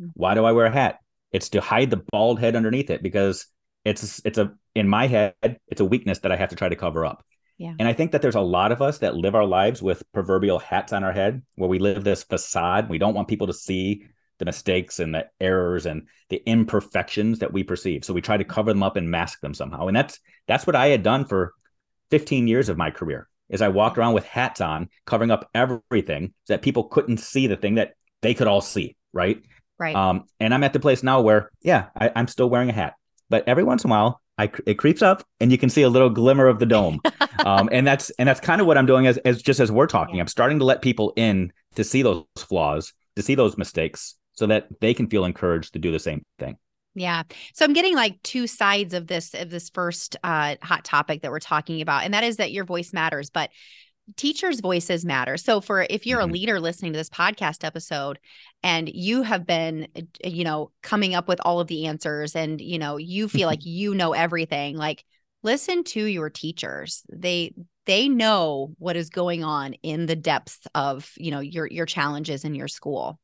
Mm. 0.00 0.12
Why 0.14 0.34
do 0.34 0.46
I 0.46 0.52
wear 0.52 0.64
a 0.64 0.72
hat? 0.72 0.99
It's 1.32 1.50
to 1.50 1.60
hide 1.60 1.90
the 1.90 2.02
bald 2.10 2.40
head 2.40 2.56
underneath 2.56 2.90
it 2.90 3.02
because 3.02 3.46
it's 3.84 4.20
it's 4.24 4.38
a 4.38 4.52
in 4.74 4.88
my 4.88 5.06
head 5.06 5.34
it's 5.42 5.80
a 5.80 5.84
weakness 5.84 6.18
that 6.20 6.32
I 6.32 6.36
have 6.36 6.50
to 6.50 6.56
try 6.56 6.68
to 6.68 6.76
cover 6.76 7.06
up. 7.06 7.24
Yeah. 7.58 7.74
And 7.78 7.86
I 7.86 7.92
think 7.92 8.12
that 8.12 8.22
there's 8.22 8.36
a 8.36 8.40
lot 8.40 8.72
of 8.72 8.80
us 8.80 8.98
that 8.98 9.16
live 9.16 9.34
our 9.34 9.44
lives 9.44 9.82
with 9.82 10.02
proverbial 10.12 10.58
hats 10.58 10.94
on 10.94 11.04
our 11.04 11.12
head 11.12 11.42
where 11.56 11.68
we 11.68 11.78
live 11.78 12.04
this 12.04 12.22
facade. 12.22 12.88
We 12.88 12.96
don't 12.96 13.14
want 13.14 13.28
people 13.28 13.48
to 13.48 13.52
see 13.52 14.06
the 14.38 14.46
mistakes 14.46 14.98
and 14.98 15.14
the 15.14 15.26
errors 15.40 15.84
and 15.84 16.08
the 16.30 16.42
imperfections 16.46 17.40
that 17.40 17.52
we 17.52 17.62
perceive. 17.62 18.04
So 18.04 18.14
we 18.14 18.22
try 18.22 18.38
to 18.38 18.44
cover 18.44 18.72
them 18.72 18.82
up 18.82 18.96
and 18.96 19.10
mask 19.10 19.40
them 19.40 19.52
somehow. 19.52 19.88
And 19.88 19.96
that's 19.96 20.18
that's 20.48 20.66
what 20.66 20.74
I 20.74 20.86
had 20.86 21.02
done 21.02 21.26
for 21.26 21.52
15 22.10 22.48
years 22.48 22.68
of 22.68 22.78
my 22.78 22.90
career 22.90 23.28
is 23.50 23.60
I 23.60 23.68
walked 23.68 23.98
around 23.98 24.14
with 24.14 24.24
hats 24.24 24.60
on, 24.60 24.88
covering 25.04 25.30
up 25.30 25.50
everything 25.54 26.32
so 26.44 26.54
that 26.54 26.62
people 26.62 26.84
couldn't 26.84 27.18
see 27.18 27.46
the 27.46 27.56
thing 27.56 27.74
that 27.74 27.92
they 28.22 28.32
could 28.32 28.46
all 28.46 28.60
see. 28.60 28.96
Right. 29.12 29.42
Right. 29.80 29.96
Um, 29.96 30.26
and 30.38 30.52
I'm 30.52 30.62
at 30.62 30.74
the 30.74 30.78
place 30.78 31.02
now 31.02 31.22
where, 31.22 31.50
yeah, 31.62 31.86
I, 31.98 32.12
I'm 32.14 32.28
still 32.28 32.50
wearing 32.50 32.68
a 32.68 32.72
hat, 32.74 32.94
but 33.30 33.48
every 33.48 33.64
once 33.64 33.82
in 33.82 33.90
a 33.90 33.92
while, 33.92 34.20
I, 34.36 34.50
it 34.66 34.74
creeps 34.74 35.00
up 35.00 35.24
and 35.40 35.50
you 35.50 35.56
can 35.56 35.70
see 35.70 35.82
a 35.82 35.88
little 35.88 36.10
glimmer 36.10 36.46
of 36.46 36.58
the 36.58 36.66
dome. 36.66 37.00
um, 37.46 37.70
and 37.72 37.86
that's 37.86 38.10
and 38.10 38.28
that's 38.28 38.40
kind 38.40 38.60
of 38.60 38.66
what 38.66 38.76
I'm 38.76 38.84
doing 38.84 39.06
as, 39.06 39.16
as 39.18 39.40
just 39.40 39.58
as 39.58 39.72
we're 39.72 39.86
talking. 39.86 40.20
I'm 40.20 40.28
starting 40.28 40.58
to 40.58 40.66
let 40.66 40.82
people 40.82 41.14
in 41.16 41.50
to 41.76 41.84
see 41.84 42.02
those 42.02 42.24
flaws, 42.36 42.92
to 43.16 43.22
see 43.22 43.34
those 43.34 43.56
mistakes, 43.56 44.16
so 44.34 44.46
that 44.48 44.68
they 44.80 44.92
can 44.92 45.08
feel 45.08 45.24
encouraged 45.24 45.72
to 45.72 45.78
do 45.78 45.90
the 45.90 45.98
same 45.98 46.24
thing. 46.38 46.56
Yeah. 46.94 47.22
So 47.54 47.64
I'm 47.64 47.72
getting 47.72 47.94
like 47.94 48.20
two 48.22 48.46
sides 48.46 48.92
of 48.92 49.06
this 49.06 49.32
of 49.32 49.48
this 49.48 49.70
first 49.70 50.16
uh, 50.22 50.56
hot 50.62 50.84
topic 50.84 51.22
that 51.22 51.30
we're 51.30 51.38
talking 51.38 51.80
about, 51.80 52.04
and 52.04 52.12
that 52.12 52.24
is 52.24 52.36
that 52.36 52.52
your 52.52 52.64
voice 52.64 52.92
matters, 52.92 53.30
but 53.30 53.50
teachers' 54.16 54.60
voices 54.60 55.04
matter. 55.04 55.36
So 55.36 55.60
for 55.60 55.86
if 55.88 56.06
you're 56.06 56.20
mm-hmm. 56.20 56.30
a 56.30 56.32
leader 56.32 56.60
listening 56.60 56.92
to 56.92 56.98
this 56.98 57.10
podcast 57.10 57.64
episode 57.64 58.18
and 58.62 58.88
you 58.88 59.22
have 59.22 59.46
been 59.46 59.88
uh, 59.96 60.02
you 60.24 60.44
know 60.44 60.70
coming 60.82 61.14
up 61.14 61.28
with 61.28 61.40
all 61.44 61.60
of 61.60 61.68
the 61.68 61.86
answers 61.86 62.34
and 62.36 62.60
you 62.60 62.78
know 62.78 62.96
you 62.96 63.28
feel 63.28 63.48
like 63.48 63.64
you 63.64 63.94
know 63.94 64.12
everything, 64.12 64.76
like 64.76 65.04
listen 65.42 65.84
to 65.84 66.04
your 66.04 66.30
teachers. 66.30 67.02
They 67.12 67.54
they 67.86 68.08
know 68.08 68.74
what 68.78 68.96
is 68.96 69.10
going 69.10 69.42
on 69.42 69.74
in 69.82 70.06
the 70.06 70.16
depths 70.16 70.60
of, 70.74 71.12
you 71.16 71.30
know, 71.30 71.40
your 71.40 71.66
your 71.66 71.86
challenges 71.86 72.44
in 72.44 72.54
your 72.54 72.68
school. 72.68 73.18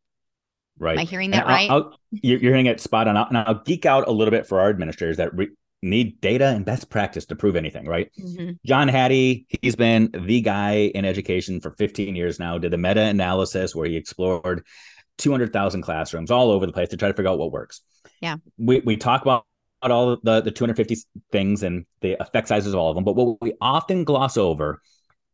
Right. 0.79 0.93
Am 0.93 0.99
I 0.99 1.05
hearing 1.05 1.31
that 1.31 1.45
and 1.45 1.49
right? 1.49 1.71
I'll, 1.71 1.77
I'll, 1.77 2.01
you're, 2.11 2.39
hearing 2.39 2.67
it 2.67 2.81
spot 2.81 3.09
on. 3.09 3.17
And 3.17 3.39
I'll 3.39 3.63
geek 3.65 3.87
out 3.87 4.09
a 4.09 4.11
little 4.11 4.31
bit 4.31 4.47
for 4.47 4.61
our 4.61 4.69
administrators 4.69 5.17
that 5.19 5.35
re- 5.35 5.51
need 5.83 6.21
data 6.21 6.47
and 6.47 6.65
best 6.65 6.91
practice 6.91 7.27
to 7.27 7.37
prove 7.37 7.57
anything, 7.57 7.87
right? 7.87 8.11
Mm-hmm. 8.19 8.53
John 8.65 8.89
Hattie, 8.89 9.47
he's 9.63 9.77
been 9.77 10.11
the 10.13 10.41
guy 10.41 10.91
in 10.95 11.05
education 11.05 11.61
for 11.61 11.71
15 11.71 12.17
years 12.17 12.39
now, 12.39 12.59
did 12.59 12.73
the 12.73 12.79
meta 12.79 13.03
analysis 13.03 13.75
where 13.75 13.87
he 13.87 13.97
explored 13.97 14.65
200,000 15.19 15.83
classrooms 15.83 16.31
all 16.31 16.51
over 16.51 16.67
the 16.67 16.73
place 16.73 16.91
to 16.91 16.97
try 16.97 17.09
to 17.09 17.15
figure 17.15 17.31
out 17.31 17.39
what 17.39 17.53
works. 17.53 17.81
Yeah. 18.21 18.37
We, 18.59 18.81
we 18.81 18.97
talk 18.97 19.23
about 19.23 19.45
all 19.83 20.17
the, 20.23 20.41
the 20.41 20.51
250 20.51 20.97
things 21.31 21.63
and 21.63 21.87
the 22.01 22.21
effect 22.21 22.49
sizes 22.49 22.75
of 22.75 22.81
all 22.81 22.91
of 22.91 22.95
them. 22.95 23.05
But 23.05 23.17
what 23.17 23.41
we 23.41 23.55
often 23.61 24.05
gloss 24.05 24.37
over 24.37 24.81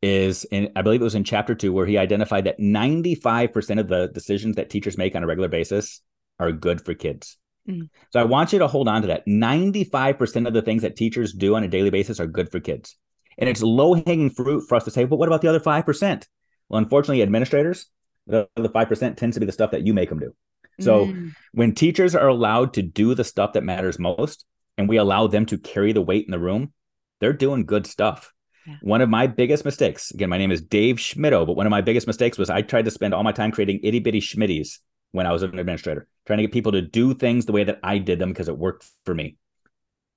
is 0.03 0.45
in 0.45 0.71
I 0.75 0.83
believe 0.83 1.01
it 1.01 1.05
was 1.05 1.15
in 1.15 1.25
chapter 1.25 1.55
two 1.55 1.73
where 1.73 1.87
he 1.87 1.97
identified 1.97 2.45
that 2.45 2.59
95% 2.59 3.79
of 3.79 3.89
the 3.89 4.09
decisions 4.09 4.57
that 4.57 4.69
teachers 4.69 4.99
make 4.99 5.15
on 5.15 5.23
a 5.23 5.27
regular 5.27 5.49
basis 5.49 6.01
are 6.41 6.51
good 6.51 6.85
for 6.85 6.93
kids. 6.93 7.39
Mm. 7.69 7.89
So 8.13 8.21
I 8.21 8.25
want 8.25 8.53
you 8.53 8.59
to 8.61 8.67
hold 8.67 8.89
on 8.89 9.03
to 9.03 9.09
that. 9.09 9.27
95% 9.27 10.47
of 10.47 10.55
the 10.55 10.63
things 10.63 10.83
that 10.83 10.97
teachers 10.97 11.33
do 11.33 11.55
on 11.55 11.65
a 11.65 11.69
daily 11.69 11.91
basis 11.91 12.21
are 12.21 12.27
good 12.27 12.51
for 12.51 12.61
kids. 12.61 12.97
And 13.39 13.49
it's 13.49 13.63
low 13.63 13.95
hanging 13.95 14.31
fruit 14.31 14.65
for 14.69 14.75
us 14.75 14.85
to 14.85 14.91
say, 14.91 15.05
but 15.05 15.17
what 15.17 15.29
about 15.29 15.41
the 15.41 15.49
other 15.49 15.61
5%? 15.61 16.27
Well, 16.69 16.79
unfortunately, 16.79 17.23
administrators, 17.23 17.87
the, 18.27 18.49
the 18.57 18.69
5% 18.69 19.17
tends 19.17 19.37
to 19.37 19.41
be 19.41 19.47
the 19.47 19.53
stuff 19.53 19.71
that 19.73 19.87
you 19.87 19.95
make 19.95 20.09
them 20.09 20.19
do. 20.19 20.35
So 20.81 21.07
mm. 21.07 21.35
when 21.53 21.75
teachers 21.75 22.15
are 22.15 22.29
allowed 22.29 22.75
to 22.75 22.83
do 22.83 23.15
the 23.15 23.25
stuff 23.25 23.53
that 23.53 23.65
matters 23.65 23.99
most 23.99 24.45
and 24.79 24.89
we 24.89 24.97
allow 24.97 25.27
them 25.27 25.47
to 25.47 25.59
carry 25.59 25.93
the 25.93 26.03
weight 26.03 26.25
in 26.25 26.31
the 26.31 26.39
room, 26.39 26.73
they're 27.21 27.33
doing 27.33 27.67
good 27.67 27.87
stuff. 27.87 28.33
Yeah. 28.67 28.77
One 28.81 29.01
of 29.01 29.09
my 29.09 29.27
biggest 29.27 29.65
mistakes, 29.65 30.11
again, 30.13 30.29
my 30.29 30.39
name 30.39 30.53
is 30.53 30.63
Dave 30.63 30.97
Schmittou, 30.97 31.47
but 31.47 31.57
one 31.57 31.67
of 31.67 31.71
my 31.71 31.81
biggest 31.81 32.07
mistakes 32.07 32.39
was 32.39 32.49
I 32.49 32.63
tried 32.63 32.85
to 32.85 32.91
spend 32.91 33.13
all 33.13 33.25
my 33.25 33.33
time 33.33 33.51
creating 33.51 33.81
itty 33.83 33.99
bitty 33.99 34.21
schmitties 34.21 34.79
when 35.11 35.27
I 35.27 35.33
was 35.33 35.43
an 35.43 35.59
administrator, 35.59 36.07
trying 36.27 36.39
to 36.39 36.45
get 36.45 36.53
people 36.53 36.73
to 36.73 36.83
do 36.83 37.15
things 37.15 37.47
the 37.47 37.53
way 37.53 37.65
that 37.65 37.81
I 37.83 37.99
did 37.99 38.19
them 38.19 38.31
because 38.31 38.49
it 38.49 38.57
worked 38.57 38.87
for 39.05 39.15
me. 39.15 39.37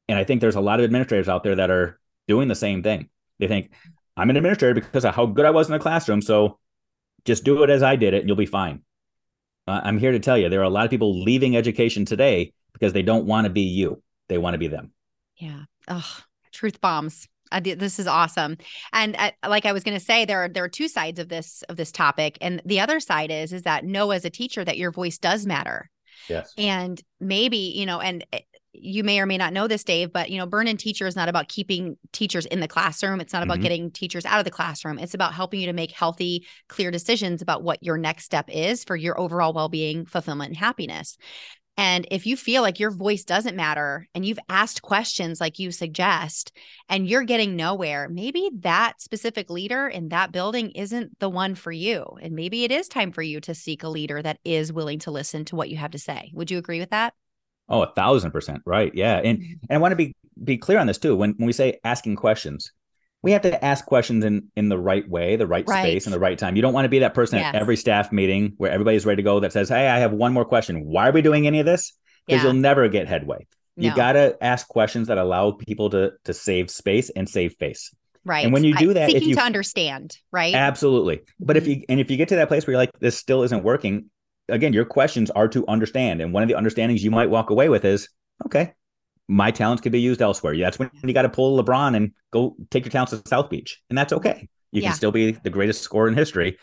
And 0.07 0.17
I 0.19 0.23
think 0.23 0.41
there's 0.41 0.55
a 0.55 0.61
lot 0.61 0.79
of 0.79 0.83
administrators 0.83 1.27
out 1.27 1.43
there 1.43 1.55
that 1.55 1.71
are 1.71 1.99
doing 2.27 2.47
the 2.47 2.55
same 2.55 2.83
thing. 2.83 3.09
They 3.39 3.47
think, 3.47 3.71
I'm 4.15 4.29
an 4.29 4.37
administrator 4.37 4.75
because 4.75 5.03
of 5.03 5.15
how 5.15 5.25
good 5.25 5.45
I 5.45 5.51
was 5.51 5.67
in 5.67 5.73
the 5.73 5.79
classroom. 5.79 6.21
So 6.21 6.59
just 7.25 7.43
do 7.43 7.63
it 7.63 7.69
as 7.69 7.83
I 7.83 7.95
did 7.95 8.13
it 8.13 8.19
and 8.19 8.27
you'll 8.29 8.37
be 8.37 8.45
fine. 8.45 8.81
Uh, 9.67 9.81
I'm 9.83 9.97
here 9.97 10.11
to 10.11 10.19
tell 10.19 10.37
you 10.37 10.47
there 10.47 10.61
are 10.61 10.63
a 10.63 10.69
lot 10.69 10.85
of 10.85 10.91
people 10.91 11.23
leaving 11.23 11.57
education 11.57 12.05
today 12.05 12.53
because 12.73 12.93
they 12.93 13.01
don't 13.01 13.25
want 13.25 13.45
to 13.45 13.49
be 13.49 13.61
you. 13.61 14.01
They 14.27 14.37
want 14.37 14.53
to 14.53 14.59
be 14.59 14.67
them. 14.67 14.91
Yeah. 15.37 15.63
Oh, 15.87 16.17
truth 16.51 16.79
bombs. 16.81 17.27
Uh, 17.51 17.61
this 17.61 17.99
is 17.99 18.07
awesome. 18.07 18.57
And 18.91 19.15
uh, 19.17 19.31
like 19.47 19.65
I 19.65 19.71
was 19.71 19.83
going 19.83 19.97
to 19.97 20.03
say, 20.03 20.25
there 20.25 20.45
are 20.45 20.49
there 20.49 20.63
are 20.63 20.69
two 20.69 20.87
sides 20.87 21.19
of 21.19 21.29
this 21.29 21.63
of 21.69 21.77
this 21.77 21.91
topic, 21.91 22.37
and 22.41 22.61
the 22.65 22.79
other 22.79 22.99
side 22.99 23.31
is 23.31 23.53
is 23.53 23.63
that 23.63 23.85
know 23.85 24.11
as 24.11 24.25
a 24.25 24.29
teacher 24.29 24.65
that 24.65 24.77
your 24.77 24.91
voice 24.91 25.17
does 25.17 25.45
matter. 25.45 25.89
Yes. 26.29 26.53
And 26.57 27.01
maybe 27.19 27.57
you 27.57 27.85
know, 27.85 27.99
and 27.99 28.25
eh, 28.33 28.39
you 28.73 29.03
may 29.03 29.19
or 29.19 29.25
may 29.25 29.37
not 29.37 29.53
know 29.53 29.67
this, 29.67 29.83
Dave, 29.83 30.11
but 30.11 30.29
you 30.29 30.37
know, 30.37 30.45
Burn 30.45 30.67
In 30.67 30.77
Teacher 30.77 31.07
is 31.07 31.15
not 31.15 31.29
about 31.29 31.47
keeping 31.47 31.97
teachers 32.11 32.45
in 32.45 32.59
the 32.59 32.67
classroom. 32.67 33.21
It's 33.21 33.33
not 33.33 33.43
about 33.43 33.55
mm-hmm. 33.55 33.63
getting 33.63 33.91
teachers 33.91 34.25
out 34.25 34.39
of 34.39 34.45
the 34.45 34.51
classroom. 34.51 34.99
It's 34.99 35.13
about 35.13 35.33
helping 35.33 35.61
you 35.61 35.67
to 35.67 35.73
make 35.73 35.91
healthy, 35.91 36.45
clear 36.67 36.91
decisions 36.91 37.41
about 37.41 37.63
what 37.63 37.81
your 37.81 37.97
next 37.97 38.25
step 38.25 38.49
is 38.49 38.83
for 38.83 38.95
your 38.95 39.19
overall 39.19 39.53
well-being, 39.53 40.05
fulfillment, 40.05 40.49
and 40.49 40.57
happiness. 40.57 41.17
And 41.77 42.07
if 42.09 42.25
you 42.25 42.37
feel 42.37 42.61
like 42.61 42.79
your 42.79 42.91
voice 42.91 43.25
doesn't 43.25 43.55
matter 43.55 44.07
and 44.15 44.25
you've 44.25 44.39
asked 44.47 44.81
questions 44.81 45.41
like 45.41 45.59
you 45.59 45.71
suggest 45.71 46.55
and 46.87 47.07
you're 47.07 47.23
getting 47.23 47.55
nowhere, 47.55 48.07
maybe 48.07 48.49
that 48.59 49.01
specific 49.01 49.49
leader 49.49 49.87
in 49.87 50.09
that 50.09 50.31
building 50.31 50.71
isn't 50.71 51.19
the 51.19 51.29
one 51.29 51.53
for 51.53 51.73
you. 51.73 52.05
And 52.21 52.33
maybe 52.33 52.63
it 52.63 52.71
is 52.71 52.87
time 52.87 53.11
for 53.11 53.21
you 53.21 53.41
to 53.41 53.53
seek 53.53 53.83
a 53.83 53.89
leader 53.89 54.21
that 54.21 54.39
is 54.45 54.71
willing 54.71 54.99
to 54.99 55.11
listen 55.11 55.43
to 55.45 55.55
what 55.57 55.69
you 55.69 55.75
have 55.77 55.91
to 55.91 55.99
say. 55.99 56.31
Would 56.33 56.49
you 56.49 56.57
agree 56.57 56.79
with 56.79 56.91
that? 56.91 57.13
Oh, 57.67 57.81
a 57.81 57.93
thousand 57.93 58.31
percent. 58.31 58.61
Right. 58.65 58.93
Yeah. 58.95 59.17
And 59.17 59.39
mm-hmm. 59.39 59.53
and 59.69 59.77
I 59.77 59.77
want 59.79 59.91
to 59.91 59.97
be 59.97 60.15
be 60.41 60.57
clear 60.57 60.79
on 60.79 60.87
this 60.87 60.97
too. 60.97 61.15
When 61.15 61.33
when 61.37 61.47
we 61.47 61.53
say 61.53 61.79
asking 61.83 62.15
questions, 62.15 62.71
we 63.25 63.31
have 63.31 63.41
to 63.41 63.65
ask 63.65 63.85
questions 63.87 64.23
in 64.23 64.51
in 64.55 64.69
the 64.69 64.77
right 64.77 65.09
way, 65.09 65.35
the 65.35 65.47
right, 65.47 65.67
right. 65.67 65.81
space, 65.81 66.05
and 66.05 66.13
the 66.13 66.19
right 66.19 66.37
time. 66.37 66.55
You 66.55 66.61
don't 66.61 66.73
want 66.73 66.85
to 66.85 66.89
be 66.89 66.99
that 66.99 67.15
person 67.15 67.39
yes. 67.39 67.55
at 67.55 67.59
every 67.59 67.75
staff 67.75 68.11
meeting 68.11 68.53
where 68.57 68.69
everybody's 68.69 69.03
ready 69.03 69.23
to 69.23 69.23
go 69.23 69.39
that 69.39 69.51
says, 69.51 69.67
Hey, 69.67 69.87
I 69.87 69.97
have 69.97 70.13
one 70.13 70.31
more 70.31 70.45
question. 70.45 70.85
Why 70.85 71.09
are 71.09 71.11
we 71.11 71.23
doing 71.23 71.47
any 71.47 71.59
of 71.59 71.65
this? 71.65 71.93
Because 72.27 72.43
yeah. 72.43 72.51
you'll 72.51 72.61
never 72.61 72.87
get 72.87 73.07
headway. 73.07 73.47
You 73.77 73.89
no. 73.89 73.95
gotta 73.95 74.37
ask 74.41 74.67
questions 74.67 75.07
that 75.07 75.17
allow 75.17 75.51
people 75.51 75.89
to 75.89 76.13
to 76.25 76.33
save 76.35 76.69
space 76.69 77.09
and 77.09 77.27
save 77.27 77.55
face. 77.55 77.93
Right. 78.23 78.45
And 78.45 78.53
when 78.53 78.63
you 78.63 78.75
do 78.75 78.93
that, 78.93 79.07
seeking 79.07 79.23
if 79.23 79.27
you 79.27 79.35
to 79.35 79.41
understand, 79.41 80.17
right? 80.31 80.53
Absolutely. 80.53 81.21
But 81.39 81.57
if 81.57 81.63
mm-hmm. 81.63 81.71
you 81.71 81.85
and 81.89 81.99
if 81.99 82.11
you 82.11 82.17
get 82.17 82.29
to 82.29 82.35
that 82.35 82.47
place 82.47 82.67
where 82.67 82.73
you're 82.73 82.81
like, 82.81 82.91
this 82.99 83.17
still 83.17 83.41
isn't 83.41 83.63
working, 83.63 84.11
again, 84.49 84.71
your 84.71 84.85
questions 84.85 85.31
are 85.31 85.47
to 85.47 85.65
understand. 85.67 86.21
And 86.21 86.31
one 86.31 86.43
of 86.43 86.49
the 86.49 86.55
understandings 86.55 87.03
you 87.03 87.09
might 87.09 87.31
walk 87.31 87.49
away 87.49 87.69
with 87.69 87.85
is, 87.85 88.07
okay, 88.45 88.73
my 89.27 89.51
talents 89.51 89.81
could 89.81 89.91
be 89.91 90.01
used 90.01 90.21
elsewhere. 90.21 90.55
That's 90.57 90.77
when 90.77 90.89
you 91.03 91.13
got 91.13 91.23
to 91.23 91.29
pull 91.29 91.61
LeBron 91.61 91.95
and 91.95 92.11
go 92.31 92.55
take 92.69 92.85
your 92.85 92.91
talents 92.91 93.11
to 93.11 93.21
South 93.27 93.49
Beach. 93.49 93.81
And 93.89 93.97
that's 93.97 94.13
okay. 94.13 94.47
You 94.71 94.81
yeah. 94.81 94.89
can 94.89 94.97
still 94.97 95.11
be 95.11 95.31
the 95.31 95.49
greatest 95.49 95.81
scorer 95.81 96.07
in 96.07 96.15
history 96.15 96.57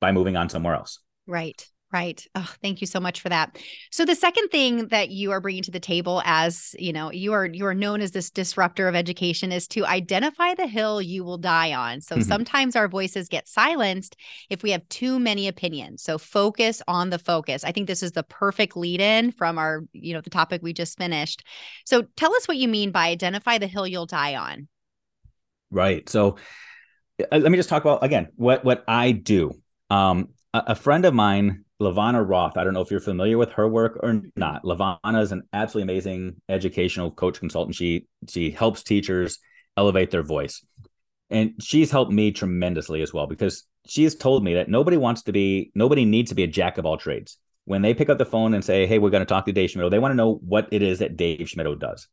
by 0.00 0.12
moving 0.12 0.36
on 0.36 0.48
somewhere 0.48 0.74
else. 0.74 0.98
Right. 1.26 1.66
Right. 1.92 2.26
Oh, 2.34 2.50
thank 2.62 2.80
you 2.80 2.86
so 2.86 3.00
much 3.00 3.20
for 3.20 3.28
that. 3.28 3.58
So 3.90 4.06
the 4.06 4.14
second 4.14 4.48
thing 4.48 4.88
that 4.88 5.10
you 5.10 5.30
are 5.30 5.42
bringing 5.42 5.62
to 5.64 5.70
the 5.70 5.78
table 5.78 6.22
as, 6.24 6.74
you 6.78 6.90
know, 6.90 7.12
you 7.12 7.34
are 7.34 7.44
you 7.44 7.66
are 7.66 7.74
known 7.74 8.00
as 8.00 8.12
this 8.12 8.30
disruptor 8.30 8.88
of 8.88 8.94
education 8.94 9.52
is 9.52 9.68
to 9.68 9.84
identify 9.84 10.54
the 10.54 10.66
hill 10.66 11.02
you 11.02 11.22
will 11.22 11.36
die 11.36 11.74
on. 11.74 12.00
So 12.00 12.16
mm-hmm. 12.16 12.22
sometimes 12.22 12.76
our 12.76 12.88
voices 12.88 13.28
get 13.28 13.46
silenced 13.46 14.16
if 14.48 14.62
we 14.62 14.70
have 14.70 14.88
too 14.88 15.18
many 15.18 15.48
opinions. 15.48 16.02
So 16.02 16.16
focus 16.16 16.80
on 16.88 17.10
the 17.10 17.18
focus. 17.18 17.62
I 17.62 17.72
think 17.72 17.88
this 17.88 18.02
is 18.02 18.12
the 18.12 18.22
perfect 18.22 18.74
lead 18.74 19.02
in 19.02 19.30
from 19.30 19.58
our, 19.58 19.84
you 19.92 20.14
know, 20.14 20.22
the 20.22 20.30
topic 20.30 20.62
we 20.62 20.72
just 20.72 20.96
finished. 20.96 21.44
So 21.84 22.06
tell 22.16 22.34
us 22.34 22.48
what 22.48 22.56
you 22.56 22.68
mean 22.68 22.90
by 22.90 23.08
identify 23.08 23.58
the 23.58 23.66
hill 23.66 23.86
you'll 23.86 24.06
die 24.06 24.36
on. 24.36 24.66
Right. 25.70 26.08
So 26.08 26.36
uh, 27.20 27.36
let 27.36 27.52
me 27.52 27.58
just 27.58 27.68
talk 27.68 27.82
about 27.82 28.02
again 28.02 28.28
what 28.36 28.64
what 28.64 28.82
I 28.88 29.12
do. 29.12 29.52
Um, 29.90 30.30
a, 30.54 30.62
a 30.68 30.74
friend 30.74 31.04
of 31.04 31.14
mine 31.14 31.64
LaVonna 31.82 32.26
Roth. 32.26 32.56
I 32.56 32.64
don't 32.64 32.74
know 32.74 32.80
if 32.80 32.90
you're 32.90 33.00
familiar 33.00 33.36
with 33.36 33.52
her 33.52 33.68
work 33.68 33.98
or 34.02 34.22
not. 34.36 34.62
LaVonna 34.64 35.20
is 35.20 35.32
an 35.32 35.42
absolutely 35.52 35.92
amazing 35.92 36.40
educational 36.48 37.10
coach 37.10 37.38
consultant. 37.38 37.74
She 37.74 38.06
she 38.28 38.50
helps 38.50 38.82
teachers 38.82 39.38
elevate 39.76 40.10
their 40.10 40.22
voice. 40.22 40.64
And 41.30 41.54
she's 41.60 41.90
helped 41.90 42.12
me 42.12 42.30
tremendously 42.30 43.02
as 43.02 43.12
well 43.12 43.26
because 43.26 43.64
she 43.86 44.04
has 44.04 44.14
told 44.14 44.44
me 44.44 44.54
that 44.54 44.68
nobody 44.68 44.96
wants 44.96 45.22
to 45.22 45.32
be 45.32 45.70
nobody 45.74 46.04
needs 46.04 46.30
to 46.30 46.34
be 46.34 46.44
a 46.44 46.48
jack 46.48 46.78
of 46.78 46.86
all 46.86 46.96
trades. 46.96 47.38
When 47.64 47.82
they 47.82 47.94
pick 47.94 48.10
up 48.10 48.18
the 48.18 48.24
phone 48.24 48.54
and 48.54 48.64
say, 48.64 48.86
"Hey, 48.86 48.98
we're 48.98 49.10
going 49.10 49.22
to 49.22 49.26
talk 49.26 49.46
to 49.46 49.52
Dave 49.52 49.70
Schmittou," 49.70 49.90
they 49.90 49.98
want 49.98 50.12
to 50.12 50.16
know 50.16 50.34
what 50.34 50.68
it 50.72 50.82
is 50.82 50.98
that 50.98 51.16
Dave 51.16 51.46
Schmittou 51.46 51.78
does. 51.78 52.08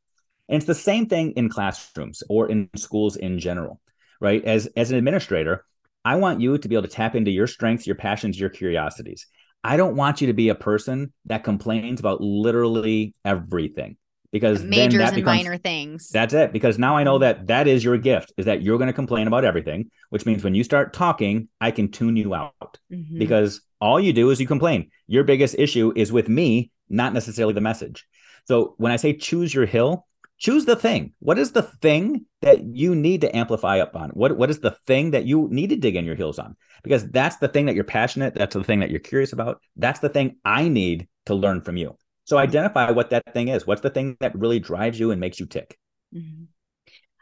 And 0.47 0.57
it's 0.57 0.65
the 0.65 0.75
same 0.75 1.07
thing 1.07 1.31
in 1.31 1.49
classrooms 1.49 2.23
or 2.29 2.49
in 2.49 2.69
schools 2.75 3.15
in 3.15 3.39
general, 3.39 3.81
right? 4.19 4.43
As 4.43 4.67
as 4.75 4.91
an 4.91 4.97
administrator, 4.97 5.65
I 6.05 6.15
want 6.15 6.39
you 6.39 6.57
to 6.57 6.67
be 6.67 6.75
able 6.75 6.87
to 6.87 6.95
tap 6.95 7.15
into 7.15 7.31
your 7.31 7.47
strengths, 7.47 7.85
your 7.85 7.95
passions, 7.95 8.39
your 8.39 8.49
curiosities. 8.49 9.27
I 9.63 9.77
don't 9.77 9.95
want 9.95 10.21
you 10.21 10.27
to 10.27 10.33
be 10.33 10.49
a 10.49 10.55
person 10.55 11.13
that 11.25 11.43
complains 11.43 11.99
about 11.99 12.21
literally 12.21 13.13
everything 13.25 13.97
because 14.31 14.63
majors 14.63 15.01
and 15.01 15.15
becomes, 15.15 15.43
minor 15.43 15.57
things. 15.57 16.09
That's 16.09 16.33
it. 16.33 16.53
Because 16.53 16.77
now 16.77 16.95
I 16.95 17.03
know 17.03 17.17
that 17.19 17.47
that 17.47 17.67
is 17.67 17.83
your 17.83 17.97
gift 17.97 18.31
is 18.37 18.45
that 18.45 18.61
you're 18.61 18.77
going 18.77 18.87
to 18.87 18.93
complain 18.93 19.27
about 19.27 19.43
everything, 19.43 19.89
which 20.09 20.25
means 20.25 20.43
when 20.43 20.55
you 20.55 20.63
start 20.63 20.93
talking, 20.93 21.49
I 21.59 21.71
can 21.71 21.91
tune 21.91 22.15
you 22.15 22.33
out 22.33 22.77
mm-hmm. 22.91 23.17
because 23.17 23.61
all 23.81 23.99
you 23.99 24.13
do 24.13 24.29
is 24.29 24.39
you 24.39 24.47
complain. 24.47 24.91
Your 25.07 25.23
biggest 25.23 25.55
issue 25.57 25.91
is 25.95 26.11
with 26.11 26.29
me, 26.29 26.71
not 26.89 27.13
necessarily 27.13 27.53
the 27.53 27.61
message. 27.61 28.05
So 28.45 28.75
when 28.77 28.91
I 28.91 28.97
say 28.97 29.13
choose 29.13 29.53
your 29.53 29.65
hill, 29.65 30.05
choose 30.39 30.65
the 30.65 30.75
thing. 30.75 31.13
What 31.19 31.37
is 31.37 31.51
the 31.51 31.61
thing 31.61 32.25
that 32.41 32.63
you 32.63 32.95
need 32.95 33.21
to 33.21 33.35
amplify 33.35 33.79
up 33.79 33.95
on? 33.95 34.09
What 34.11 34.37
what 34.37 34.49
is 34.49 34.59
the 34.59 34.75
thing 34.87 35.11
that 35.11 35.25
you 35.25 35.47
need 35.51 35.69
to 35.69 35.75
dig 35.75 35.95
in 35.95 36.05
your 36.05 36.15
heels 36.15 36.39
on? 36.39 36.55
Because 36.83 37.07
that's 37.09 37.37
the 37.37 37.49
thing 37.49 37.65
that 37.65 37.75
you're 37.75 37.83
passionate, 37.83 38.33
that's 38.33 38.55
the 38.55 38.63
thing 38.63 38.79
that 38.79 38.89
you're 38.89 38.99
curious 38.99 39.33
about. 39.33 39.61
That's 39.75 39.99
the 39.99 40.09
thing 40.09 40.37
I 40.43 40.69
need 40.69 41.07
to 41.25 41.35
learn 41.35 41.61
from 41.61 41.77
you. 41.77 41.95
So 42.23 42.37
identify 42.37 42.91
what 42.91 43.09
that 43.09 43.33
thing 43.33 43.49
is. 43.49 43.67
What's 43.67 43.81
the 43.81 43.89
thing 43.89 44.15
that 44.19 44.37
really 44.37 44.59
drives 44.59 44.99
you 44.99 45.11
and 45.11 45.19
makes 45.19 45.39
you 45.39 45.45
tick? 45.45 45.77
Mm-hmm. 46.15 46.45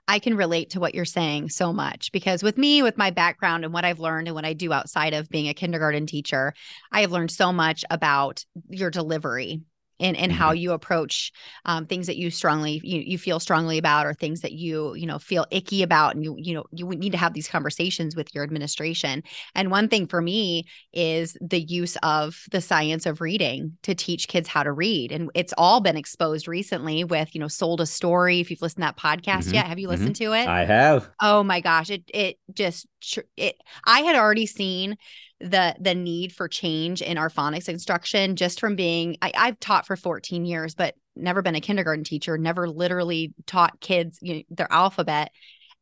I 0.09 0.19
can 0.19 0.37
relate 0.37 0.69
to 0.71 0.79
what 0.79 0.95
you're 0.95 1.05
saying 1.05 1.49
so 1.49 1.73
much 1.73 2.11
because 2.13 2.41
with 2.41 2.57
me, 2.57 2.81
with 2.81 2.97
my 2.97 3.09
background 3.09 3.65
and 3.65 3.73
what 3.73 3.83
I've 3.83 3.99
learned 3.99 4.27
and 4.27 4.35
what 4.35 4.45
I 4.45 4.53
do 4.53 4.71
outside 4.71 5.13
of 5.13 5.29
being 5.29 5.49
a 5.49 5.53
kindergarten 5.53 6.05
teacher, 6.05 6.53
I 6.91 7.01
have 7.01 7.11
learned 7.11 7.31
so 7.31 7.51
much 7.51 7.83
about 7.89 8.45
your 8.69 8.89
delivery 8.89 9.61
and 9.99 10.15
and 10.17 10.31
mm-hmm. 10.31 10.39
how 10.39 10.51
you 10.51 10.71
approach 10.71 11.31
um, 11.65 11.85
things 11.85 12.07
that 12.07 12.17
you 12.17 12.29
strongly 12.29 12.81
you, 12.83 13.01
you 13.01 13.17
feel 13.17 13.39
strongly 13.39 13.77
about 13.77 14.05
or 14.05 14.13
things 14.13 14.41
that 14.41 14.53
you 14.53 14.93
you 14.95 15.05
know 15.05 15.19
feel 15.19 15.45
icky 15.51 15.83
about 15.83 16.15
and 16.15 16.23
you 16.23 16.35
you 16.37 16.53
know 16.53 16.65
you 16.71 16.87
need 16.89 17.11
to 17.11 17.17
have 17.17 17.33
these 17.33 17.47
conversations 17.47 18.15
with 18.15 18.33
your 18.33 18.43
administration 18.43 19.23
and 19.55 19.71
one 19.71 19.87
thing 19.87 20.07
for 20.07 20.21
me 20.21 20.65
is 20.93 21.37
the 21.41 21.61
use 21.61 21.97
of 22.03 22.43
the 22.51 22.61
science 22.61 23.05
of 23.05 23.21
reading 23.21 23.77
to 23.83 23.95
teach 23.95 24.27
kids 24.27 24.47
how 24.47 24.63
to 24.63 24.71
read 24.71 25.11
and 25.11 25.29
it's 25.33 25.53
all 25.57 25.81
been 25.81 25.97
exposed 25.97 26.47
recently 26.47 27.03
with 27.03 27.33
you 27.33 27.41
know 27.41 27.47
sold 27.47 27.81
a 27.81 27.85
story 27.85 28.39
if 28.39 28.49
you've 28.49 28.61
listened 28.61 28.83
to 28.83 28.87
that 28.87 28.97
podcast 28.97 29.45
mm-hmm. 29.45 29.55
yet 29.55 29.67
have 29.67 29.79
you 29.79 29.87
listened 29.87 30.15
mm-hmm. 30.15 30.31
to 30.31 30.33
it 30.33 30.47
i 30.47 30.65
have 30.65 31.09
oh 31.21 31.43
my 31.43 31.61
gosh 31.61 31.89
it 31.89 32.03
it 32.13 32.37
just 32.53 32.87
it 33.35 33.55
i 33.85 34.01
had 34.01 34.15
already 34.15 34.45
seen 34.45 34.97
the 35.39 35.75
the 35.79 35.93
need 35.93 36.33
for 36.33 36.47
change 36.47 37.01
in 37.01 37.17
our 37.17 37.29
phonics 37.29 37.69
instruction 37.69 38.35
just 38.35 38.59
from 38.59 38.75
being 38.75 39.17
I, 39.21 39.31
have 39.35 39.59
taught 39.59 39.85
for 39.85 39.95
14 39.95 40.45
years 40.45 40.73
but 40.73 40.95
never 41.15 41.41
been 41.41 41.55
a 41.55 41.61
kindergarten 41.61 42.03
teacher 42.03 42.37
never 42.37 42.67
literally 42.67 43.33
taught 43.45 43.79
kids 43.79 44.17
you 44.21 44.35
know, 44.35 44.41
their 44.49 44.71
alphabet. 44.71 45.31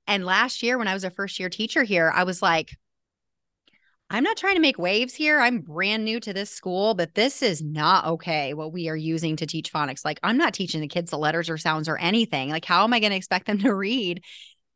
And 0.07 0.25
last 0.25 0.61
year 0.61 0.77
when 0.77 0.87
i 0.87 0.93
was 0.93 1.03
a 1.05 1.09
first 1.09 1.39
year 1.39 1.49
teacher 1.49 1.83
here 1.83 2.11
i 2.13 2.23
was 2.23 2.41
like 2.41 2.75
i'm 4.09 4.23
not 4.23 4.37
trying 4.37 4.55
to 4.55 4.61
make 4.61 4.77
waves 4.77 5.15
here. 5.15 5.39
I'm 5.39 5.61
brand 5.61 6.05
new 6.05 6.19
to 6.19 6.33
this 6.33 6.51
school 6.51 6.93
but 6.93 7.15
this 7.15 7.41
is 7.41 7.61
not 7.61 8.05
okay 8.05 8.53
what 8.53 8.73
we 8.73 8.89
are 8.89 8.95
using 8.95 9.37
to 9.37 9.47
teach 9.47 9.71
phonics. 9.71 10.03
Like 10.03 10.19
i'm 10.21 10.37
not 10.37 10.53
teaching 10.53 10.81
the 10.81 10.87
kids 10.87 11.11
the 11.11 11.17
letters 11.17 11.49
or 11.49 11.57
sounds 11.57 11.87
or 11.87 11.97
anything. 11.97 12.49
Like 12.49 12.65
how 12.65 12.83
am 12.83 12.93
i 12.93 12.99
going 12.99 13.11
to 13.11 13.17
expect 13.17 13.47
them 13.47 13.59
to 13.59 13.73
read 13.73 14.21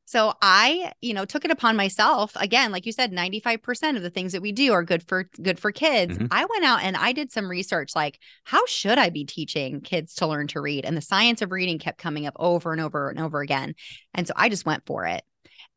so 0.09 0.33
I, 0.41 0.91
you 1.01 1.13
know, 1.13 1.23
took 1.23 1.45
it 1.45 1.51
upon 1.51 1.75
myself. 1.75 2.31
Again, 2.35 2.71
like 2.71 2.87
you 2.87 2.91
said, 2.91 3.11
95% 3.11 3.95
of 3.95 4.01
the 4.01 4.09
things 4.09 4.31
that 4.31 4.41
we 4.41 4.51
do 4.51 4.73
are 4.73 4.83
good 4.83 5.07
for 5.07 5.29
good 5.39 5.59
for 5.59 5.71
kids. 5.71 6.17
Mm-hmm. 6.17 6.25
I 6.31 6.45
went 6.45 6.65
out 6.65 6.81
and 6.81 6.97
I 6.97 7.11
did 7.11 7.31
some 7.31 7.47
research 7.47 7.95
like 7.95 8.17
how 8.43 8.65
should 8.65 8.97
I 8.97 9.11
be 9.11 9.23
teaching 9.23 9.81
kids 9.81 10.15
to 10.15 10.25
learn 10.25 10.47
to 10.47 10.61
read? 10.61 10.83
And 10.83 10.97
the 10.97 11.01
science 11.01 11.43
of 11.43 11.51
reading 11.51 11.77
kept 11.77 11.99
coming 11.99 12.25
up 12.25 12.33
over 12.39 12.71
and 12.71 12.81
over 12.81 13.11
and 13.11 13.19
over 13.19 13.41
again. 13.41 13.75
And 14.15 14.25
so 14.25 14.33
I 14.35 14.49
just 14.49 14.65
went 14.65 14.83
for 14.87 15.05
it. 15.05 15.23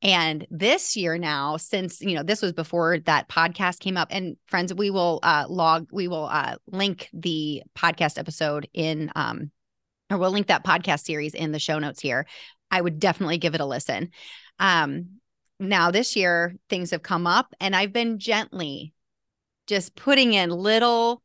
And 0.00 0.46
this 0.50 0.96
year 0.96 1.18
now, 1.18 1.58
since 1.58 2.00
you 2.00 2.14
know 2.14 2.22
this 2.22 2.40
was 2.40 2.54
before 2.54 3.00
that 3.00 3.28
podcast 3.28 3.80
came 3.80 3.98
up, 3.98 4.08
and 4.10 4.38
friends, 4.46 4.72
we 4.72 4.88
will 4.88 5.20
uh, 5.22 5.44
log, 5.46 5.88
we 5.92 6.08
will 6.08 6.24
uh, 6.24 6.56
link 6.66 7.10
the 7.12 7.64
podcast 7.76 8.18
episode 8.18 8.66
in, 8.72 9.12
um, 9.14 9.50
or 10.12 10.18
we'll 10.18 10.30
link 10.30 10.48
that 10.48 10.64
podcast 10.64 11.04
series 11.04 11.34
in 11.34 11.52
the 11.52 11.58
show 11.58 11.78
notes 11.78 12.00
here. 12.00 12.26
I 12.70 12.80
would 12.80 12.98
definitely 12.98 13.38
give 13.38 13.54
it 13.54 13.60
a 13.60 13.66
listen. 13.66 14.10
Um, 14.58 15.20
now 15.58 15.90
this 15.90 16.16
year 16.16 16.56
things 16.68 16.90
have 16.90 17.02
come 17.02 17.26
up 17.26 17.54
and 17.60 17.74
I've 17.74 17.92
been 17.92 18.18
gently 18.18 18.92
just 19.66 19.94
putting 19.94 20.34
in 20.34 20.50
little 20.50 21.22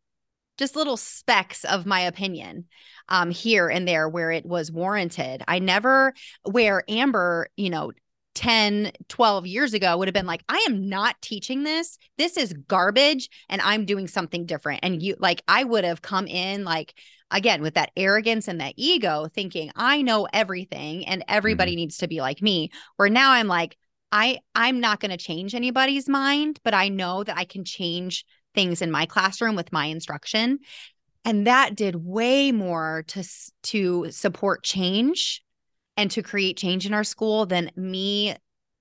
just 0.57 0.75
little 0.75 0.97
specks 0.97 1.63
of 1.65 1.85
my 1.85 2.01
opinion 2.01 2.65
um, 3.09 3.29
here 3.29 3.67
and 3.67 3.87
there 3.87 4.09
where 4.09 4.31
it 4.31 4.45
was 4.45 4.71
warranted. 4.71 5.43
I 5.47 5.59
never 5.59 6.13
where 6.43 6.83
Amber, 6.87 7.47
you 7.55 7.69
know, 7.69 7.91
10, 8.37 8.91
12 9.09 9.47
years 9.47 9.73
ago 9.73 9.97
would 9.97 10.07
have 10.07 10.13
been 10.13 10.27
like, 10.27 10.43
I 10.47 10.63
am 10.69 10.87
not 10.89 11.19
teaching 11.23 11.63
this. 11.63 11.97
This 12.19 12.37
is 12.37 12.53
garbage 12.67 13.31
and 13.49 13.59
I'm 13.63 13.85
doing 13.85 14.07
something 14.07 14.45
different. 14.45 14.81
And 14.83 15.01
you 15.01 15.15
like 15.17 15.41
I 15.47 15.63
would 15.63 15.83
have 15.83 16.03
come 16.03 16.27
in 16.27 16.63
like 16.63 16.93
again 17.31 17.63
with 17.63 17.73
that 17.73 17.89
arrogance 17.97 18.47
and 18.47 18.61
that 18.61 18.73
ego 18.77 19.27
thinking 19.33 19.69
i 19.75 20.01
know 20.01 20.29
everything 20.31 21.05
and 21.05 21.25
everybody 21.27 21.71
mm-hmm. 21.71 21.79
needs 21.79 21.97
to 21.97 22.07
be 22.07 22.21
like 22.21 22.41
me 22.41 22.71
where 22.95 23.09
now 23.09 23.31
i'm 23.31 23.47
like 23.47 23.75
i 24.13 24.39
i'm 24.55 24.79
not 24.79 25.01
going 25.01 25.11
to 25.11 25.17
change 25.17 25.53
anybody's 25.53 26.07
mind 26.07 26.57
but 26.63 26.73
i 26.73 26.87
know 26.87 27.25
that 27.25 27.37
i 27.37 27.43
can 27.43 27.65
change 27.65 28.23
things 28.55 28.81
in 28.81 28.89
my 28.89 29.05
classroom 29.05 29.57
with 29.57 29.73
my 29.73 29.87
instruction 29.87 30.57
and 31.25 31.47
that 31.47 31.75
did 31.75 31.97
way 31.97 32.53
more 32.53 33.03
to 33.07 33.21
to 33.61 34.09
support 34.09 34.63
change 34.63 35.43
and 35.97 36.09
to 36.11 36.21
create 36.21 36.55
change 36.55 36.85
in 36.85 36.93
our 36.93 37.03
school 37.03 37.45
than 37.45 37.71
me 37.75 38.35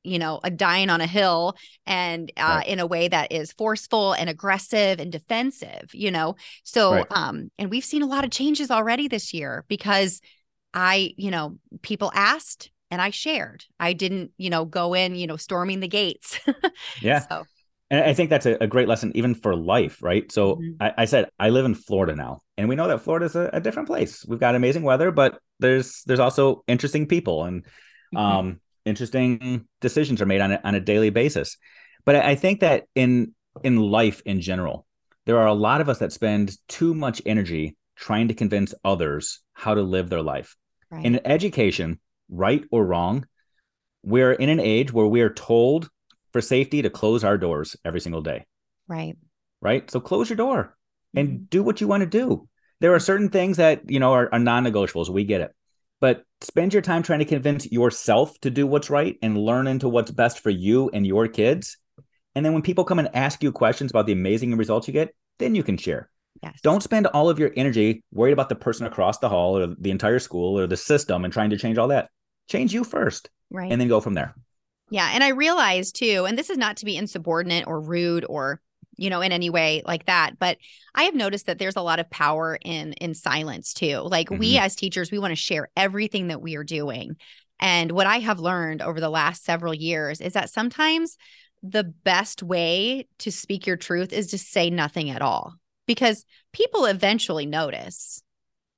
you 0.07 0.21
know, 0.21 0.39
a 0.45 0.51
dying 0.51 0.89
on 0.89 1.01
a 1.01 1.07
hill 1.07 1.57
and 1.85 2.31
uh, 2.37 2.59
right. 2.59 2.69
in 2.69 2.79
a 2.79 2.87
way 2.87 3.09
that 3.09 3.33
is 3.33 3.51
forceful 3.53 4.13
and 4.13 4.31
aggressive 4.31 5.01
and 5.01 5.11
defensive, 5.11 5.91
you 5.93 6.13
know. 6.13 6.37
So, 6.63 6.93
right. 6.93 7.07
um, 7.11 7.51
and 7.59 7.71
we've 7.71 7.85
seen 7.85 8.03
a 8.03 8.07
lot 8.07 8.25
of 8.25 8.31
changes 8.31 8.71
already 8.71 9.09
this 9.09 9.35
year 9.35 9.65
because 9.67 10.21
I, 10.73 11.13
you 11.17 11.33
know, 11.33 11.59
people 11.83 12.13
asked 12.15 12.71
and 12.91 13.03
I 13.03 13.11
shared. 13.11 13.65
I 13.81 13.95
didn't, 13.95 14.31
you 14.39 14.49
know, 14.49 14.65
go 14.65 14.95
in, 14.95 15.17
you 15.17 15.27
know, 15.27 15.37
storming 15.37 15.81
the 15.81 15.89
gates. 15.89 16.39
yeah. 17.03 17.27
So. 17.29 17.45
And 17.91 18.03
I 18.03 18.15
think 18.15 18.31
that's 18.31 18.47
a, 18.47 18.57
a, 18.61 18.67
great 18.67 18.89
lesson, 18.89 19.13
even 19.15 19.35
for 19.35 19.55
life, 19.55 20.03
right? 20.03 20.31
So 20.33 20.57
mm-hmm. 20.57 20.83
I, 20.83 20.95
I, 20.99 21.05
said 21.05 21.29
I 21.39 21.51
live 21.51 21.65
in 21.65 21.75
Florida 21.75 22.17
now, 22.17 22.41
and 22.57 22.69
we 22.69 22.75
know 22.75 22.89
that 22.89 23.03
Florida 23.03 23.27
is 23.27 23.37
a, 23.37 23.49
a, 23.53 23.61
different 23.61 23.89
place. 23.89 24.25
We've 24.27 24.41
got 24.41 24.57
amazing 24.57 24.83
weather, 24.83 25.13
but 25.13 25.39
there's 25.61 26.03
there's 26.05 26.19
also 26.19 26.65
interesting 26.67 27.07
people, 27.07 27.45
and 27.45 27.65
mm-hmm. 27.65 28.17
um, 28.17 28.61
interesting 28.85 29.69
decisions 29.81 30.21
are 30.21 30.27
made 30.27 30.41
on 30.41 30.53
a, 30.53 30.61
on 30.65 30.75
a 30.75 30.81
daily 30.81 31.11
basis. 31.11 31.59
But 32.05 32.17
I 32.17 32.35
think 32.35 32.61
that 32.61 32.85
in 32.97 33.35
in 33.63 33.77
life 33.77 34.21
in 34.27 34.41
general, 34.41 34.87
there 35.27 35.39
are 35.39 35.47
a 35.47 35.55
lot 35.55 35.81
of 35.81 35.89
us 35.89 35.99
that 35.99 36.13
spend 36.13 36.57
too 36.67 36.93
much 36.93 37.23
energy 37.25 37.77
trying 37.95 38.29
to 38.29 38.35
convince 38.35 38.75
others 38.85 39.41
how 39.55 39.75
to 39.75 39.83
live 39.83 40.11
their 40.11 40.23
life. 40.23 40.57
Right. 40.91 41.05
In 41.05 41.21
education, 41.25 42.01
right 42.29 42.65
or 42.71 42.85
wrong, 42.85 43.27
we're 44.03 44.33
in 44.33 44.49
an 44.49 44.61
age 44.61 44.93
where 44.93 45.07
we 45.07 45.21
are 45.21 45.33
told 45.33 45.89
for 46.33 46.41
safety 46.41 46.83
to 46.83 46.91
close 46.91 47.25
our 47.25 47.39
doors 47.39 47.77
every 47.85 48.01
single 48.01 48.23
day. 48.23 48.47
Right. 48.89 49.17
Right. 49.61 49.91
So 49.91 50.01
close 50.01 50.29
your 50.29 50.37
door 50.37 50.77
and 51.15 51.29
mm-hmm. 51.29 51.45
do 51.51 51.63
what 51.63 51.81
you 51.81 51.89
want 51.89 52.03
to 52.03 52.07
do. 52.07 52.49
There 52.81 52.95
are 52.95 53.01
certain 53.01 53.31
things 53.31 53.57
that, 53.57 53.91
you 53.91 54.01
know, 54.01 54.13
are, 54.13 54.29
are 54.33 54.39
non-negotiables. 54.39 55.09
We 55.09 55.25
get 55.25 55.41
it 55.41 55.53
but 56.01 56.25
spend 56.41 56.73
your 56.73 56.83
time 56.83 57.03
trying 57.03 57.21
to 57.21 57.25
convince 57.25 57.71
yourself 57.71 58.39
to 58.41 58.51
do 58.51 58.67
what's 58.67 58.91
right 58.91 59.17
and 59.23 59.39
learn 59.39 59.67
into 59.67 59.89
what's 59.89 60.11
best 60.11 60.41
for 60.41 60.51
you 60.51 60.91
and 60.93 61.07
your 61.07 61.29
kids. 61.29 61.79
And 62.35 62.45
then 62.45 62.53
when 62.53 62.63
people 62.63 62.85
come 62.85 62.99
and 62.99 63.09
ask 63.15 63.43
you 63.43 63.51
questions 63.51 63.91
about 63.91 64.07
the 64.07 64.13
amazing 64.13 64.57
results 64.57 64.87
you 64.87 64.93
get, 64.93 65.15
then 65.39 65.55
you 65.55 65.63
can 65.63 65.79
share. 65.79 66.11
Yes. 66.43 66.61
Don't 66.63 66.83
spend 66.83 67.07
all 67.07 67.31
of 67.31 67.39
your 67.39 67.51
energy 67.57 68.05
worried 68.13 68.35
about 68.35 68.51
the 68.51 68.55
person 68.55 68.87
across 68.87 69.19
the 69.19 69.29
hall 69.29 69.57
or 69.57 69.75
the 69.79 69.91
entire 69.91 70.19
school 70.19 70.59
or 70.59 70.67
the 70.67 70.77
system 70.77 71.25
and 71.25 71.33
trying 71.33 71.51
to 71.51 71.57
change 71.57 71.79
all 71.79 71.89
that. 71.89 72.11
Change 72.49 72.75
you 72.75 72.85
first. 72.85 73.31
Right. 73.51 73.73
And 73.73 73.81
then 73.81 73.89
go 73.89 74.01
from 74.01 74.15
there. 74.15 74.35
Yeah. 74.91 75.11
And 75.13 75.25
I 75.25 75.29
realize 75.29 75.93
too, 75.93 76.27
and 76.27 76.39
this 76.39 76.51
is 76.51 76.59
not 76.59 76.77
to 76.79 76.85
be 76.85 76.97
insubordinate 76.97 77.67
or 77.67 77.81
rude 77.81 78.25
or 78.29 78.61
you 78.97 79.11
know 79.11 79.21
in 79.21 79.33
any 79.33 79.51
way 79.51 79.83
like 79.87 80.07
that 80.07 80.39
but 80.39 80.57
i 80.95 81.05
have 81.05 81.15
noticed 81.15 81.47
that 81.47 81.59
there's 81.59 81.77
a 81.77 81.83
lot 81.83 81.99
of 81.99 82.11
power 82.11 82.59
in 82.65 82.93
in 82.95 83.15
silence 83.15 83.73
too 83.73 83.99
like 83.99 84.29
mm-hmm. 84.29 84.41
we 84.41 84.59
as 84.59 84.75
teachers 84.75 85.11
we 85.11 85.19
want 85.19 85.33
to 85.33 85.37
share 85.37 85.69
everything 85.77 86.29
that 86.29 86.41
we 86.41 86.57
are 86.57 86.65
doing 86.65 87.17
and 87.61 87.93
what 87.93 88.07
i 88.07 88.19
have 88.19 88.39
learned 88.39 88.83
over 88.83 89.01
the 89.01 89.11
last 89.11 89.45
several 89.45 89.75
years 89.75 90.21
is 90.21 90.33
that 90.33 90.51
sometimes 90.51 91.17
the 91.63 91.85
best 91.85 92.43
way 92.43 93.07
to 93.19 93.31
speak 93.31 93.67
your 93.67 93.77
truth 93.77 94.13
is 94.13 94.29
to 94.29 94.39
say 94.39 94.71
nothing 94.71 95.11
at 95.11 95.23
all 95.23 95.55
because 95.87 96.25
people 96.53 96.85
eventually 96.85 97.47
notice 97.47 98.23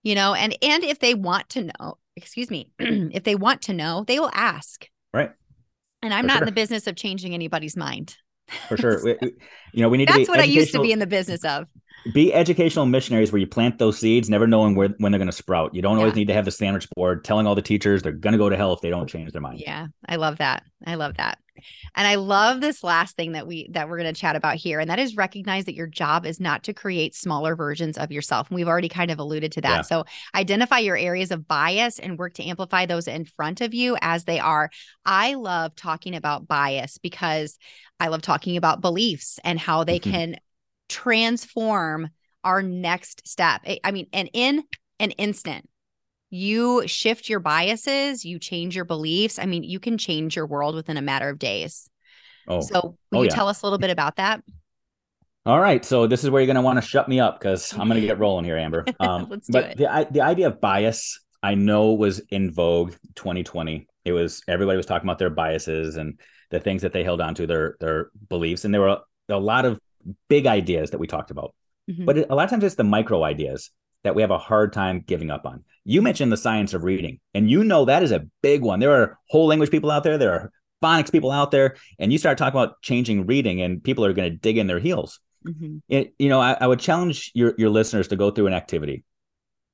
you 0.02 0.14
know 0.14 0.34
and 0.34 0.56
and 0.62 0.84
if 0.84 0.98
they 0.98 1.14
want 1.14 1.48
to 1.48 1.64
know 1.64 1.98
excuse 2.16 2.50
me 2.50 2.70
if 2.78 3.24
they 3.24 3.34
want 3.34 3.62
to 3.62 3.72
know 3.72 4.04
they 4.06 4.18
will 4.18 4.30
ask 4.32 4.88
right 5.12 5.32
and 6.02 6.14
i'm 6.14 6.22
For 6.22 6.26
not 6.28 6.32
sure. 6.34 6.42
in 6.42 6.46
the 6.46 6.52
business 6.52 6.86
of 6.86 6.96
changing 6.96 7.34
anybody's 7.34 7.76
mind 7.76 8.16
for 8.68 8.76
sure. 8.76 9.00
we, 9.04 9.16
you 9.72 9.82
know, 9.82 9.88
we 9.88 9.98
need 9.98 10.08
That's 10.08 10.28
what 10.28 10.40
I 10.40 10.44
used 10.44 10.72
to 10.72 10.80
be 10.80 10.92
in 10.92 10.98
the 10.98 11.06
business 11.06 11.44
of. 11.44 11.66
Be 12.12 12.32
educational 12.32 12.86
missionaries 12.86 13.32
where 13.32 13.40
you 13.40 13.46
plant 13.46 13.78
those 13.78 13.98
seeds, 13.98 14.30
never 14.30 14.46
knowing 14.46 14.74
where 14.74 14.88
when 14.98 15.12
they're 15.12 15.18
going 15.18 15.26
to 15.26 15.32
sprout. 15.32 15.74
You 15.74 15.82
don't 15.82 15.96
yeah. 15.96 16.00
always 16.00 16.14
need 16.14 16.28
to 16.28 16.34
have 16.34 16.44
the 16.44 16.50
sandwich 16.50 16.88
board 16.90 17.24
telling 17.24 17.46
all 17.46 17.54
the 17.54 17.62
teachers 17.62 18.02
they're 18.02 18.12
going 18.12 18.32
to 18.32 18.38
go 18.38 18.48
to 18.48 18.56
hell 18.56 18.72
if 18.72 18.80
they 18.80 18.90
don't 18.90 19.08
change 19.08 19.32
their 19.32 19.42
mind. 19.42 19.60
Yeah, 19.60 19.88
I 20.08 20.16
love 20.16 20.38
that. 20.38 20.64
I 20.86 20.94
love 20.94 21.16
that. 21.16 21.38
And 21.94 22.06
I 22.06 22.16
love 22.16 22.60
this 22.60 22.84
last 22.84 23.16
thing 23.16 23.32
that 23.32 23.46
we 23.46 23.68
that 23.72 23.88
we're 23.88 23.98
going 23.98 24.12
to 24.12 24.18
chat 24.18 24.36
about 24.36 24.56
here 24.56 24.80
and 24.80 24.90
that 24.90 24.98
is 24.98 25.16
recognize 25.16 25.64
that 25.64 25.74
your 25.74 25.86
job 25.86 26.26
is 26.26 26.40
not 26.40 26.62
to 26.64 26.72
create 26.72 27.14
smaller 27.14 27.56
versions 27.56 27.98
of 27.98 28.12
yourself. 28.12 28.48
And 28.48 28.56
we've 28.56 28.68
already 28.68 28.88
kind 28.88 29.10
of 29.10 29.18
alluded 29.18 29.52
to 29.52 29.60
that. 29.62 29.76
Yeah. 29.76 29.82
So 29.82 30.04
identify 30.34 30.78
your 30.78 30.96
areas 30.96 31.30
of 31.30 31.48
bias 31.48 31.98
and 31.98 32.18
work 32.18 32.34
to 32.34 32.44
amplify 32.44 32.86
those 32.86 33.08
in 33.08 33.24
front 33.24 33.60
of 33.60 33.74
you 33.74 33.96
as 34.00 34.24
they 34.24 34.38
are. 34.38 34.70
I 35.04 35.34
love 35.34 35.74
talking 35.74 36.14
about 36.14 36.48
bias 36.48 36.98
because 36.98 37.58
I 38.00 38.08
love 38.08 38.22
talking 38.22 38.56
about 38.56 38.80
beliefs 38.80 39.40
and 39.42 39.58
how 39.58 39.84
they 39.84 39.98
mm-hmm. 39.98 40.10
can 40.10 40.36
transform 40.88 42.08
our 42.44 42.62
next 42.62 43.26
step. 43.28 43.62
I 43.84 43.90
mean, 43.90 44.06
and 44.12 44.30
in 44.32 44.64
an 45.00 45.10
instant, 45.12 45.68
you 46.30 46.86
shift 46.86 47.28
your 47.28 47.40
biases, 47.40 48.24
you 48.24 48.38
change 48.38 48.76
your 48.76 48.84
beliefs. 48.84 49.38
I 49.38 49.46
mean, 49.46 49.62
you 49.62 49.80
can 49.80 49.98
change 49.98 50.36
your 50.36 50.46
world 50.46 50.74
within 50.74 50.96
a 50.96 51.02
matter 51.02 51.28
of 51.28 51.38
days. 51.38 51.88
Oh, 52.46 52.60
so 52.60 52.96
will 53.12 53.20
oh, 53.20 53.22
you 53.22 53.28
yeah. 53.28 53.34
tell 53.34 53.48
us 53.48 53.62
a 53.62 53.66
little 53.66 53.78
bit 53.78 53.90
about 53.90 54.16
that? 54.16 54.42
All 55.46 55.60
right, 55.60 55.82
so 55.82 56.06
this 56.06 56.24
is 56.24 56.30
where 56.30 56.42
you're 56.42 56.46
going 56.46 56.56
to 56.56 56.62
want 56.62 56.76
to 56.78 56.86
shut 56.86 57.08
me 57.08 57.20
up 57.20 57.40
because 57.40 57.72
I'm 57.72 57.88
going 57.88 58.00
to 58.00 58.06
get 58.06 58.18
rolling 58.18 58.44
here, 58.44 58.58
Amber. 58.58 58.84
Um, 59.00 59.28
Let's 59.30 59.46
do 59.46 59.52
but 59.52 59.64
it. 59.64 59.76
the 59.78 60.08
the 60.10 60.20
idea 60.20 60.48
of 60.48 60.60
bias, 60.60 61.20
I 61.42 61.54
know, 61.54 61.94
was 61.94 62.18
in 62.30 62.50
vogue 62.50 62.94
2020. 63.14 63.86
It 64.04 64.12
was 64.12 64.42
everybody 64.46 64.76
was 64.76 64.86
talking 64.86 65.06
about 65.06 65.18
their 65.18 65.30
biases 65.30 65.96
and 65.96 66.20
the 66.50 66.60
things 66.60 66.82
that 66.82 66.92
they 66.92 67.04
held 67.04 67.20
on 67.20 67.34
to, 67.36 67.46
their 67.46 67.76
their 67.80 68.10
beliefs, 68.28 68.64
and 68.64 68.74
there 68.74 68.80
were 68.82 68.88
a, 68.88 69.00
a 69.30 69.38
lot 69.38 69.64
of 69.64 69.80
big 70.28 70.46
ideas 70.46 70.90
that 70.90 70.98
we 70.98 71.06
talked 71.06 71.30
about. 71.30 71.54
Mm-hmm. 71.90 72.04
But 72.04 72.30
a 72.30 72.34
lot 72.34 72.44
of 72.44 72.50
times 72.50 72.64
it's 72.64 72.74
the 72.74 72.84
micro 72.84 73.22
ideas 73.22 73.70
that 74.04 74.14
we 74.14 74.22
have 74.22 74.30
a 74.30 74.38
hard 74.38 74.72
time 74.72 75.04
giving 75.06 75.30
up 75.30 75.44
on. 75.46 75.64
You 75.84 76.02
mentioned 76.02 76.30
the 76.30 76.36
science 76.36 76.74
of 76.74 76.84
reading, 76.84 77.20
and 77.34 77.50
you 77.50 77.64
know 77.64 77.84
that 77.86 78.02
is 78.02 78.12
a 78.12 78.26
big 78.42 78.62
one. 78.62 78.80
There 78.80 78.92
are 78.92 79.18
whole 79.28 79.46
language 79.46 79.70
people 79.70 79.90
out 79.90 80.04
there, 80.04 80.18
there 80.18 80.32
are 80.32 80.52
phonics 80.82 81.10
people 81.10 81.30
out 81.30 81.50
there, 81.50 81.76
and 81.98 82.12
you 82.12 82.18
start 82.18 82.38
talking 82.38 82.58
about 82.58 82.80
changing 82.82 83.26
reading, 83.26 83.62
and 83.62 83.82
people 83.82 84.04
are 84.04 84.12
going 84.12 84.30
to 84.30 84.36
dig 84.36 84.58
in 84.58 84.66
their 84.66 84.78
heels. 84.78 85.20
Mm-hmm. 85.46 85.78
It, 85.88 86.14
you 86.18 86.28
know, 86.28 86.40
I, 86.40 86.56
I, 86.60 86.66
would 86.66 86.80
challenge 86.80 87.30
your 87.34 87.54
your 87.56 87.70
listeners 87.70 88.08
to 88.08 88.16
go 88.16 88.30
through 88.30 88.48
an 88.48 88.52
activity. 88.52 89.04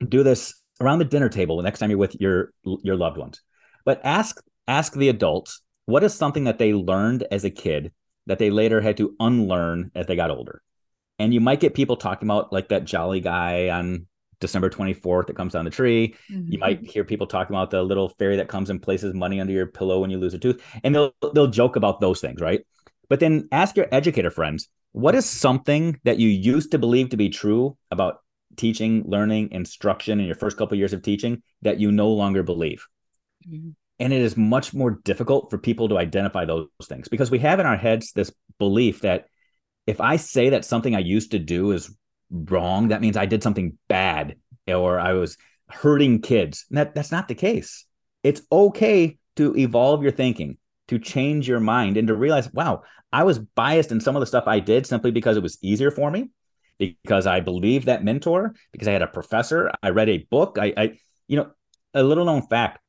Do 0.06 0.22
this 0.22 0.54
around 0.80 0.98
the 0.98 1.04
dinner 1.04 1.28
table 1.28 1.56
the 1.56 1.62
next 1.62 1.78
time 1.78 1.90
you're 1.90 1.98
with 1.98 2.20
your 2.20 2.52
your 2.64 2.96
loved 2.96 3.16
ones. 3.16 3.40
But 3.84 4.00
ask 4.04 4.42
ask 4.68 4.92
the 4.92 5.08
adults 5.08 5.62
what 5.86 6.04
is 6.04 6.14
something 6.14 6.44
that 6.44 6.58
they 6.58 6.74
learned 6.74 7.26
as 7.30 7.44
a 7.44 7.50
kid 7.50 7.92
that 8.26 8.38
they 8.38 8.50
later 8.50 8.80
had 8.80 8.96
to 8.96 9.14
unlearn 9.20 9.90
as 9.94 10.06
they 10.06 10.16
got 10.16 10.30
older. 10.30 10.62
And 11.18 11.32
you 11.32 11.40
might 11.40 11.60
get 11.60 11.74
people 11.74 11.96
talking 11.96 12.26
about 12.26 12.52
like 12.52 12.68
that 12.68 12.84
jolly 12.84 13.20
guy 13.20 13.68
on 13.68 14.06
December 14.40 14.68
24th 14.68 15.28
that 15.28 15.36
comes 15.36 15.52
down 15.52 15.64
the 15.64 15.70
tree. 15.70 16.14
Mm-hmm. 16.30 16.52
You 16.52 16.58
might 16.58 16.84
hear 16.84 17.04
people 17.04 17.26
talking 17.26 17.54
about 17.54 17.70
the 17.70 17.82
little 17.82 18.08
fairy 18.08 18.36
that 18.36 18.48
comes 18.48 18.70
and 18.70 18.82
places 18.82 19.14
money 19.14 19.40
under 19.40 19.52
your 19.52 19.66
pillow 19.66 20.00
when 20.00 20.10
you 20.10 20.18
lose 20.18 20.34
a 20.34 20.38
tooth. 20.38 20.62
And 20.82 20.94
they'll 20.94 21.14
they'll 21.34 21.46
joke 21.46 21.76
about 21.76 22.00
those 22.00 22.20
things, 22.20 22.40
right? 22.40 22.64
But 23.08 23.20
then 23.20 23.48
ask 23.52 23.76
your 23.76 23.86
educator 23.92 24.30
friends, 24.30 24.68
what 24.92 25.14
is 25.14 25.28
something 25.28 25.98
that 26.04 26.18
you 26.18 26.28
used 26.28 26.70
to 26.72 26.78
believe 26.78 27.10
to 27.10 27.16
be 27.16 27.28
true 27.28 27.76
about 27.90 28.20
teaching, 28.56 29.04
learning, 29.06 29.50
instruction 29.52 30.20
in 30.20 30.26
your 30.26 30.36
first 30.36 30.56
couple 30.56 30.74
of 30.74 30.78
years 30.78 30.92
of 30.92 31.02
teaching 31.02 31.42
that 31.62 31.80
you 31.80 31.92
no 31.92 32.08
longer 32.08 32.42
believe? 32.42 32.86
Mm-hmm. 33.48 33.70
And 34.00 34.12
it 34.12 34.20
is 34.20 34.36
much 34.36 34.74
more 34.74 34.98
difficult 35.04 35.50
for 35.50 35.58
people 35.58 35.88
to 35.88 35.98
identify 35.98 36.44
those 36.44 36.68
things 36.84 37.08
because 37.08 37.30
we 37.30 37.38
have 37.40 37.60
in 37.60 37.66
our 37.66 37.76
heads 37.76 38.12
this 38.12 38.32
belief 38.58 39.02
that 39.02 39.26
if 39.86 40.00
I 40.00 40.16
say 40.16 40.50
that 40.50 40.64
something 40.64 40.94
I 40.94 41.00
used 41.00 41.30
to 41.30 41.38
do 41.38 41.72
is 41.72 41.94
wrong, 42.30 42.88
that 42.88 43.00
means 43.00 43.16
I 43.16 43.26
did 43.26 43.42
something 43.42 43.78
bad 43.88 44.36
or 44.66 44.98
I 44.98 45.12
was 45.12 45.36
hurting 45.68 46.22
kids. 46.22 46.64
And 46.70 46.78
that, 46.78 46.94
that's 46.94 47.12
not 47.12 47.28
the 47.28 47.34
case. 47.34 47.84
It's 48.22 48.42
okay 48.50 49.18
to 49.36 49.56
evolve 49.56 50.02
your 50.02 50.12
thinking, 50.12 50.58
to 50.88 50.98
change 50.98 51.48
your 51.48 51.60
mind, 51.60 51.96
and 51.96 52.08
to 52.08 52.14
realize, 52.14 52.52
wow, 52.52 52.82
I 53.12 53.24
was 53.24 53.38
biased 53.38 53.92
in 53.92 54.00
some 54.00 54.16
of 54.16 54.20
the 54.20 54.26
stuff 54.26 54.44
I 54.46 54.60
did 54.60 54.86
simply 54.86 55.10
because 55.10 55.36
it 55.36 55.42
was 55.42 55.58
easier 55.62 55.90
for 55.90 56.10
me, 56.10 56.30
because 56.78 57.26
I 57.26 57.40
believed 57.40 57.86
that 57.86 58.04
mentor, 58.04 58.54
because 58.72 58.88
I 58.88 58.92
had 58.92 59.02
a 59.02 59.06
professor, 59.06 59.70
I 59.82 59.90
read 59.90 60.08
a 60.08 60.26
book. 60.30 60.58
I, 60.60 60.72
I 60.76 60.98
you 61.28 61.36
know, 61.36 61.50
a 61.92 62.02
little 62.02 62.24
known 62.24 62.42
fact 62.48 62.80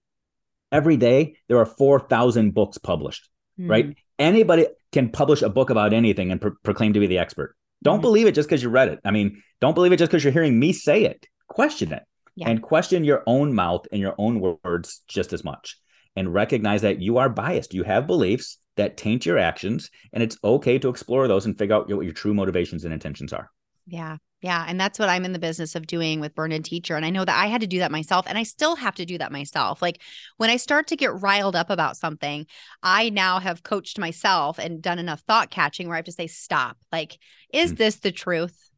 every 0.72 0.98
day 0.98 1.36
there 1.48 1.58
are 1.58 1.66
4,000 1.66 2.54
books 2.54 2.78
published, 2.78 3.30
mm. 3.60 3.70
right? 3.70 3.96
Anybody 4.18 4.68
can 4.92 5.10
publish 5.10 5.42
a 5.42 5.50
book 5.50 5.70
about 5.70 5.94
anything 5.94 6.32
and 6.32 6.40
pro- 6.40 6.56
proclaim 6.64 6.94
to 6.94 7.00
be 7.00 7.08
the 7.08 7.18
expert. 7.18 7.56
Don't 7.84 8.00
mm. 8.00 8.04
believe 8.04 8.28
it 8.28 8.36
just 8.36 8.50
because 8.50 8.64
you 8.64 8.70
read 8.70 8.90
it. 8.90 9.00
I 9.04 9.12
mean, 9.12 9.42
don't 9.62 9.76
believe 9.76 9.92
it 9.92 9.98
just 9.98 10.12
because 10.12 10.24
you're 10.24 10.34
hearing 10.34 10.60
me 10.60 10.74
say 10.74 11.04
it. 11.04 11.26
Question 11.48 11.92
it 11.94 12.04
yeah. 12.36 12.50
and 12.50 12.62
question 12.62 13.04
your 13.04 13.24
own 13.26 13.54
mouth 13.54 13.86
and 13.92 14.02
your 14.02 14.16
own 14.18 14.40
words 14.40 15.02
just 15.08 15.34
as 15.34 15.44
much. 15.44 15.78
And 16.16 16.34
recognize 16.34 16.82
that 16.84 17.02
you 17.02 17.18
are 17.18 17.28
biased. 17.28 17.74
You 17.74 17.84
have 17.84 18.08
beliefs 18.08 18.58
that 18.78 18.96
taint 18.96 19.26
your 19.26 19.38
actions, 19.38 19.90
and 20.14 20.24
it's 20.24 20.38
okay 20.44 20.80
to 20.80 20.90
explore 20.90 21.28
those 21.28 21.46
and 21.46 21.58
figure 21.58 21.76
out 21.76 21.90
what 21.90 22.06
your 22.06 22.14
true 22.14 22.34
motivations 22.34 22.86
and 22.86 22.94
intentions 22.94 23.34
are. 23.34 23.52
Yeah. 23.86 24.18
Yeah. 24.42 24.64
And 24.68 24.80
that's 24.80 25.00
what 25.00 25.10
I'm 25.10 25.26
in 25.26 25.34
the 25.34 25.40
business 25.40 25.74
of 25.74 25.88
doing 25.88 26.20
with 26.20 26.36
Burned 26.36 26.54
In 26.54 26.62
Teacher. 26.62 26.96
And 26.96 27.06
I 27.06 27.10
know 27.10 27.26
that 27.26 27.42
I 27.42 27.48
had 27.48 27.62
to 27.62 27.68
do 27.68 27.80
that 27.80 27.92
myself 27.92 28.26
and 28.28 28.38
I 28.38 28.44
still 28.44 28.76
have 28.76 28.96
to 28.96 29.06
do 29.06 29.18
that 29.18 29.32
myself. 29.32 29.82
Like 29.82 30.02
when 30.38 30.52
I 30.52 30.58
start 30.58 30.88
to 30.88 30.96
get 30.96 31.20
riled 31.20 31.56
up 31.56 31.72
about 31.72 31.98
something, 31.98 32.46
I 32.84 33.10
now 33.10 33.40
have 33.40 33.64
coached 33.64 33.98
myself 33.98 34.60
and 34.60 34.84
done 34.84 35.00
enough 35.00 35.22
thought 35.22 35.50
catching 35.50 35.88
where 35.88 35.96
I 35.96 36.00
have 36.00 36.06
to 36.06 36.12
say, 36.12 36.28
stop. 36.28 36.78
Like, 36.92 37.18
is 37.52 37.74
mm. 37.74 37.78
this 37.78 37.96
the 37.96 38.12
truth? 38.12 38.70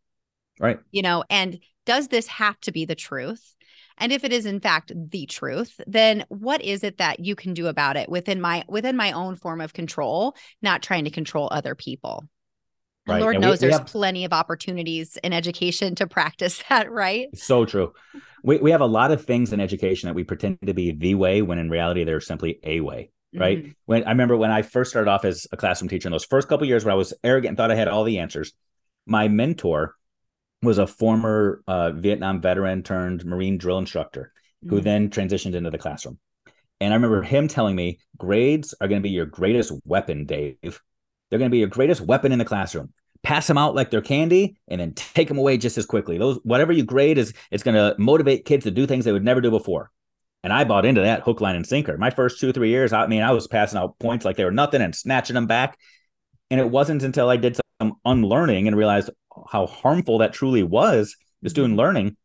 Right. 0.60 0.80
You 0.92 1.02
know, 1.02 1.26
and 1.30 1.60
does 1.86 2.08
this 2.08 2.28
have 2.28 2.60
to 2.62 2.72
be 2.72 2.86
the 2.86 2.96
truth? 2.96 3.54
And 3.98 4.12
if 4.12 4.24
it 4.24 4.32
is 4.32 4.46
in 4.46 4.60
fact 4.62 4.92
the 4.96 5.26
truth, 5.26 5.82
then 5.88 6.24
what 6.30 6.62
is 6.62 6.84
it 6.84 7.00
that 7.00 7.20
you 7.20 7.36
can 7.36 7.54
do 7.54 7.68
about 7.68 7.98
it 7.98 8.10
within 8.10 8.40
my 8.40 8.64
within 8.68 8.96
my 8.96 9.12
own 9.12 9.36
form 9.36 9.60
of 9.60 9.74
control, 9.74 10.36
not 10.62 10.84
trying 10.84 11.06
to 11.06 11.10
control 11.10 11.50
other 11.52 11.76
people? 11.76 12.30
Right. 13.08 13.22
Lord 13.22 13.36
and 13.36 13.42
knows 13.42 13.62
we, 13.62 13.68
there's 13.68 13.80
we 13.80 13.80
have, 13.80 13.88
plenty 13.88 14.26
of 14.26 14.34
opportunities 14.34 15.18
in 15.24 15.34
education 15.34 15.96
to 15.96 16.08
practice 16.08 16.62
that, 16.70 16.92
right? 16.92 17.28
So 17.38 17.66
true. 17.66 17.94
We, 18.44 18.58
we 18.58 18.72
have 18.72 18.82
a 18.82 18.86
lot 18.88 19.12
of 19.12 19.26
things 19.26 19.54
in 19.54 19.60
education 19.60 20.08
that 20.08 20.14
we 20.14 20.24
pretend 20.24 20.60
to 20.66 20.74
be 20.74 20.92
the 20.92 21.16
way 21.16 21.42
when 21.42 21.60
in 21.60 21.70
reality 21.70 22.04
they're 22.04 22.20
simply 22.20 22.60
a 22.64 22.82
way. 22.82 23.12
Right. 23.36 23.60
Mm-hmm. 23.60 23.72
When 23.86 24.04
I 24.06 24.12
remember 24.12 24.38
when 24.38 24.52
I 24.52 24.62
first 24.62 24.90
started 24.90 25.12
off 25.12 25.26
as 25.26 25.48
a 25.52 25.58
classroom 25.58 25.90
teacher 25.90 26.08
in 26.08 26.12
those 26.12 26.24
first 26.24 26.48
couple 26.48 26.66
years 26.66 26.86
where 26.86 26.94
I 26.94 26.98
was 26.98 27.14
arrogant 27.24 27.50
and 27.50 27.58
thought 27.58 27.72
I 27.72 27.76
had 27.76 27.90
all 27.90 28.06
the 28.06 28.20
answers, 28.20 28.54
my 29.06 29.28
mentor 29.28 29.96
was 30.62 30.78
a 30.78 30.88
former 30.88 31.62
uh, 31.68 31.92
Vietnam 31.92 32.42
veteran 32.42 32.84
turned 32.84 33.26
Marine 33.26 33.58
drill 33.58 33.78
instructor 33.78 34.32
mm-hmm. 34.64 34.74
who 34.74 34.82
then 34.82 35.10
transitioned 35.10 35.56
into 35.56 35.70
the 35.70 35.78
classroom. 35.78 36.20
And 36.80 36.94
I 36.94 36.96
remember 36.96 37.22
him 37.22 37.48
telling 37.48 37.76
me 37.76 38.00
grades 38.18 38.74
are 38.80 38.88
going 38.88 39.02
to 39.02 39.08
be 39.08 39.14
your 39.14 39.26
greatest 39.26 39.74
weapon, 39.84 40.26
Dave. 40.26 40.82
They're 41.30 41.40
going 41.40 41.50
to 41.50 41.54
be 41.54 41.60
your 41.60 41.68
greatest 41.68 42.02
weapon 42.02 42.32
in 42.32 42.40
the 42.40 42.46
classroom. 42.46 42.94
Pass 43.24 43.48
them 43.48 43.58
out 43.58 43.76
like 43.76 43.90
they're 43.90 44.02
candy, 44.02 44.58
and 44.68 44.80
then 44.80 44.94
take 44.94 45.28
them 45.28 45.38
away 45.38 45.58
just 45.58 45.78
as 45.78 45.86
quickly. 45.86 46.18
Those 46.18 46.40
whatever 46.44 46.72
you 46.72 46.84
grade 46.84 47.18
is 47.18 47.34
it's 47.52 47.64
going 47.64 47.76
to 47.76 47.96
motivate 48.00 48.46
kids 48.46 48.64
to 48.66 48.72
do 48.72 48.86
things 48.86 49.06
they 49.06 49.12
would 49.12 49.24
never 49.26 49.42
do 49.42 49.50
before. 49.50 49.92
And 50.44 50.54
I 50.54 50.64
bought 50.64 50.86
into 50.86 51.02
that 51.02 51.24
hook, 51.24 51.42
line, 51.42 51.56
and 51.56 51.66
sinker. 51.66 51.98
My 51.98 52.10
first 52.10 52.40
two, 52.40 52.54
three 52.54 52.70
years, 52.70 52.94
I 52.94 53.08
mean, 53.08 53.24
I 53.24 53.32
was 53.32 53.48
passing 53.48 53.80
out 53.80 54.00
points 54.00 54.24
like 54.24 54.38
they 54.38 54.46
were 54.46 54.52
nothing 54.52 54.82
and 54.82 54.96
snatching 54.96 55.34
them 55.34 55.48
back. 55.48 55.78
And 56.50 56.60
it 56.62 56.70
wasn't 56.70 57.04
until 57.04 57.30
I 57.30 57.38
did 57.38 57.60
some 57.82 57.96
unlearning 58.06 58.68
and 58.68 58.78
realized 58.78 59.10
how 59.50 59.66
harmful 59.66 60.20
that 60.20 60.34
truly 60.34 60.64
was, 60.64 61.16
just 61.44 61.56
doing 61.56 61.72
mm-hmm. 61.72 61.80
learning. 61.80 62.18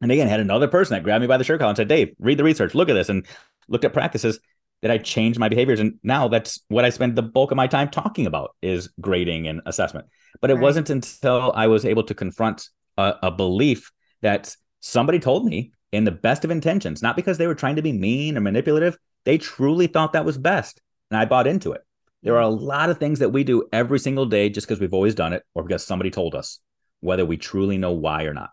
And 0.00 0.12
again, 0.12 0.28
had 0.28 0.40
another 0.40 0.68
person 0.68 0.94
that 0.94 1.02
grabbed 1.02 1.22
me 1.22 1.26
by 1.26 1.36
the 1.36 1.44
shirt 1.44 1.58
collar 1.58 1.70
and 1.70 1.76
said, 1.76 1.88
Dave, 1.88 2.14
read 2.20 2.38
the 2.38 2.44
research, 2.44 2.74
look 2.74 2.88
at 2.88 2.94
this, 2.94 3.08
and 3.08 3.26
looked 3.68 3.84
at 3.84 3.92
practices 3.92 4.38
that 4.82 4.90
I 4.90 4.98
changed 4.98 5.38
my 5.38 5.48
behaviors. 5.48 5.80
And 5.80 5.98
now 6.02 6.28
that's 6.28 6.60
what 6.68 6.84
I 6.84 6.90
spend 6.90 7.16
the 7.16 7.22
bulk 7.22 7.50
of 7.50 7.56
my 7.56 7.66
time 7.66 7.88
talking 7.88 8.26
about 8.26 8.54
is 8.62 8.88
grading 9.00 9.48
and 9.48 9.60
assessment. 9.66 10.06
But 10.40 10.50
it 10.50 10.54
right. 10.54 10.62
wasn't 10.62 10.90
until 10.90 11.52
I 11.54 11.66
was 11.66 11.84
able 11.84 12.04
to 12.04 12.14
confront 12.14 12.68
a, 12.96 13.14
a, 13.24 13.30
belief 13.30 13.90
that 14.22 14.54
somebody 14.80 15.18
told 15.18 15.44
me 15.44 15.72
in 15.90 16.04
the 16.04 16.12
best 16.12 16.44
of 16.44 16.50
intentions, 16.50 17.02
not 17.02 17.16
because 17.16 17.38
they 17.38 17.46
were 17.46 17.54
trying 17.54 17.76
to 17.76 17.82
be 17.82 17.92
mean 17.92 18.36
or 18.36 18.40
manipulative, 18.40 18.96
they 19.24 19.38
truly 19.38 19.86
thought 19.86 20.12
that 20.12 20.24
was 20.24 20.38
best. 20.38 20.80
And 21.10 21.18
I 21.18 21.24
bought 21.24 21.46
into 21.46 21.72
it. 21.72 21.82
There 22.22 22.36
are 22.36 22.42
a 22.42 22.46
mm-hmm. 22.46 22.64
lot 22.64 22.90
of 22.90 22.98
things 22.98 23.20
that 23.20 23.30
we 23.30 23.44
do 23.44 23.68
every 23.72 23.98
single 23.98 24.26
day 24.26 24.48
just 24.48 24.66
because 24.66 24.80
we've 24.80 24.94
always 24.94 25.14
done 25.14 25.32
it 25.32 25.44
or 25.54 25.62
because 25.62 25.84
somebody 25.84 26.10
told 26.10 26.34
us, 26.34 26.60
whether 27.00 27.24
we 27.24 27.36
truly 27.36 27.78
know 27.78 27.92
why 27.92 28.24
or 28.24 28.34
not. 28.34 28.50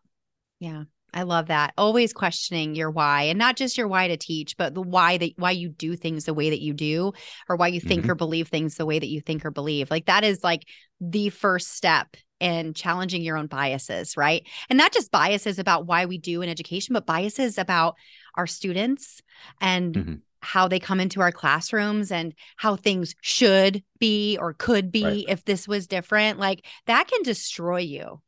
Yeah. 0.60 0.84
I 1.16 1.24
love 1.24 1.48
that. 1.48 1.74
Always 1.78 2.12
questioning 2.12 2.76
your 2.76 2.92
why 2.92 3.24
and 3.24 3.40
not 3.40 3.56
just 3.56 3.78
your 3.78 3.88
why 3.88 4.10
to 4.10 4.18
teach, 4.18 4.58
but 4.58 4.76
the 4.76 4.82
why 4.82 5.18
that 5.18 5.32
why 5.38 5.52
you 5.52 5.70
do 5.70 5.96
things 5.96 6.26
the 6.26 6.34
way 6.34 6.50
that 6.50 6.62
you 6.62 6.74
do 6.74 7.14
or 7.48 7.56
why 7.56 7.70
you 7.70 7.80
think 7.80 8.02
mm-hmm. 8.02 8.12
or 8.12 8.16
believe 8.16 8.50
things 8.50 8.76
the 8.76 8.86
way 8.86 9.00
that 9.00 9.08
you 9.08 9.22
think 9.22 9.46
or 9.46 9.52
believe. 9.52 9.90
Like 9.90 10.08
that 10.08 10.26
is 10.26 10.44
like 10.44 10.66
the 11.00 11.30
first 11.30 11.72
step 11.72 12.18
in 12.42 12.74
challenging 12.74 13.22
your 13.22 13.38
own 13.38 13.48
biases, 13.48 14.18
right? 14.18 14.46
And 14.70 14.78
not 14.78 14.92
just 14.92 15.10
biases 15.10 15.58
about 15.58 15.88
why 15.88 16.06
we 16.06 16.18
do 16.18 16.42
in 16.42 16.50
education, 16.50 16.94
but 16.94 17.06
biases 17.06 17.58
about 17.58 17.96
our 18.36 18.46
students 18.46 19.22
and 19.62 19.96
mm-hmm. 19.96 20.14
how 20.42 20.68
they 20.68 20.80
come 20.80 21.00
into 21.00 21.22
our 21.22 21.32
classrooms 21.32 22.12
and 22.12 22.34
how 22.58 22.76
things 22.76 23.16
should 23.22 23.84
be 24.00 24.38
or 24.38 24.54
could 24.54 24.92
be 24.92 25.06
right. 25.06 25.26
if 25.30 25.46
this 25.46 25.66
was 25.66 25.88
different. 25.88 26.40
Like 26.40 26.66
that 26.88 27.08
can 27.08 27.24
destroy 27.24 27.80
you. 27.80 28.22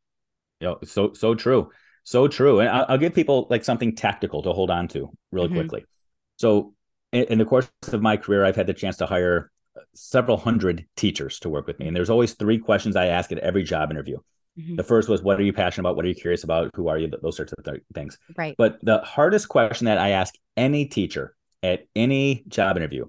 Yeah, 0.62 0.76
so 0.86 1.12
so 1.12 1.36
true. 1.36 1.70
So 2.08 2.30
true. 2.30 2.62
And 2.62 2.70
I'll, 2.70 2.98
give 2.98 3.14
people 3.14 3.48
like 3.50 3.66
something 3.66 3.94
tactical 3.94 4.42
to 4.44 4.54
hold 4.54 4.72
on 4.72 4.88
to 4.90 5.10
really 5.34 5.50
mm-hmm. 5.50 5.58
quickly. 5.58 5.86
So, 6.38 6.74
in, 7.12 7.26
in 7.26 7.38
the 7.38 7.44
course 7.44 7.70
of 7.92 8.02
my 8.02 8.16
career, 8.16 8.46
I've 8.46 8.56
had 8.56 8.66
the 8.66 8.74
chance 8.74 8.96
to 8.98 9.06
hire 9.06 9.52
several 9.94 10.38
hundred 10.38 10.86
teachers 10.96 11.38
to 11.40 11.50
work 11.50 11.68
with 11.68 11.80
me. 11.80 11.88
And 11.88 11.94
there's 11.94 12.10
always 12.10 12.34
three 12.34 12.60
questions 12.60 12.96
I 12.96 13.08
ask 13.08 13.34
at 13.34 13.40
every 13.40 13.64
job 13.64 13.92
interview. 13.92 14.20
Mm-hmm. 14.58 14.78
The 14.78 14.86
first 14.86 15.10
was, 15.10 15.22
What 15.22 15.38
are 15.38 15.44
you 15.44 15.52
passionate 15.52 15.82
about? 15.82 15.98
What 15.98 16.06
are 16.06 16.08
you 16.08 16.16
curious 16.16 16.46
about? 16.46 16.72
Who 16.76 16.88
are 16.88 16.98
you? 16.98 17.12
Those 17.22 17.36
sorts 17.36 17.52
of 17.52 17.66
th- 17.66 17.84
things. 17.94 18.18
Right. 18.38 18.56
But 18.58 18.80
the 18.82 19.00
hardest 19.00 19.50
question 19.50 19.84
that 19.88 19.98
I 19.98 20.12
ask 20.12 20.34
any 20.56 20.86
teacher 20.86 21.36
at 21.62 21.88
any 21.94 22.46
job 22.48 22.78
interview 22.78 23.08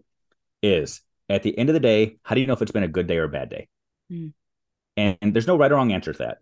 is 0.60 1.02
at 1.28 1.44
the 1.44 1.56
end 1.56 1.68
of 1.68 1.74
the 1.74 1.78
day, 1.78 2.16
how 2.24 2.34
do 2.34 2.40
you 2.40 2.48
know 2.48 2.54
if 2.54 2.62
it's 2.62 2.72
been 2.72 2.82
a 2.82 2.88
good 2.88 3.06
day 3.06 3.18
or 3.18 3.24
a 3.24 3.28
bad 3.28 3.48
day? 3.48 3.68
Mm. 4.10 4.32
And, 4.96 5.18
and 5.22 5.34
there's 5.34 5.46
no 5.46 5.56
right 5.56 5.70
or 5.70 5.76
wrong 5.76 5.92
answer 5.92 6.12
to 6.12 6.18
that 6.18 6.38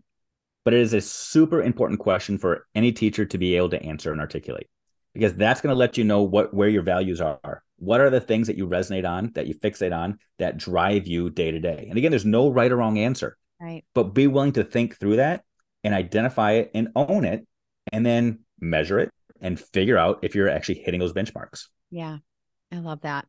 but 0.66 0.74
it 0.74 0.80
is 0.80 0.94
a 0.94 1.00
super 1.00 1.62
important 1.62 2.00
question 2.00 2.38
for 2.38 2.66
any 2.74 2.90
teacher 2.90 3.24
to 3.24 3.38
be 3.38 3.54
able 3.54 3.70
to 3.70 3.80
answer 3.84 4.10
and 4.10 4.20
articulate 4.20 4.68
because 5.14 5.32
that's 5.34 5.60
going 5.60 5.72
to 5.72 5.78
let 5.78 5.96
you 5.96 6.02
know 6.02 6.24
what 6.24 6.52
where 6.52 6.68
your 6.68 6.82
values 6.82 7.20
are. 7.20 7.62
What 7.78 8.00
are 8.00 8.10
the 8.10 8.20
things 8.20 8.48
that 8.48 8.56
you 8.56 8.66
resonate 8.66 9.08
on, 9.08 9.30
that 9.36 9.46
you 9.46 9.54
fixate 9.54 9.96
on, 9.96 10.18
that 10.40 10.56
drive 10.56 11.06
you 11.06 11.30
day 11.30 11.52
to 11.52 11.60
day? 11.60 11.86
And 11.88 11.96
again, 11.96 12.10
there's 12.10 12.24
no 12.24 12.48
right 12.48 12.72
or 12.72 12.78
wrong 12.78 12.98
answer. 12.98 13.38
Right. 13.60 13.84
But 13.94 14.12
be 14.12 14.26
willing 14.26 14.54
to 14.54 14.64
think 14.64 14.98
through 14.98 15.16
that 15.16 15.44
and 15.84 15.94
identify 15.94 16.54
it 16.54 16.72
and 16.74 16.88
own 16.96 17.24
it 17.24 17.46
and 17.92 18.04
then 18.04 18.40
measure 18.58 18.98
it 18.98 19.12
and 19.40 19.60
figure 19.60 19.96
out 19.96 20.18
if 20.22 20.34
you're 20.34 20.48
actually 20.48 20.80
hitting 20.80 20.98
those 20.98 21.12
benchmarks. 21.12 21.66
Yeah. 21.92 22.18
I 22.72 22.78
love 22.80 23.02
that. 23.02 23.26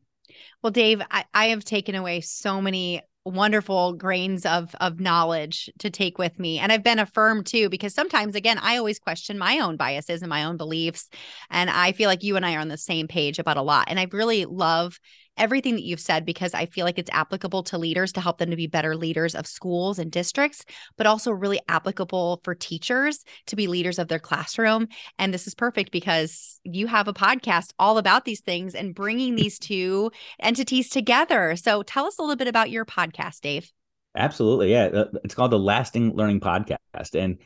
Well, 0.63 0.71
Dave, 0.71 1.03
I, 1.11 1.25
I 1.35 1.45
have 1.49 1.63
taken 1.63 1.93
away 1.93 2.21
so 2.21 2.63
many 2.63 3.03
wonderful 3.27 3.93
grains 3.93 4.45
of 4.45 4.75
of 4.79 4.99
knowledge 4.99 5.69
to 5.79 5.89
take 5.89 6.17
with 6.17 6.39
me. 6.39 6.59
And 6.59 6.71
i've 6.71 6.83
been 6.83 6.99
affirmed 6.99 7.45
too 7.45 7.69
because 7.69 7.93
sometimes 7.93 8.35
again 8.35 8.57
i 8.61 8.77
always 8.77 8.99
question 8.99 9.37
my 9.37 9.59
own 9.59 9.77
biases 9.77 10.21
and 10.21 10.29
my 10.29 10.43
own 10.43 10.57
beliefs 10.57 11.09
and 11.49 11.69
i 11.69 11.91
feel 11.91 12.07
like 12.07 12.23
you 12.23 12.35
and 12.35 12.45
i 12.45 12.55
are 12.55 12.59
on 12.59 12.67
the 12.67 12.77
same 12.77 13.07
page 13.07 13.39
about 13.39 13.57
a 13.57 13.61
lot 13.61 13.85
and 13.87 13.99
i 13.99 14.07
really 14.11 14.45
love 14.45 14.99
everything 15.37 15.75
that 15.75 15.83
you've 15.83 15.99
said 15.99 16.25
because 16.25 16.53
I 16.53 16.65
feel 16.65 16.85
like 16.85 16.99
it's 16.99 17.09
applicable 17.11 17.63
to 17.63 17.77
leaders 17.77 18.11
to 18.13 18.21
help 18.21 18.37
them 18.37 18.49
to 18.49 18.55
be 18.55 18.67
better 18.67 18.95
leaders 18.95 19.35
of 19.35 19.47
schools 19.47 19.99
and 19.99 20.11
districts, 20.11 20.65
but 20.97 21.07
also 21.07 21.31
really 21.31 21.59
applicable 21.67 22.41
for 22.43 22.55
teachers 22.55 23.23
to 23.47 23.55
be 23.55 23.67
leaders 23.67 23.99
of 23.99 24.07
their 24.07 24.19
classroom. 24.19 24.87
And 25.17 25.33
this 25.33 25.47
is 25.47 25.55
perfect 25.55 25.91
because 25.91 26.59
you 26.63 26.87
have 26.87 27.07
a 27.07 27.13
podcast 27.13 27.73
all 27.79 27.97
about 27.97 28.25
these 28.25 28.41
things 28.41 28.75
and 28.75 28.95
bringing 28.95 29.35
these 29.37 29.59
two 29.59 30.11
entities 30.39 30.89
together. 30.89 31.55
So 31.55 31.83
tell 31.83 32.05
us 32.05 32.17
a 32.17 32.21
little 32.21 32.35
bit 32.35 32.47
about 32.47 32.69
your 32.69 32.85
podcast, 32.85 33.41
Dave. 33.41 33.71
Absolutely. 34.15 34.71
Yeah. 34.71 34.85
Uh, 34.85 35.05
it's 35.23 35.35
called 35.35 35.51
the 35.51 35.59
Lasting 35.59 36.15
Learning 36.15 36.39
Podcast. 36.39 36.77
And 37.13 37.37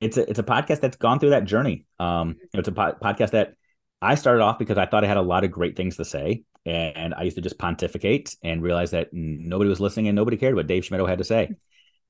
it's 0.00 0.16
a, 0.16 0.28
it's 0.28 0.38
a 0.38 0.44
podcast 0.44 0.80
that's 0.80 0.96
gone 0.96 1.18
through 1.18 1.30
that 1.30 1.44
journey. 1.44 1.86
Um, 1.98 2.36
it's 2.52 2.68
a 2.68 2.72
po- 2.72 2.96
podcast 3.02 3.30
that 3.30 3.54
I 4.00 4.16
started 4.16 4.42
off 4.42 4.58
because 4.58 4.78
I 4.78 4.86
thought 4.86 5.04
I 5.04 5.06
had 5.06 5.16
a 5.16 5.22
lot 5.22 5.44
of 5.44 5.50
great 5.50 5.76
things 5.76 5.96
to 5.96 6.04
say 6.04 6.42
and 6.64 7.14
I 7.14 7.22
used 7.22 7.36
to 7.36 7.42
just 7.42 7.58
pontificate 7.58 8.36
and 8.42 8.62
realize 8.62 8.92
that 8.92 9.08
nobody 9.12 9.68
was 9.68 9.80
listening 9.80 10.08
and 10.08 10.16
nobody 10.16 10.36
cared 10.36 10.54
what 10.54 10.66
Dave 10.66 10.84
Schmittou 10.84 11.08
had 11.08 11.18
to 11.18 11.24
say. 11.24 11.50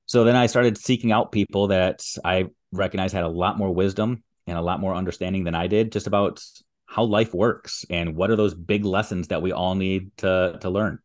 So 0.05 0.23
then 0.23 0.35
I 0.35 0.47
started 0.47 0.77
seeking 0.77 1.11
out 1.11 1.31
people 1.31 1.67
that 1.67 2.03
I 2.23 2.47
recognized 2.71 3.13
had 3.13 3.23
a 3.23 3.29
lot 3.29 3.57
more 3.57 3.73
wisdom 3.73 4.23
and 4.47 4.57
a 4.57 4.61
lot 4.61 4.79
more 4.79 4.95
understanding 4.95 5.43
than 5.43 5.55
I 5.55 5.67
did 5.67 5.91
just 5.91 6.07
about 6.07 6.43
how 6.85 7.03
life 7.03 7.33
works 7.33 7.85
and 7.89 8.15
what 8.15 8.29
are 8.29 8.35
those 8.35 8.53
big 8.53 8.85
lessons 8.85 9.29
that 9.29 9.41
we 9.41 9.51
all 9.51 9.75
need 9.75 10.11
to 10.17 10.57
to 10.61 10.69
learn. 10.69 10.99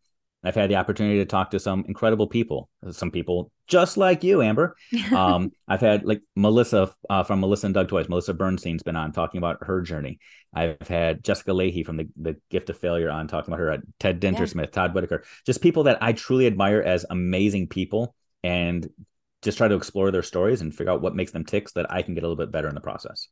I've 0.45 0.55
had 0.55 0.70
the 0.70 0.76
opportunity 0.76 1.18
to 1.18 1.24
talk 1.24 1.51
to 1.51 1.59
some 1.59 1.84
incredible 1.89 2.28
people, 2.28 2.68
some 2.91 3.11
people 3.11 3.51
just 3.66 3.97
like 3.97 4.22
you, 4.24 4.43
Amber. 4.43 4.76
Um, 5.12 5.53
I've 5.66 5.80
had 5.80 6.05
like 6.05 6.22
Melissa 6.36 6.93
uh, 7.11 7.24
from 7.24 7.41
Melissa 7.41 7.66
and 7.66 7.74
Doug 7.74 7.89
Toys. 7.89 8.09
Melissa 8.09 8.34
Bernstein's 8.34 8.82
been 8.82 8.95
on 8.95 9.12
talking 9.12 9.39
about 9.39 9.59
her 9.62 9.80
journey. 9.80 10.18
I've 10.55 10.86
had 10.86 11.24
Jessica 11.24 11.51
Lahey 11.51 11.84
from 11.84 11.97
the, 11.97 12.09
the 12.16 12.36
Gift 12.51 12.70
of 12.70 12.78
Failure 12.78 13.11
on 13.11 13.26
talking 13.26 13.53
about 13.53 13.61
her. 13.61 13.72
Uh, 13.72 13.78
Ted 13.99 14.20
Dintersmith, 14.20 14.57
yeah. 14.57 14.66
Todd 14.66 14.95
Whitaker, 14.95 15.24
just 15.45 15.62
people 15.62 15.84
that 15.84 16.03
I 16.03 16.12
truly 16.12 16.47
admire 16.47 16.80
as 16.80 17.05
amazing 17.11 17.68
people, 17.68 18.14
and 18.45 18.89
just 19.43 19.59
try 19.59 19.68
to 19.68 19.74
explore 19.74 20.11
their 20.11 20.22
stories 20.22 20.61
and 20.61 20.74
figure 20.74 20.93
out 20.93 21.03
what 21.03 21.14
makes 21.14 21.32
them 21.32 21.45
tick 21.45 21.68
so 21.68 21.80
that 21.80 21.93
I 21.93 22.03
can 22.03 22.14
get 22.14 22.22
a 22.22 22.28
little 22.28 22.43
bit 22.43 22.53
better 22.53 22.68
in 22.68 22.74
the 22.74 22.80
process. 22.80 23.28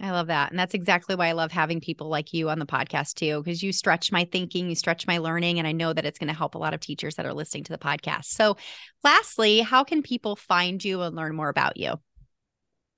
I 0.00 0.12
love 0.12 0.28
that. 0.28 0.50
And 0.50 0.58
that's 0.58 0.74
exactly 0.74 1.14
why 1.14 1.28
I 1.28 1.32
love 1.32 1.52
having 1.52 1.80
people 1.80 2.08
like 2.08 2.32
you 2.32 2.48
on 2.48 2.58
the 2.58 2.66
podcast 2.66 3.14
too, 3.14 3.42
because 3.42 3.62
you 3.62 3.72
stretch 3.72 4.10
my 4.10 4.24
thinking, 4.24 4.68
you 4.68 4.74
stretch 4.74 5.06
my 5.06 5.18
learning, 5.18 5.58
and 5.58 5.68
I 5.68 5.72
know 5.72 5.92
that 5.92 6.06
it's 6.06 6.18
going 6.18 6.28
to 6.28 6.34
help 6.34 6.54
a 6.54 6.58
lot 6.58 6.72
of 6.72 6.80
teachers 6.80 7.16
that 7.16 7.26
are 7.26 7.34
listening 7.34 7.64
to 7.64 7.72
the 7.72 7.78
podcast. 7.78 8.26
So, 8.26 8.56
lastly, 9.04 9.60
how 9.60 9.84
can 9.84 10.02
people 10.02 10.36
find 10.36 10.82
you 10.82 11.02
and 11.02 11.14
learn 11.14 11.36
more 11.36 11.50
about 11.50 11.76
you? 11.76 12.00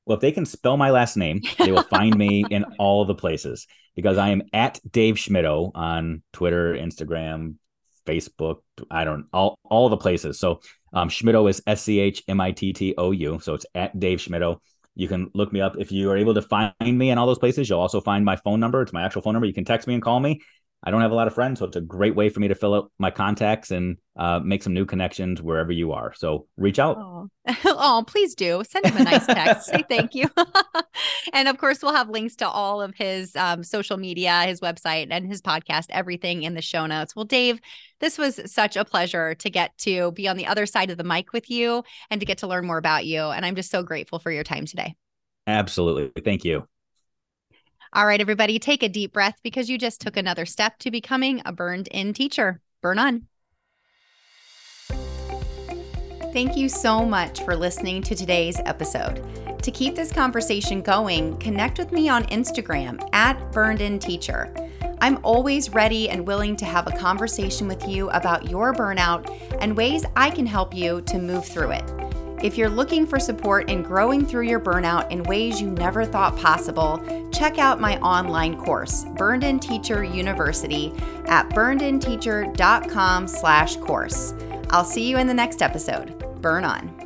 Well, 0.07 0.17
if 0.17 0.21
they 0.21 0.33
can 0.33 0.47
spell 0.47 0.77
my 0.77 0.91
last 0.91 1.17
name, 1.17 1.41
they 1.59 1.73
will 1.73 1.83
find 1.85 2.17
me 2.17 2.45
in 2.51 2.65
all 2.79 3.05
the 3.05 3.15
places 3.15 3.67
because 3.95 4.19
I 4.19 4.31
am 4.31 4.43
at 4.53 4.81
Dave 4.91 5.17
Schmittou 5.17 5.73
on 5.75 6.23
Twitter, 6.33 6.75
Instagram, 6.75 7.57
Facebook. 8.07 8.59
I 8.91 9.05
don't 9.05 9.27
all 9.33 9.59
all 9.65 9.89
the 9.89 9.97
places. 9.97 10.39
So 10.39 10.61
um, 10.93 11.09
Schmittou 11.09 11.49
is 11.49 11.63
S 11.67 11.83
C 11.83 12.01
H 12.01 12.23
M 12.29 12.41
I 12.41 12.53
T 12.53 12.73
T 12.73 12.95
O 12.97 13.11
U. 13.11 13.41
So 13.41 13.55
it's 13.55 13.67
at 13.75 13.99
Dave 13.99 14.19
Schmittou. 14.19 14.59
You 14.95 15.09
can 15.09 15.31
look 15.35 15.53
me 15.53 15.61
up. 15.61 15.77
If 15.79 15.91
you 15.91 16.11
are 16.11 16.17
able 16.17 16.35
to 16.35 16.43
find 16.43 16.75
me 16.81 17.11
in 17.11 17.19
all 17.19 17.27
those 17.27 17.39
places, 17.39 17.69
you'll 17.69 17.81
also 17.81 18.01
find 18.01 18.25
my 18.25 18.37
phone 18.37 18.61
number. 18.61 18.83
It's 18.83 18.93
my 18.93 19.03
actual 19.03 19.23
phone 19.23 19.33
number. 19.33 19.47
You 19.47 19.55
can 19.55 19.65
text 19.65 19.89
me 19.89 19.95
and 19.95 20.03
call 20.03 20.21
me. 20.21 20.41
I 20.85 20.91
don't 20.91 21.01
have 21.01 21.13
a 21.13 21.15
lot 21.15 21.29
of 21.29 21.35
friends, 21.35 21.61
so 21.61 21.67
it's 21.67 21.77
a 21.77 21.81
great 21.81 22.17
way 22.17 22.29
for 22.29 22.41
me 22.41 22.49
to 22.49 22.57
fill 22.57 22.75
out 22.75 22.91
my 22.99 23.13
contacts 23.13 23.71
and 23.71 23.99
uh, 24.17 24.41
make 24.41 24.65
some 24.65 24.75
new 24.75 24.85
connections 24.85 25.41
wherever 25.41 25.71
you 25.71 25.93
are. 25.93 26.13
So 26.15 26.49
reach 26.57 26.81
out. 26.81 26.97
Oh, 26.99 27.29
oh 27.65 28.05
please 28.07 28.35
do 28.35 28.65
send 28.69 28.87
him 28.87 28.97
a 28.97 29.05
nice 29.05 29.25
text. 29.27 29.69
Say 29.69 29.85
thank 29.89 30.15
you. 30.15 30.29
and 31.33 31.47
of 31.47 31.59
course, 31.59 31.83
we'll 31.83 31.95
have 31.95 32.09
links 32.09 32.35
to 32.37 32.49
all 32.49 32.83
of 32.83 32.95
his 32.97 33.37
um, 33.37 33.63
social 33.63 33.97
media, 33.97 34.43
his 34.43 34.61
website, 34.61 35.07
and 35.11 35.25
his 35.25 35.41
podcast, 35.41 35.87
everything 35.91 36.43
in 36.43 36.55
the 36.55 36.63
show 36.63 36.87
notes. 36.87 37.15
Well, 37.15 37.27
Dave, 37.27 37.61
this 38.01 38.19
was 38.19 38.41
such 38.47 38.77
a 38.77 38.85
pleasure 38.85 39.37
to 39.37 39.51
get 39.51 39.79
to 39.79 40.11
be 40.13 40.27
on 40.27 40.37
the 40.37 40.47
other 40.47 40.67
side 40.67 40.91
of 40.91 40.99
the 40.99 41.05
mic 41.05 41.33
with 41.33 41.49
you 41.49 41.85
and 42.11 42.21
to 42.21 42.27
get 42.27 42.39
to 42.39 42.49
learn 42.49 42.67
more 42.67 42.79
about 42.79 43.07
you. 43.07 43.21
And 43.23 43.47
I'm 43.47 43.55
just 43.55 43.71
so 43.71 43.85
grateful 43.85 44.19
for 44.19 44.33
your 44.33 44.45
time 44.45 44.67
today. 44.67 44.97
Absolutely. 45.47 46.23
Thank 46.23 46.45
you. 46.45 46.67
All 47.95 48.07
right, 48.07 48.23
everybody, 48.23 48.59
take 48.59 48.83
a 48.83 48.89
deep 48.89 49.13
breath 49.13 49.39
because 49.43 49.69
you 49.69 49.77
just 49.77 50.01
took 50.01 50.17
another 50.17 50.47
step 50.47 50.79
to 50.79 50.91
becoming 50.91 51.43
a 51.45 51.53
burned 51.53 51.89
in 51.89 52.15
teacher. 52.15 52.63
Burn 52.81 52.99
on. 52.99 53.27
Thank 56.33 56.57
you 56.57 56.71
so 56.71 57.05
much 57.05 57.43
for 57.45 57.55
listening 57.55 58.03
to 58.05 58.15
today's 58.15 58.59
episode. 58.65 59.23
To 59.63 59.71
keep 59.71 59.95
this 59.95 60.11
conversation 60.11 60.81
going, 60.81 61.37
connect 61.37 61.79
with 61.79 61.93
me 61.93 62.09
on 62.09 62.25
Instagram 62.29 63.07
at 63.13 63.53
Burned 63.53 63.83
In 63.83 63.99
Teacher. 63.99 64.55
I'm 65.03 65.19
always 65.23 65.69
ready 65.69 66.09
and 66.09 66.27
willing 66.27 66.57
to 66.57 66.65
have 66.65 66.87
a 66.87 66.97
conversation 66.97 67.69
with 67.69 67.87
you 67.87 68.09
about 68.11 68.49
your 68.49 68.73
burnout 68.73 69.29
and 69.61 69.77
ways 69.77 70.07
I 70.17 70.31
can 70.31 70.47
help 70.47 70.75
you 70.75 71.03
to 71.03 71.19
move 71.19 71.45
through 71.45 71.73
it. 71.73 72.12
If 72.43 72.59
you're 72.59 72.69
looking 72.69 73.07
for 73.07 73.21
support 73.21 73.71
in 73.71 73.85
growing 73.85 74.27
through 74.27 74.47
your 74.49 74.59
burnout 74.59 75.11
in 75.13 75.23
ways 75.23 75.61
you 75.61 75.71
never 75.71 76.05
thought 76.05 76.37
possible, 76.37 77.01
check 77.33 77.59
out 77.59 77.81
my 77.81 77.99
online 78.01 78.57
course, 78.57 79.05
Burned 79.17 79.45
In 79.45 79.61
Teacher 79.61 80.03
University, 80.03 80.93
at 81.27 81.49
burnedinteacher.com 81.51 83.29
slash 83.29 83.77
course. 83.77 84.35
I'll 84.71 84.85
see 84.85 85.09
you 85.09 85.19
in 85.19 85.29
the 85.29 85.35
next 85.35 85.63
episode. 85.63 86.19
Burn 86.43 86.65
on. 86.65 87.02